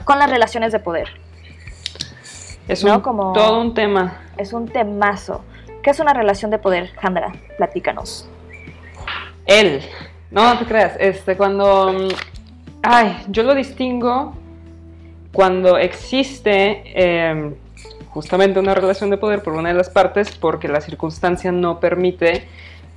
Con 0.05 0.19
las 0.19 0.31
relaciones 0.31 0.73
de 0.73 0.79
poder. 0.79 1.09
Es 2.69 2.83
No, 2.85 2.97
un, 2.97 3.01
como- 3.01 3.33
todo 3.33 3.61
un 3.61 3.75
tema. 3.75 4.21
Es 4.37 4.53
un 4.53 4.67
temazo. 4.69 5.45
¿Qué 5.83 5.91
es 5.91 6.01
una 6.01 6.13
relación 6.13 6.51
de 6.51 6.59
poder, 6.59 6.91
Jandra? 6.97 7.33
Platícanos. 7.59 8.29
Él. 9.47 9.81
No, 10.31 10.53
no 10.53 10.59
te 10.59 10.65
creas. 10.65 10.95
Este, 10.99 11.37
cuando. 11.37 11.93
mm, 11.93 12.09
Ay, 12.83 13.17
yo 13.29 13.43
lo 13.43 13.55
distingo 13.55 14.35
cuando 15.33 15.77
existe 15.77 16.83
eh, 16.95 17.53
justamente 18.11 18.61
una 18.61 18.75
relación 18.75 19.11
de 19.11 19.17
poder 19.19 19.43
por 19.43 19.55
una 19.55 19.71
de 19.71 19.75
las 19.75 19.91
partes 19.91 20.31
porque 20.37 20.69
la 20.69 20.81
circunstancia 20.81 21.51
no 21.51 21.81
permite 21.81 22.47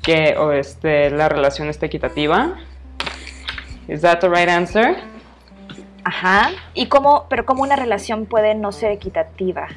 que 0.04 0.36
o, 0.38 0.52
este, 0.52 1.10
la 1.10 1.28
relación 1.28 1.70
esté 1.70 1.88
equitativa. 1.88 2.56
¿Is 3.88 4.02
that 4.02 4.20
the 4.20 4.30
right 4.30 4.48
answer? 4.48 4.98
Ajá. 6.10 6.50
¿Y 6.74 6.88
cómo, 6.88 7.28
pero 7.30 7.46
cómo 7.46 7.62
una 7.62 7.76
relación 7.76 8.26
puede 8.26 8.56
no 8.56 8.72
ser 8.72 8.92
equitativa? 8.92 9.68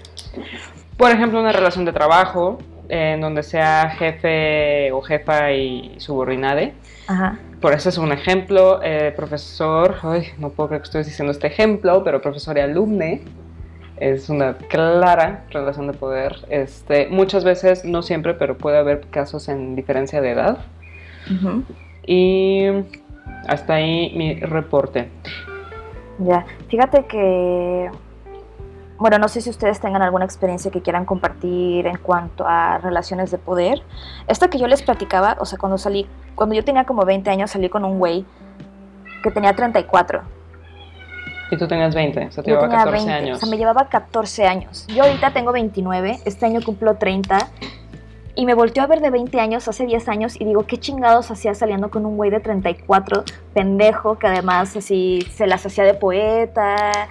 Por 0.97 1.11
ejemplo, 1.11 1.39
una 1.41 1.53
relación 1.53 1.85
de 1.85 1.93
trabajo 1.93 2.59
en 2.89 3.21
donde 3.21 3.43
sea 3.43 3.91
jefe 3.91 4.91
o 4.93 5.03
jefa 5.03 5.53
y 5.53 5.95
subordinade. 5.99 6.73
Ajá. 7.07 7.39
Por 7.61 7.75
eso 7.75 7.91
es 7.91 7.99
un 7.99 8.13
ejemplo, 8.13 8.81
eh, 8.83 9.13
profesor, 9.15 9.97
ay, 10.03 10.29
no 10.39 10.49
puedo 10.49 10.69
creer 10.69 10.83
que 10.83 10.87
estoy 10.87 11.05
diciendo 11.05 11.33
este 11.33 11.49
ejemplo, 11.49 12.03
pero 12.03 12.23
profesor 12.23 12.57
y 12.57 12.61
alumne 12.61 13.21
es 13.99 14.31
una 14.31 14.55
clara 14.55 15.45
relación 15.51 15.87
de 15.89 15.93
poder. 15.93 16.37
Este, 16.49 17.09
muchas 17.09 17.45
veces, 17.45 17.85
no 17.85 18.01
siempre, 18.01 18.33
pero 18.33 18.57
puede 18.57 18.79
haber 18.79 19.03
casos 19.11 19.49
en 19.49 19.77
diferencia 19.77 20.23
de 20.23 20.31
edad. 20.31 20.65
Ujú. 21.31 21.63
Y 22.07 22.69
hasta 23.47 23.75
ahí 23.75 24.15
mi 24.17 24.41
reporte. 24.41 25.09
Ya. 26.19 26.45
Fíjate 26.69 27.07
que. 27.07 27.91
Bueno, 28.99 29.19
no 29.19 29.27
sé 29.27 29.41
si 29.41 29.51
ustedes 29.51 29.81
tengan 29.81 30.01
alguna 30.03 30.25
experiencia 30.25 30.71
que 30.71 30.81
quieran 30.81 31.05
compartir 31.05 31.87
en 31.89 31.97
cuanto 31.99 32.47
a 32.47 32.79
relaciones 32.79 33.33
de 33.33 33.39
poder. 33.39 33.83
Esto 34.29 34.49
que 34.49 34.59
yo 34.59 34.69
les 34.69 34.83
platicaba, 34.83 35.37
o 35.41 35.45
sea, 35.45 35.59
cuando 35.59 35.77
salí, 35.77 36.07
cuando 36.37 36.55
yo 36.55 36.63
tenía 36.65 36.85
como 36.85 37.05
20 37.05 37.29
años, 37.31 37.51
salí 37.51 37.69
con 37.69 37.85
un 37.85 37.99
güey 37.99 38.25
que 39.25 39.31
tenía 39.33 39.55
34. 39.55 40.23
Y 41.51 41.57
tú 41.57 41.67
tenías 41.67 41.95
20, 41.95 42.27
o 42.27 42.33
sea, 42.33 42.45
te 42.45 42.51
Yo 42.51 42.57
llevaba 42.57 42.69
tenía 42.69 42.85
14 42.85 43.07
20, 43.07 43.13
años. 43.13 43.37
o 43.37 43.41
sea, 43.41 43.51
me 43.51 43.59
llevaba 43.59 43.89
14 43.89 44.47
años. 44.47 44.87
Yo 44.87 45.03
ahorita 45.03 45.33
tengo 45.33 45.53
29, 45.53 46.21
este 46.25 46.47
año 46.47 46.61
cumplo 46.65 46.95
30. 46.95 47.39
Y 48.35 48.47
me 48.47 48.55
volteó 48.55 48.83
a 48.83 48.87
ver 48.87 49.01
de 49.01 49.11
20 49.11 49.39
años, 49.41 49.69
hace 49.69 49.85
10 49.85 50.09
años, 50.09 50.41
y 50.41 50.45
digo, 50.45 50.67
¿qué 50.67 50.79
chingados 50.79 51.31
hacía 51.31 51.55
saliendo 51.55 51.91
con 51.91 52.07
un 52.07 52.17
güey 52.17 52.31
de 52.31 52.41
34, 52.41 53.25
pendejo, 53.53 54.19
que 54.19 54.27
además 54.27 54.75
así 54.75 55.27
se 55.35 55.47
las 55.47 55.67
hacía 55.67 55.85
de 55.85 55.95
poeta 55.95 57.09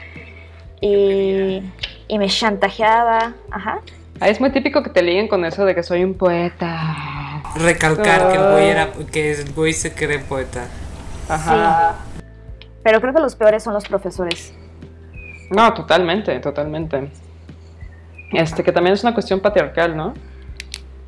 y, 0.79 1.61
y 2.07 2.17
me 2.17 2.27
chantajeaba? 2.27 3.33
Ajá. 3.51 3.81
Ah, 4.19 4.29
es 4.29 4.39
muy 4.39 4.51
típico 4.51 4.81
que 4.81 4.89
te 4.89 5.03
liguen 5.03 5.27
con 5.27 5.45
eso 5.45 5.63
de 5.65 5.75
que 5.75 5.83
soy 5.83 6.03
un 6.03 6.15
poeta. 6.15 7.43
Recalcar 7.55 8.31
que 8.31 8.37
el 8.37 8.51
güey 8.51 8.67
era, 8.67 8.91
que 9.11 9.31
el 9.31 9.53
güey 9.53 9.73
se 9.73 9.93
cree 9.93 10.19
poeta. 10.19 10.65
Ajá. 11.29 11.95
Pero 12.83 12.99
creo 12.99 13.13
que 13.13 13.21
los 13.21 13.35
peores 13.35 13.63
son 13.63 13.73
los 13.73 13.87
profesores. 13.87 14.53
No, 15.51 15.73
totalmente, 15.73 16.39
totalmente. 16.39 17.09
Este, 18.31 18.63
que 18.63 18.71
también 18.71 18.93
es 18.93 19.03
una 19.03 19.13
cuestión 19.13 19.39
patriarcal, 19.39 19.95
¿no? 19.95 20.13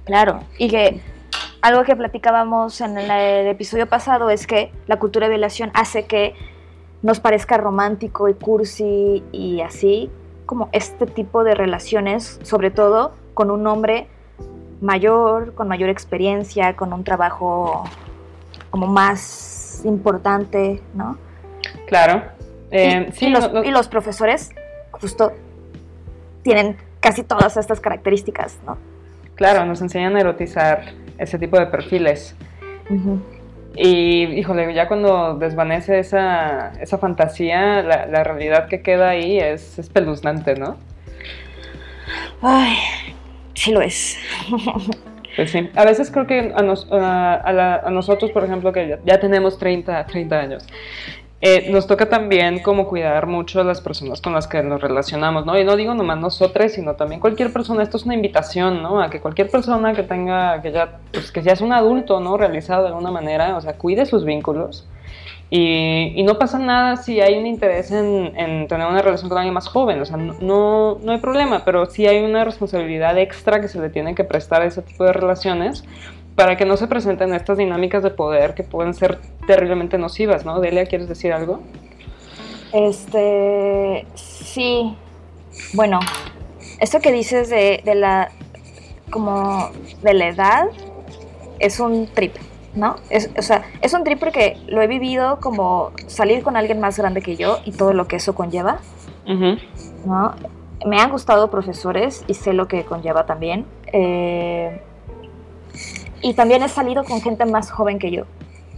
Claro, 0.05 0.39
y 0.57 0.69
que 0.69 1.01
algo 1.61 1.83
que 1.83 1.95
platicábamos 1.95 2.81
en 2.81 2.97
el, 2.97 3.47
episodio 3.47 3.87
pasado 3.87 4.29
es 4.29 4.47
que 4.47 4.71
la 4.87 4.99
cultura 4.99 5.27
de 5.27 5.31
violación 5.35 5.71
hace 5.73 6.05
que 6.05 6.35
nos 7.01 7.19
parezca 7.19 7.57
romántico 7.57 8.27
y 8.27 8.33
cursi 8.33 9.23
y 9.31 9.61
así, 9.61 10.09
como 10.45 10.69
este 10.73 11.05
tipo 11.05 11.43
de 11.43 11.55
relaciones, 11.55 12.39
sobre 12.43 12.69
todo 12.69 13.13
con 13.33 13.49
un 13.49 13.65
hombre 13.67 14.07
mayor, 14.81 15.53
con 15.53 15.69
mayor 15.69 15.89
experiencia, 15.89 16.75
con 16.75 16.91
un 16.91 17.03
trabajo 17.05 17.85
como 18.69 18.87
más 18.87 19.81
importante, 19.85 20.81
¿no? 20.93 21.17
Claro. 21.87 22.23
Eh, 22.71 23.07
y, 23.07 23.11
sí, 23.13 23.27
y 23.27 23.29
los, 23.29 23.47
no- 23.53 23.61
no- 23.61 23.63
y 23.63 23.71
los 23.71 23.87
profesores 23.87 24.51
justo 24.91 25.31
tienen 26.41 26.77
casi 26.99 27.23
todas 27.23 27.55
estas 27.55 27.79
características, 27.79 28.57
¿no? 28.65 28.77
Claro, 29.35 29.65
nos 29.65 29.81
enseñan 29.81 30.15
a 30.15 30.19
erotizar 30.21 30.81
ese 31.17 31.37
tipo 31.39 31.57
de 31.59 31.67
perfiles. 31.67 32.35
Ujú. 32.89 33.19
Y, 33.75 34.25
híjole, 34.39 34.71
ya 34.73 34.87
cuando 34.87 35.35
desvanece 35.35 35.97
esa, 35.99 36.73
esa 36.79 36.97
fantasía, 36.99 37.81
la, 37.81 38.05
la 38.05 38.23
realidad 38.23 38.67
que 38.67 38.81
queda 38.81 39.09
ahí 39.09 39.39
es 39.39 39.79
espeluznante, 39.79 40.55
¿no? 40.55 40.77
Ay, 42.41 42.75
sí 43.53 43.71
lo 43.71 43.81
es. 43.81 44.17
Pues 45.35 45.49
sí. 45.49 45.67
A 45.75 45.83
veces 45.85 46.11
creo 46.11 46.27
que 46.27 46.53
a, 46.55 46.61
nos- 46.61 46.87
a- 46.91 47.33
a 47.35 47.51
la- 47.53 47.77
a 47.77 47.89
nosotros, 47.89 48.29
por 48.31 48.43
ejemplo, 48.43 48.71
que 48.71 48.87
ya, 48.87 48.99
ya 49.03 49.19
tenemos 49.19 49.57
30, 49.57 50.05
30 50.05 50.39
años, 50.39 50.67
eh, 51.45 51.69
nos 51.69 51.87
toca 51.87 52.07
también 52.07 52.59
como 52.59 52.87
cuidar 52.87 53.27
mucho 53.27 53.59
a 53.59 53.65
las 53.65 53.81
personas 53.81 54.21
con 54.21 54.31
las 54.31 54.47
que 54.47 54.63
nos 54.63 54.79
relacionamos, 54.79 55.45
¿no? 55.45 55.59
Y 55.59 55.65
no 55.65 55.75
digo 55.75 55.93
nomás 55.93 56.17
nosotros, 56.17 56.71
sino 56.71 56.93
también 56.93 57.19
cualquier 57.19 57.51
persona. 57.51 57.83
Esto 57.83 57.97
es 57.97 58.05
una 58.05 58.13
invitación, 58.13 58.81
¿no? 58.81 59.01
A 59.01 59.09
que 59.09 59.19
cualquier 59.19 59.49
persona 59.51 59.91
que 59.91 60.03
tenga, 60.03 60.61
que 60.61 60.71
ya, 60.71 60.99
pues 61.11 61.33
que 61.33 61.41
ya 61.41 61.51
es 61.51 61.59
un 61.59 61.73
adulto, 61.73 62.21
¿no? 62.21 62.37
Realizado 62.37 62.83
de 62.83 62.87
alguna 62.87 63.11
manera, 63.11 63.57
o 63.57 63.61
sea, 63.61 63.73
cuide 63.73 64.05
sus 64.05 64.23
vínculos. 64.23 64.87
Y, 65.49 66.13
y 66.15 66.23
no 66.23 66.39
pasa 66.39 66.59
nada 66.59 66.95
si 66.95 67.19
hay 67.19 67.37
un 67.37 67.45
interés 67.45 67.91
en, 67.91 68.31
en 68.37 68.69
tener 68.69 68.87
una 68.87 69.01
relación 69.01 69.27
con 69.27 69.37
alguien 69.37 69.53
más 69.53 69.67
joven, 69.67 70.01
o 70.01 70.05
sea, 70.05 70.15
no, 70.15 70.97
no, 71.03 71.11
hay 71.11 71.19
problema, 71.19 71.65
pero 71.65 71.85
sí 71.87 72.07
hay 72.07 72.23
una 72.23 72.45
responsabilidad 72.45 73.17
extra 73.17 73.59
que 73.59 73.67
se 73.67 73.81
le 73.81 73.89
tiene 73.89 74.15
que 74.15 74.23
prestar 74.23 74.61
a 74.61 74.65
ese 74.65 74.81
tipo 74.81 75.03
de 75.03 75.11
relaciones 75.11 75.83
para 76.35 76.57
que 76.57 76.65
no 76.65 76.77
se 76.77 76.87
presenten 76.87 77.33
estas 77.33 77.57
dinámicas 77.57 78.03
de 78.03 78.09
poder 78.09 78.53
que 78.53 78.63
pueden 78.63 78.93
ser 78.93 79.19
terriblemente 79.45 79.97
nocivas, 79.97 80.45
¿no? 80.45 80.59
Delia, 80.59 80.85
¿quieres 80.85 81.07
decir 81.07 81.33
algo? 81.33 81.59
Este, 82.71 84.05
sí. 84.15 84.95
Bueno, 85.73 85.99
esto 86.79 86.99
que 86.99 87.11
dices 87.11 87.49
de, 87.49 87.81
de 87.85 87.95
la, 87.95 88.31
como, 89.11 89.69
de 90.01 90.13
la 90.13 90.27
edad, 90.27 90.65
es 91.59 91.79
un 91.79 92.07
trip. 92.07 92.35
¿no? 92.75 92.95
Es, 93.11 93.29
o 93.37 93.41
sea, 93.43 93.63
es 93.81 93.93
un 93.93 94.03
trip 94.03 94.19
porque 94.19 94.57
lo 94.65 94.81
he 94.81 94.87
vivido 94.87 95.39
como 95.39 95.91
salir 96.07 96.41
con 96.41 96.57
alguien 96.57 96.79
más 96.79 96.97
grande 96.97 97.21
que 97.21 97.35
yo 97.35 97.59
y 97.65 97.71
todo 97.71 97.93
lo 97.93 98.07
que 98.07 98.15
eso 98.15 98.33
conlleva. 98.33 98.79
¿no? 99.27 100.33
Me 100.83 100.99
han 100.99 101.11
gustado 101.11 101.51
profesores 101.51 102.25
y 102.27 102.33
sé 102.33 102.53
lo 102.53 102.67
que 102.67 102.83
conlleva 102.83 103.27
también. 103.27 103.67
eh, 103.91 104.81
y 106.23 106.33
también 106.33 106.63
he 106.63 106.69
salido 106.69 107.03
con 107.03 107.21
gente 107.21 107.45
más 107.45 107.69
joven 107.69 107.99
que 107.99 108.09
yo. 108.09 108.23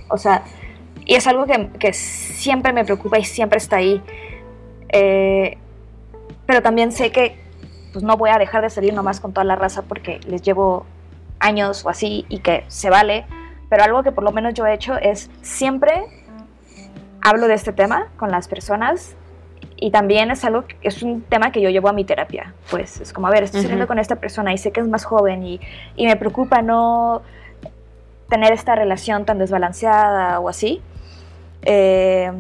O 0.10 0.18
sea, 0.18 0.44
y 1.06 1.14
es 1.14 1.28
algo 1.28 1.46
que, 1.46 1.70
que 1.80 1.94
siempre 1.94 2.74
me 2.74 2.84
preocupa 2.84 3.20
y 3.20 3.24
siempre 3.24 3.60
está 3.60 3.78
ahí. 3.78 4.02
Eh, 4.90 5.58
pero 6.48 6.62
también 6.62 6.92
sé 6.92 7.12
que 7.12 7.38
pues, 7.94 8.04
no 8.04 8.18
voy 8.18 8.32
a 8.32 8.40
dejar 8.40 8.64
de 8.64 8.70
salir 8.70 8.94
nomás 8.94 9.20
con 9.20 9.32
toda 9.32 9.46
la 9.46 9.56
raza 9.56 9.84
porque 9.84 10.20
les 10.28 10.42
llevo 10.42 10.86
años 11.40 11.86
o 11.86 11.90
así 11.90 12.26
y 12.30 12.40
que 12.40 12.66
se 12.68 12.90
vale. 12.90 13.26
Pero 13.70 13.84
algo 13.84 14.02
que 14.02 14.12
por 14.12 14.24
lo 14.24 14.32
menos 14.32 14.56
yo 14.56 14.66
he 14.66 14.74
hecho 14.74 14.98
es 14.98 15.30
siempre 15.44 16.04
hablo 17.22 17.48
de 17.48 17.54
este 17.54 17.74
tema 17.74 18.08
con 18.18 18.32
las 18.32 18.48
personas 18.48 19.16
y 19.78 19.92
también 19.92 20.32
es 20.32 20.44
algo 20.46 20.64
es 20.82 21.04
un 21.04 21.22
tema 21.22 21.52
que 21.52 21.62
yo 21.62 21.70
llevo 21.70 21.90
a 21.90 21.94
mi 21.94 22.06
terapia 22.06 22.54
pues 22.72 23.02
es 23.02 23.12
como 23.12 23.28
a 23.28 23.32
ver 23.32 23.44
estoy 23.44 23.62
saliendo 23.62 23.88
con 23.88 24.00
esta 24.00 24.16
persona 24.16 24.54
y 24.54 24.58
sé 24.58 24.72
que 24.72 24.80
es 24.80 24.88
más 24.88 25.04
joven 25.04 25.44
y, 25.44 25.60
y 25.96 26.06
me 26.06 26.16
preocupa 26.16 26.62
no 26.62 27.22
tener 28.30 28.54
esta 28.54 28.76
relación 28.76 29.26
tan 29.26 29.38
desbalanceada 29.38 30.40
o 30.40 30.50
así 30.50 30.82
Eh, 31.68 32.32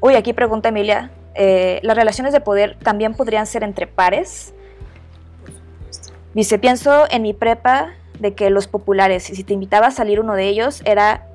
uy 0.00 0.14
aquí 0.14 0.32
pregunta 0.32 0.68
Emilia 0.68 1.10
eh, 1.34 1.80
las 1.82 1.96
relaciones 1.96 2.32
de 2.32 2.40
poder 2.40 2.76
también 2.78 3.14
podrían 3.14 3.44
ser 3.46 3.64
entre 3.64 3.86
pares 3.88 4.54
dice 6.32 6.58
pienso 6.58 7.06
en 7.10 7.22
mi 7.22 7.32
prepa 7.32 7.90
de 8.20 8.34
que 8.34 8.50
los 8.50 8.68
populares 8.68 9.30
y 9.30 9.34
si 9.34 9.42
te 9.42 9.52
invitaba 9.52 9.88
a 9.88 9.90
salir 9.90 10.20
uno 10.20 10.34
de 10.34 10.46
ellos 10.46 10.80
era 10.84 11.26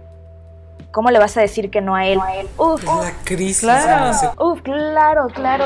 ¿Cómo 0.96 1.12
le 1.12 1.20
vas 1.20 1.36
a 1.36 1.42
decir 1.42 1.70
que 1.70 1.82
no 1.82 1.94
a 1.94 2.06
él? 2.06 2.18
Uf, 2.58 2.82
la 2.86 3.12
crisis. 3.26 3.60
Claro. 3.60 4.32
Uf, 4.40 4.62
claro, 4.62 5.28
claro. 5.28 5.66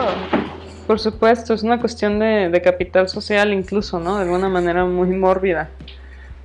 Por 0.87 0.99
supuesto, 0.99 1.53
es 1.53 1.61
una 1.61 1.79
cuestión 1.79 2.17
de, 2.17 2.49
de 2.49 2.61
capital 2.63 3.07
social 3.07 3.53
incluso, 3.53 3.99
¿no? 3.99 4.15
De 4.17 4.23
alguna 4.23 4.49
manera 4.49 4.85
muy 4.85 5.09
mórbida. 5.09 5.69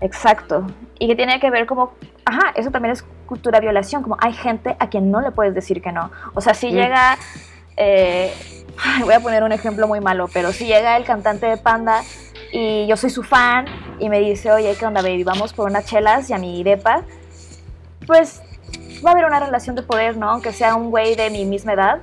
Exacto. 0.03 0.67
Y 0.99 1.07
que 1.07 1.17
tiene 1.17 1.41
que 1.41 1.49
ver 1.49 1.65
como, 1.65 1.95
ajá, 2.27 2.53
eso 2.57 2.71
también 2.71 2.93
es 2.93 3.03
cultura 3.25 3.59
violación, 3.59 4.03
como 4.03 4.19
hay 4.21 4.35
gente 4.35 4.77
a 4.79 4.91
quien 4.91 5.11
no 5.11 5.23
le 5.23 5.31
puedes 5.31 5.55
decir 5.55 5.81
que 5.81 5.91
no. 5.91 6.11
O 6.35 6.43
sea, 6.43 6.53
si 6.53 6.67
Mm. 6.67 6.75
llega, 6.75 7.17
eh, 7.79 8.35
voy 9.01 9.15
a 9.15 9.21
poner 9.21 9.45
un 9.45 9.53
ejemplo 9.53 9.89
muy 9.89 10.01
malo, 10.01 10.29
pero 10.31 10.53
si 10.53 10.67
llega 10.67 10.95
el 10.99 11.05
cantante 11.05 11.47
de 11.47 11.57
Panda 11.57 12.03
y 12.53 12.87
yo 12.87 12.99
soy 12.99 13.09
su 13.09 13.23
fan 13.23 13.65
y 13.99 14.11
me 14.11 14.21
dice, 14.21 14.53
oye, 14.53 14.77
¿qué 14.79 14.85
onda, 14.85 15.01
baby? 15.01 15.25
Vamos 15.25 15.55
por 15.55 15.71
unas 15.71 15.87
chelas 15.87 16.29
y 16.29 16.35
a 16.35 16.39
mi 16.39 16.63
depa, 16.63 17.01
pues 18.07 18.43
va 19.05 19.11
a 19.11 19.13
haber 19.13 19.25
una 19.25 19.41
relación 19.41 19.77
de 19.77 19.83
poder, 19.83 20.17
¿no? 20.17 20.31
Aunque 20.31 20.53
sea 20.53 20.75
un 20.75 20.91
güey 20.91 21.15
de 21.15 21.31
mi 21.31 21.45
misma 21.45 21.73
edad. 21.75 22.01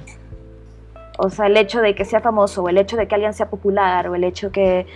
O 1.17 1.29
sea, 1.29 1.47
el 1.47 1.57
hecho 1.57 1.81
de 1.81 1.93
que 1.93 2.05
sea 2.05 2.19
famoso, 2.21 2.63
o 2.63 2.69
el 2.69 2.77
hecho 2.77 2.97
de 2.97 3.07
que 3.07 3.15
alguien 3.15 3.33
sea 3.33 3.49
popular, 3.49 4.07
o 4.07 4.15
el 4.15 4.23
hecho 4.23 4.51
que... 4.51 4.87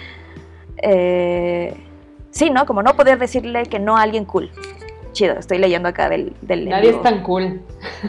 eh, 0.81 1.75
sí, 2.31 2.49
¿no? 2.49 2.65
Como 2.65 2.81
no 2.81 2.95
poder 2.95 3.19
decirle 3.19 3.63
que 3.67 3.79
no 3.79 3.97
a 3.97 4.01
alguien 4.01 4.25
cool. 4.25 4.49
Chido, 5.11 5.33
estoy 5.35 5.57
leyendo 5.59 5.87
acá 5.89 6.09
del... 6.09 6.33
del 6.41 6.67
Nadie 6.69 6.89
es 6.89 7.01
tan 7.01 7.21
cool. 7.23 7.61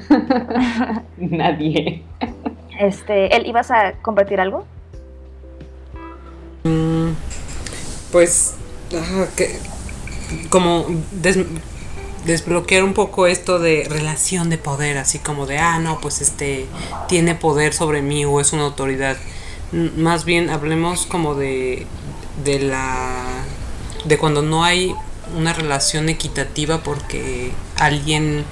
Nadie. 1.18 2.02
Este, 2.78 3.34
¿él 3.36 3.46
ibas 3.46 3.70
a 3.70 3.92
compartir 4.02 4.40
algo? 4.40 4.64
Mm, 6.64 7.10
Pues, 8.12 8.56
ajá, 8.96 9.26
que, 9.36 9.56
como 10.48 10.86
des- 11.12 11.44
desbloquear 12.26 12.82
un 12.82 12.92
poco 12.92 13.26
esto 13.26 13.58
de 13.58 13.86
relación 13.88 14.50
de 14.50 14.58
poder, 14.58 14.98
así 14.98 15.18
como 15.18 15.46
de, 15.46 15.58
ah, 15.58 15.78
no, 15.78 16.00
pues 16.00 16.20
este 16.20 16.66
tiene 17.08 17.34
poder 17.34 17.72
sobre 17.72 18.02
mí 18.02 18.24
o 18.24 18.40
es 18.40 18.52
una 18.52 18.64
autoridad. 18.64 19.16
Más 19.72 20.24
bien 20.24 20.50
hablemos 20.50 21.06
como 21.06 21.34
de, 21.34 21.86
de 22.44 22.58
la, 22.60 23.24
de 24.04 24.18
cuando 24.18 24.42
no 24.42 24.64
hay 24.64 24.94
una 25.36 25.52
relación 25.52 26.08
equitativa 26.08 26.82
porque 26.82 27.52
alguien 27.76 28.44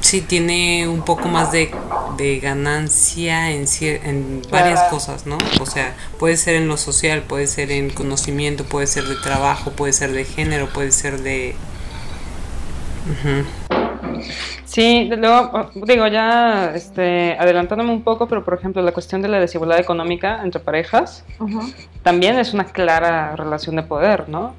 sí 0.00 0.20
tiene 0.20 0.86
un 0.88 1.02
poco 1.02 1.28
más 1.28 1.50
de, 1.52 1.70
de 2.16 2.40
ganancia 2.40 3.50
en, 3.50 3.64
en 3.80 4.42
varias 4.50 4.82
cosas, 4.84 5.26
¿no? 5.26 5.38
O 5.60 5.66
sea, 5.66 5.96
puede 6.18 6.36
ser 6.36 6.56
en 6.56 6.68
lo 6.68 6.76
social, 6.76 7.22
puede 7.22 7.46
ser 7.46 7.72
en 7.72 7.90
conocimiento, 7.90 8.64
puede 8.64 8.86
ser 8.86 9.04
de 9.04 9.16
trabajo, 9.16 9.72
puede 9.72 9.92
ser 9.92 10.12
de 10.12 10.24
género, 10.24 10.68
puede 10.68 10.92
ser 10.92 11.22
de... 11.22 11.56
Sí, 14.64 15.08
luego, 15.16 15.50
oh, 15.52 15.70
digo, 15.86 16.06
ya 16.06 16.72
este, 16.74 17.36
adelantándome 17.38 17.90
un 17.92 18.02
poco, 18.02 18.28
pero 18.28 18.44
por 18.44 18.54
ejemplo, 18.54 18.82
la 18.82 18.92
cuestión 18.92 19.22
de 19.22 19.28
la 19.28 19.40
desigualdad 19.40 19.78
económica 19.80 20.40
entre 20.42 20.60
parejas 20.60 21.24
también 22.02 22.38
es 22.38 22.52
una 22.54 22.64
clara 22.64 23.34
relación 23.36 23.76
de 23.76 23.82
poder, 23.82 24.28
¿no? 24.28 24.54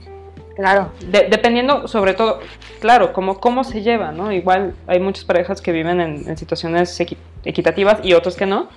Claro. 0.55 0.91
De- 1.09 1.27
dependiendo, 1.29 1.87
sobre 1.87 2.13
todo, 2.13 2.39
claro, 2.81 3.13
cómo, 3.13 3.39
cómo 3.39 3.63
se 3.63 3.81
lleva, 3.81 4.11
¿no? 4.11 4.31
Igual 4.31 4.73
hay 4.87 4.99
muchas 4.99 5.23
parejas 5.23 5.61
que 5.61 5.71
viven 5.71 6.01
en, 6.01 6.27
en 6.27 6.37
situaciones 6.37 6.99
equi- 6.99 7.17
equitativas 7.45 7.99
y 8.03 8.13
otros 8.13 8.35
que 8.35 8.45
no, 8.45 8.67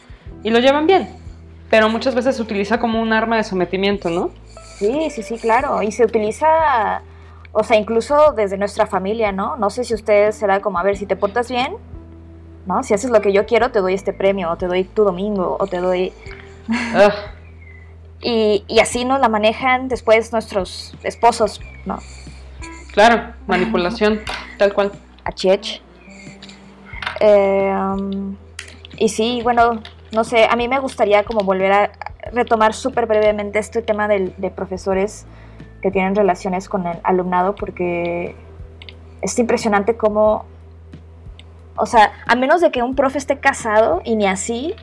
y 0.45 0.51
lo 0.51 0.61
llevan 0.61 0.87
bien, 0.87 1.09
pero 1.71 1.89
muchas 1.89 2.15
veces 2.15 2.37
se 2.37 2.43
utiliza 2.43 2.79
como 2.79 3.01
un 3.01 3.13
arma 3.13 3.37
de 3.37 3.45
sometimiento, 3.45 4.11
¿no? 4.11 4.31
Sí, 4.79 5.09
sí, 5.11 5.23
sí, 5.23 5.39
claro. 5.39 5.83
Y 5.83 5.91
se 5.93 6.05
utiliza, 6.05 7.03
o 7.53 7.63
sea, 7.65 7.77
incluso 7.77 8.33
desde 8.33 8.57
nuestra 8.57 8.87
familia, 8.87 9.33
¿no? 9.33 9.57
No 9.57 9.71
sé 9.71 9.85
si 9.85 9.95
ustedes 9.95 10.35
será 10.37 10.61
como, 10.61 10.79
a 10.79 10.83
ver, 10.83 10.97
si 10.97 11.07
te 11.07 11.17
portas 11.17 11.51
bien, 11.51 11.75
¿no? 12.67 12.83
Si 12.83 12.95
haces 12.95 13.11
lo 13.11 13.21
que 13.21 13.33
yo 13.33 13.45
quiero, 13.47 13.71
te 13.71 13.81
doy 13.81 13.95
este 13.95 14.13
premio, 14.13 14.51
o 14.51 14.57
te 14.57 14.67
doy 14.67 14.85
tu 14.85 15.05
domingo, 15.05 15.57
o 15.59 15.67
te 15.67 15.79
doy... 15.79 16.13
Ugh, 16.69 17.13
Y, 18.25 18.65
y 18.69 18.79
así 18.79 19.05
nos 19.05 19.19
la 19.19 19.29
manejan 19.29 19.89
después 19.89 20.33
nuestros 20.33 20.95
esposos, 21.03 21.61
¿no? 21.85 21.99
claro, 22.93 23.35
manipulación, 23.49 24.21
tal 24.59 24.73
cual. 24.75 24.93
A. 25.25 25.33
Eh, 27.21 27.75
um, 27.77 28.37
y 28.97 29.09
sí, 29.09 29.41
bueno, 29.43 29.83
no 30.13 30.23
sé, 30.23 30.45
a 30.49 30.55
mí 30.55 30.69
me 30.69 30.79
gustaría 30.79 31.25
como 31.25 31.41
volver 31.41 31.73
a 31.73 31.93
retomar 32.33 32.75
súper 32.75 33.07
brevemente 33.07 33.59
este 33.59 33.83
tema 33.83 34.07
del- 34.07 34.35
de 34.37 34.51
profesores 34.51 35.27
que 35.83 35.91
tienen 35.91 36.15
relaciones 36.15 36.69
con 36.69 36.87
el 36.87 36.99
alumnado 37.03 37.55
porque 37.55 38.35
es 39.21 39.39
impresionante 39.39 39.97
cómo, 39.97 40.47
o 41.77 41.87
sea, 41.87 42.13
a 42.27 42.37
menos 42.37 42.61
de 42.61 42.71
que 42.71 42.83
un 42.83 42.95
profe 42.95 43.19
esté 43.19 43.39
casado 43.39 44.01
y 44.05 44.17
ni 44.17 44.27
así, 44.27 44.75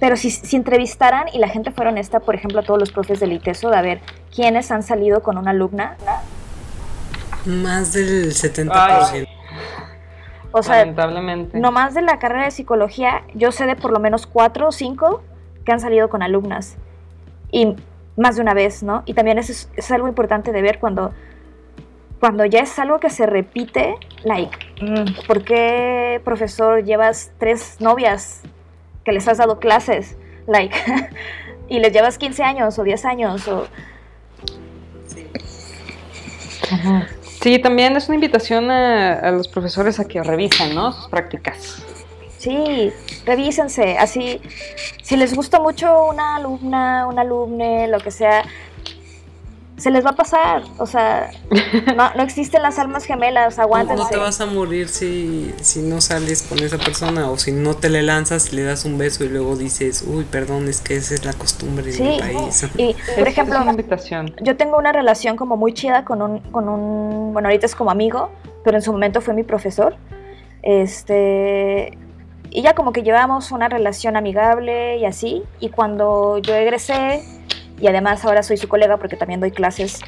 pero 0.00 0.16
si, 0.16 0.30
si 0.30 0.56
entrevistaran 0.56 1.28
y 1.32 1.38
la 1.38 1.48
gente 1.48 1.70
fuera 1.70 1.90
honesta, 1.90 2.20
por 2.20 2.34
ejemplo, 2.34 2.60
a 2.60 2.62
todos 2.62 2.80
los 2.80 2.90
profes 2.90 3.20
del 3.20 3.32
ITESO, 3.34 3.70
de 3.70 3.76
a 3.76 3.82
ver 3.82 4.00
quiénes 4.34 4.70
han 4.70 4.82
salido 4.82 5.22
con 5.22 5.36
una 5.36 5.50
alumna, 5.50 5.96
Más 7.44 7.92
del 7.92 8.32
70%. 8.32 9.28
o 10.52 10.62
sea, 10.62 10.78
lamentablemente. 10.78 11.58
No 11.58 11.72
más 11.72 11.92
de 11.92 12.02
la 12.02 12.18
carrera 12.18 12.46
de 12.46 12.50
psicología, 12.50 13.22
yo 13.34 13.52
sé 13.52 13.66
de 13.66 13.76
por 13.76 13.92
lo 13.92 14.00
menos 14.00 14.26
cuatro 14.26 14.68
o 14.68 14.72
cinco 14.72 15.22
que 15.66 15.72
han 15.72 15.80
salido 15.80 16.08
con 16.08 16.22
alumnas. 16.22 16.76
Y 17.52 17.76
más 18.16 18.36
de 18.36 18.42
una 18.42 18.54
vez, 18.54 18.82
¿no? 18.82 19.02
Y 19.06 19.14
también 19.14 19.38
eso 19.38 19.68
es, 19.76 19.90
algo 19.90 20.08
importante 20.08 20.52
de 20.52 20.62
ver 20.62 20.78
cuando, 20.78 21.12
cuando 22.18 22.44
ya 22.44 22.60
es 22.60 22.78
algo 22.78 23.00
que 23.00 23.10
se 23.10 23.26
repite, 23.26 23.94
like, 24.24 24.56
mm, 24.80 25.26
¿por 25.26 25.42
qué, 25.44 26.20
profesor, 26.24 26.84
llevas 26.84 27.32
tres 27.38 27.80
novias 27.80 28.42
que 29.04 29.12
les 29.12 29.26
has 29.28 29.38
dado 29.38 29.58
clases? 29.58 30.16
Like, 30.46 30.76
y 31.68 31.78
les 31.78 31.92
llevas 31.92 32.18
15 32.18 32.42
años 32.42 32.78
o 32.78 32.84
10 32.84 33.04
años 33.04 33.48
o... 33.48 33.66
Sí, 37.40 37.58
también 37.58 37.96
es 37.96 38.06
una 38.08 38.16
invitación 38.16 38.70
a, 38.70 39.14
a 39.14 39.32
los 39.32 39.48
profesores 39.48 39.98
a 39.98 40.06
que 40.06 40.22
revisen, 40.22 40.74
¿no? 40.74 40.92
Sus 40.92 41.08
prácticas. 41.08 41.84
Sí, 42.40 42.90
revísense. 43.26 43.98
Así, 43.98 44.40
si 45.02 45.16
les 45.16 45.34
gusta 45.34 45.60
mucho 45.60 46.06
una 46.06 46.36
alumna, 46.36 47.06
un 47.06 47.18
alumne, 47.18 47.86
lo 47.86 47.98
que 48.00 48.10
sea, 48.10 48.44
se 49.76 49.90
les 49.90 50.02
va 50.06 50.10
a 50.10 50.16
pasar. 50.16 50.62
O 50.78 50.86
sea, 50.86 51.30
no, 51.96 52.14
no 52.14 52.22
existen 52.22 52.62
las 52.62 52.78
almas 52.78 53.04
gemelas, 53.04 53.58
aguántense. 53.58 54.02
no 54.02 54.08
te 54.08 54.16
vas 54.16 54.40
a 54.40 54.46
morir 54.46 54.88
si, 54.88 55.54
si 55.60 55.80
no 55.82 56.00
sales 56.00 56.40
con 56.42 56.58
esa 56.60 56.78
persona 56.78 57.30
o 57.30 57.36
si 57.36 57.52
no 57.52 57.74
te 57.74 57.90
le 57.90 58.00
lanzas 58.02 58.50
y 58.54 58.56
le 58.56 58.62
das 58.62 58.86
un 58.86 58.96
beso 58.96 59.22
y 59.24 59.28
luego 59.28 59.54
dices, 59.56 60.02
uy, 60.06 60.24
perdón, 60.24 60.66
es 60.66 60.80
que 60.80 60.96
esa 60.96 61.12
es 61.12 61.26
la 61.26 61.34
costumbre 61.34 61.92
Sí, 61.92 62.02
de 62.04 62.08
mi 62.10 62.18
país. 62.20 62.66
y 62.78 62.96
por 63.18 63.28
ejemplo, 63.28 63.56
es 63.56 63.60
una 63.60 63.70
invitación. 63.72 64.34
yo 64.42 64.56
tengo 64.56 64.78
una 64.78 64.92
relación 64.92 65.36
como 65.36 65.58
muy 65.58 65.74
chida 65.74 66.06
con 66.06 66.22
un, 66.22 66.38
con 66.52 66.70
un, 66.70 67.34
bueno, 67.34 67.48
ahorita 67.48 67.66
es 67.66 67.74
como 67.74 67.90
amigo, 67.90 68.30
pero 68.64 68.78
en 68.78 68.82
su 68.82 68.92
momento 68.92 69.20
fue 69.20 69.34
mi 69.34 69.42
profesor. 69.42 69.94
Este, 70.62 71.98
y 72.50 72.62
ya 72.62 72.74
como 72.74 72.92
que 72.92 73.02
llevamos 73.02 73.52
una 73.52 73.68
relación 73.68 74.16
amigable 74.16 74.98
y 74.98 75.04
así. 75.04 75.42
Y 75.60 75.68
cuando 75.68 76.38
yo 76.38 76.54
egresé, 76.54 77.22
y 77.80 77.86
además 77.86 78.24
ahora 78.24 78.42
soy 78.42 78.56
su 78.56 78.68
colega 78.68 78.96
porque 78.96 79.16
también 79.16 79.40
doy 79.40 79.52
clases, 79.52 80.00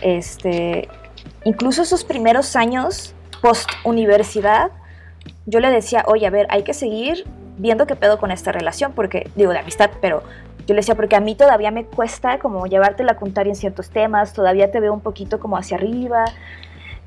este, 0.00 0.88
incluso 1.44 1.82
esos 1.82 2.04
primeros 2.04 2.56
años 2.56 3.14
post 3.42 3.68
universidad, 3.84 4.70
yo 5.46 5.60
le 5.60 5.70
decía, 5.70 6.04
oye, 6.06 6.26
a 6.26 6.30
ver, 6.30 6.46
hay 6.50 6.62
que 6.62 6.74
seguir 6.74 7.24
viendo 7.58 7.86
qué 7.86 7.96
pedo 7.96 8.18
con 8.18 8.30
esta 8.30 8.52
relación, 8.52 8.92
porque 8.92 9.30
digo 9.34 9.52
de 9.52 9.58
amistad, 9.58 9.90
pero 10.00 10.22
yo 10.66 10.74
le 10.74 10.80
decía, 10.80 10.94
porque 10.94 11.16
a 11.16 11.20
mí 11.20 11.34
todavía 11.34 11.70
me 11.70 11.84
cuesta 11.84 12.38
como 12.38 12.66
llevarte 12.66 13.02
la 13.02 13.16
contraria 13.16 13.50
en 13.50 13.56
ciertos 13.56 13.90
temas, 13.90 14.32
todavía 14.32 14.70
te 14.70 14.80
veo 14.80 14.92
un 14.92 15.00
poquito 15.00 15.40
como 15.40 15.56
hacia 15.56 15.76
arriba. 15.78 16.26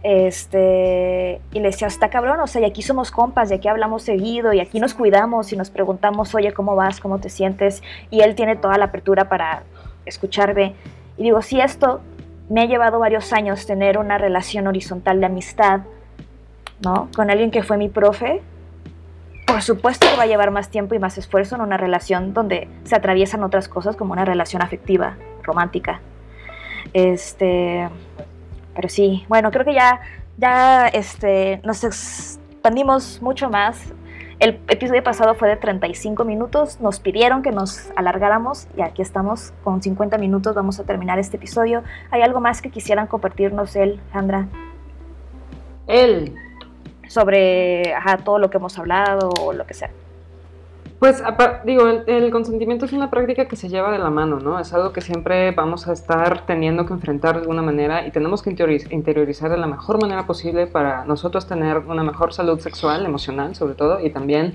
Este, 0.04 1.41
y 1.54 1.60
le 1.60 1.68
decía, 1.68 1.88
está 1.88 2.10
cabrón, 2.10 2.39
o 2.39 2.47
sea, 2.47 2.62
y 2.62 2.66
aquí 2.66 2.82
somos 2.82 3.12
compas, 3.12 3.52
y 3.52 3.54
aquí 3.54 3.68
hablamos 3.68 4.04
seguido, 4.04 4.52
y 4.52 4.60
aquí 4.60 4.80
nos 4.80 4.93
cuidamos 4.93 5.54
y 5.54 5.58
nos 5.58 5.70
preguntamos, 5.70 6.34
oye, 6.34 6.54
¿cómo 6.54 6.76
vas? 6.76 6.99
¿Cómo 6.99 7.20
te 7.20 7.30
sientes? 7.30 7.84
Y 8.10 8.22
él 8.22 8.36
tiene 8.36 8.56
toda 8.56 8.78
la 8.78 8.86
apertura 8.86 9.30
para 9.30 9.64
escucharme. 10.06 10.76
Y 11.18 11.24
digo, 11.24 11.41
si 11.41 11.62
esto 11.62 12.02
me 12.49 12.62
ha 12.62 12.66
llevado 12.66 12.99
varios 12.99 13.32
años 13.32 13.66
tener 13.66 13.97
una 13.97 14.18
relación 14.18 14.68
horizontal 14.68 15.20
de 15.20 15.28
amistad, 15.28 15.82
¿no? 16.84 17.08
Con 17.16 17.30
alguien 17.30 17.52
que 17.52 17.64
fue 17.64 17.78
mi 17.78 17.88
profe, 17.88 18.41
por 19.45 19.62
supuesto 19.62 20.08
que 20.10 20.18
va 20.18 20.24
a 20.24 20.28
llevar 20.28 20.52
más 20.52 20.70
tiempo 20.70 20.95
y 20.95 20.99
más 20.99 21.18
esfuerzo 21.18 21.56
en 21.56 21.62
una 21.62 21.78
relación 21.78 22.34
donde 22.34 22.68
se 22.84 22.95
atraviesan 22.95 23.43
otras 23.43 23.68
cosas 23.68 23.95
como 23.95 24.14
una 24.14 24.26
relación 24.26 24.62
afectiva, 24.62 25.18
romántica. 25.43 26.02
Este, 26.93 27.88
pero 28.76 28.90
sí, 28.90 29.26
bueno, 29.28 29.52
creo 29.52 29.66
que 29.66 29.74
ya, 29.74 30.02
ya 30.38 30.88
este, 30.88 31.62
nos 31.64 31.84
expandimos 31.84 33.22
mucho 33.22 33.50
más. 33.50 33.94
El 34.40 34.60
episodio 34.70 35.04
pasado 35.04 35.36
fue 35.36 35.50
de 35.50 35.56
35 35.56 36.26
minutos, 36.26 36.82
nos 36.82 37.00
pidieron 37.00 37.44
que 37.44 37.52
nos 37.52 37.92
alargáramos 37.96 38.68
y 38.76 38.82
aquí 38.82 39.04
estamos 39.04 39.54
con 39.64 39.84
50 39.84 40.18
minutos, 40.18 40.56
vamos 40.56 40.80
a 40.80 40.84
terminar 40.84 41.20
este 41.20 41.38
episodio. 41.38 41.84
¿Hay 42.10 42.24
algo 42.24 42.40
más 42.40 42.62
que 42.62 42.72
quisieran 42.72 43.06
compartirnos 43.06 43.76
él, 43.76 44.00
Sandra? 44.12 44.48
Él, 45.86 46.34
sobre 47.08 47.94
todo 48.24 48.40
lo 48.40 48.50
que 48.50 48.58
hemos 48.58 48.80
hablado 48.80 49.30
o 49.42 49.54
lo 49.54 49.68
que 49.68 49.76
sea. 49.76 49.92
Pues 51.02 51.24
digo, 51.66 51.88
el, 51.88 52.30
consentimiento 52.30 52.86
es 52.86 52.93
una 52.93 53.10
práctica 53.10 53.45
que 53.45 53.56
se 53.56 53.70
lleva 53.70 53.91
de 53.91 53.97
la 53.97 54.12
mano, 54.12 54.39
¿no? 54.39 54.60
Es 54.60 54.72
algo 54.72 54.93
que 54.93 55.02
siempre 55.02 55.49
vamos 55.49 55.88
a 55.88 55.93
estar 55.93 56.45
teniendo 56.45 56.86
que 56.86 56.93
enfrentar 56.93 57.34
de 57.34 57.41
alguna 57.41 57.64
manera 57.64 58.06
y 58.06 58.12
tenemos 58.12 58.43
que 58.43 58.52
interiorizar 58.52 59.49
de 59.49 59.58
la 59.58 59.66
mejor 59.66 59.99
manera 59.99 60.28
posible 60.28 60.68
para 60.68 61.04
nosotros 61.06 61.47
tener 61.47 61.80
una 61.80 62.04
mejor 62.04 62.34
salud 62.34 62.60
sexual, 62.60 63.04
emocional 63.04 63.56
sobre 63.56 63.74
todo, 63.74 63.99
y 63.99 64.12
también 64.12 64.54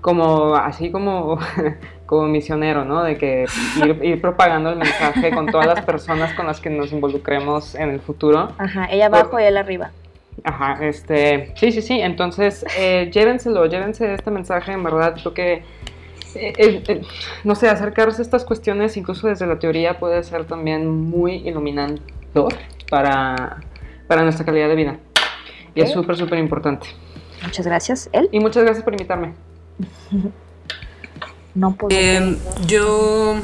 como 0.00 0.54
así 0.54 0.92
como, 0.92 1.40
como 2.06 2.28
misionero, 2.28 2.84
¿no? 2.84 3.02
De 3.02 3.18
que 3.18 3.46
ir, 3.84 3.98
ir, 4.04 4.20
propagando 4.20 4.70
el 4.70 4.76
mensaje 4.76 5.32
con 5.32 5.46
todas 5.46 5.66
las 5.66 5.84
personas 5.84 6.32
con 6.34 6.46
las 6.46 6.60
que 6.60 6.70
nos 6.70 6.92
involucremos 6.92 7.74
en 7.74 7.90
el 7.90 7.98
futuro. 7.98 8.52
Ajá, 8.56 8.86
ella 8.88 9.06
abajo 9.06 9.40
y 9.40 9.42
él 9.42 9.56
arriba. 9.56 9.90
Ajá, 10.44 10.78
este, 10.84 11.52
sí, 11.56 11.72
sí, 11.72 11.82
sí, 11.82 12.00
entonces 12.00 12.64
eh, 12.78 13.10
llévenselo, 13.12 13.66
llévense 13.66 14.14
este 14.14 14.30
mensaje, 14.30 14.72
en 14.72 14.82
verdad, 14.84 15.16
creo 15.20 15.34
que, 15.34 15.62
eh, 16.34 16.52
eh, 16.58 17.02
no 17.44 17.54
sé, 17.54 17.68
acercarse 17.68 18.22
a 18.22 18.24
estas 18.24 18.44
cuestiones, 18.44 18.96
incluso 18.96 19.28
desde 19.28 19.46
la 19.46 19.58
teoría, 19.58 19.98
puede 19.98 20.22
ser 20.22 20.44
también 20.44 20.88
muy 20.88 21.36
iluminante 21.48 22.02
para, 22.90 23.60
para 24.06 24.22
nuestra 24.22 24.44
calidad 24.44 24.68
de 24.68 24.74
vida. 24.74 24.98
Y 25.74 25.82
es 25.82 25.92
súper, 25.92 26.16
súper 26.16 26.38
importante. 26.38 26.88
Muchas 27.42 27.66
gracias, 27.66 28.10
él. 28.12 28.28
Y 28.32 28.40
muchas 28.40 28.64
gracias 28.64 28.84
por 28.84 28.92
invitarme. 28.92 29.34
no 31.54 31.74
puedo. 31.74 31.96
yo, 32.66 33.36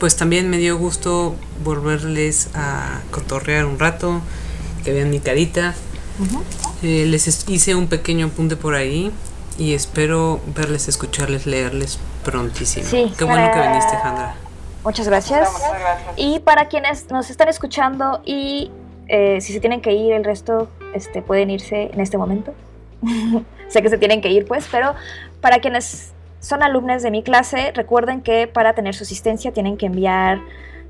pues 0.00 0.16
también 0.16 0.50
me 0.50 0.58
dio 0.58 0.76
gusto 0.76 1.36
volverles 1.64 2.50
a 2.54 3.02
cotorrear 3.10 3.66
un 3.66 3.78
rato 3.78 4.20
que 4.84 4.92
vean 4.92 5.10
mi 5.10 5.20
carita. 5.20 5.74
Eh, 6.82 7.06
les 7.06 7.48
hice 7.48 7.74
un 7.74 7.86
pequeño 7.86 8.26
apunte 8.26 8.56
por 8.56 8.74
ahí 8.74 9.12
y 9.58 9.74
espero 9.74 10.40
verles, 10.46 10.88
escucharles, 10.88 11.46
leerles 11.46 11.98
prontísimo. 12.24 12.86
Qué 12.90 13.24
bueno 13.24 13.50
que 13.52 13.60
viniste, 13.60 13.96
Jandra. 13.96 14.34
Muchas 14.84 15.06
gracias. 15.06 15.48
Y 16.16 16.40
para 16.40 16.66
quienes 16.66 17.10
nos 17.10 17.30
están 17.30 17.48
escuchando 17.48 18.20
y 18.24 18.70
eh, 19.08 19.40
si 19.40 19.52
se 19.52 19.60
tienen 19.60 19.80
que 19.80 19.92
ir, 19.92 20.12
el 20.12 20.24
resto 20.24 20.68
este, 20.94 21.22
pueden 21.22 21.50
irse 21.50 21.90
en 21.92 22.00
este 22.00 22.18
momento. 22.18 22.54
sé 23.68 23.82
que 23.82 23.88
se 23.88 23.98
tienen 23.98 24.20
que 24.20 24.30
ir, 24.30 24.46
pues, 24.46 24.68
pero 24.70 24.94
para 25.40 25.60
quienes 25.60 26.12
son 26.40 26.62
alumnos 26.62 27.02
de 27.02 27.10
mi 27.10 27.22
clase, 27.22 27.72
recuerden 27.74 28.20
que 28.20 28.46
para 28.48 28.74
tener 28.74 28.94
su 28.94 29.04
asistencia 29.04 29.52
tienen 29.52 29.76
que 29.76 29.86
enviar 29.86 30.40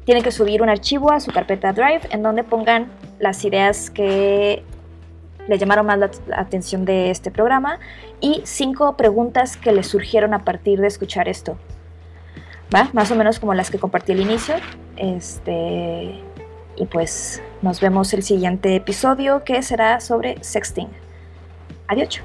tienen 0.04 0.22
que 0.22 0.32
subir 0.32 0.62
un 0.62 0.68
archivo 0.68 1.12
a 1.12 1.20
su 1.20 1.30
carpeta 1.30 1.72
Drive 1.72 2.02
en 2.10 2.22
donde 2.22 2.44
pongan 2.44 2.90
las 3.18 3.44
ideas 3.44 3.90
que 3.90 4.64
le 5.48 5.58
llamaron 5.58 5.86
más 5.86 5.98
la, 5.98 6.10
atención 6.36 6.84
de 6.84 7.10
este 7.10 7.30
programa 7.30 7.78
y 8.20 8.42
cinco 8.44 8.96
preguntas 8.96 9.56
que 9.56 9.72
les 9.72 9.86
surgieron 9.86 10.34
a 10.34 10.44
partir 10.44 10.80
de 10.80 10.86
escuchar 10.86 11.28
esto. 11.28 11.56
¿Va? 12.74 12.88
Más 12.92 13.10
o 13.10 13.16
menos 13.16 13.38
como 13.38 13.52
las 13.54 13.70
que 13.70 13.78
compartí 13.78 14.12
al 14.12 14.20
inicio. 14.20 14.54
Este, 14.96 16.20
y 16.76 16.86
pues 16.86 17.42
nos 17.60 17.80
vemos 17.80 18.12
el 18.14 18.22
siguiente 18.22 18.74
episodio 18.76 19.44
que 19.44 19.62
será 19.62 20.00
sobre 20.00 20.42
sexting. 20.42 20.88
Adiós. 21.88 22.22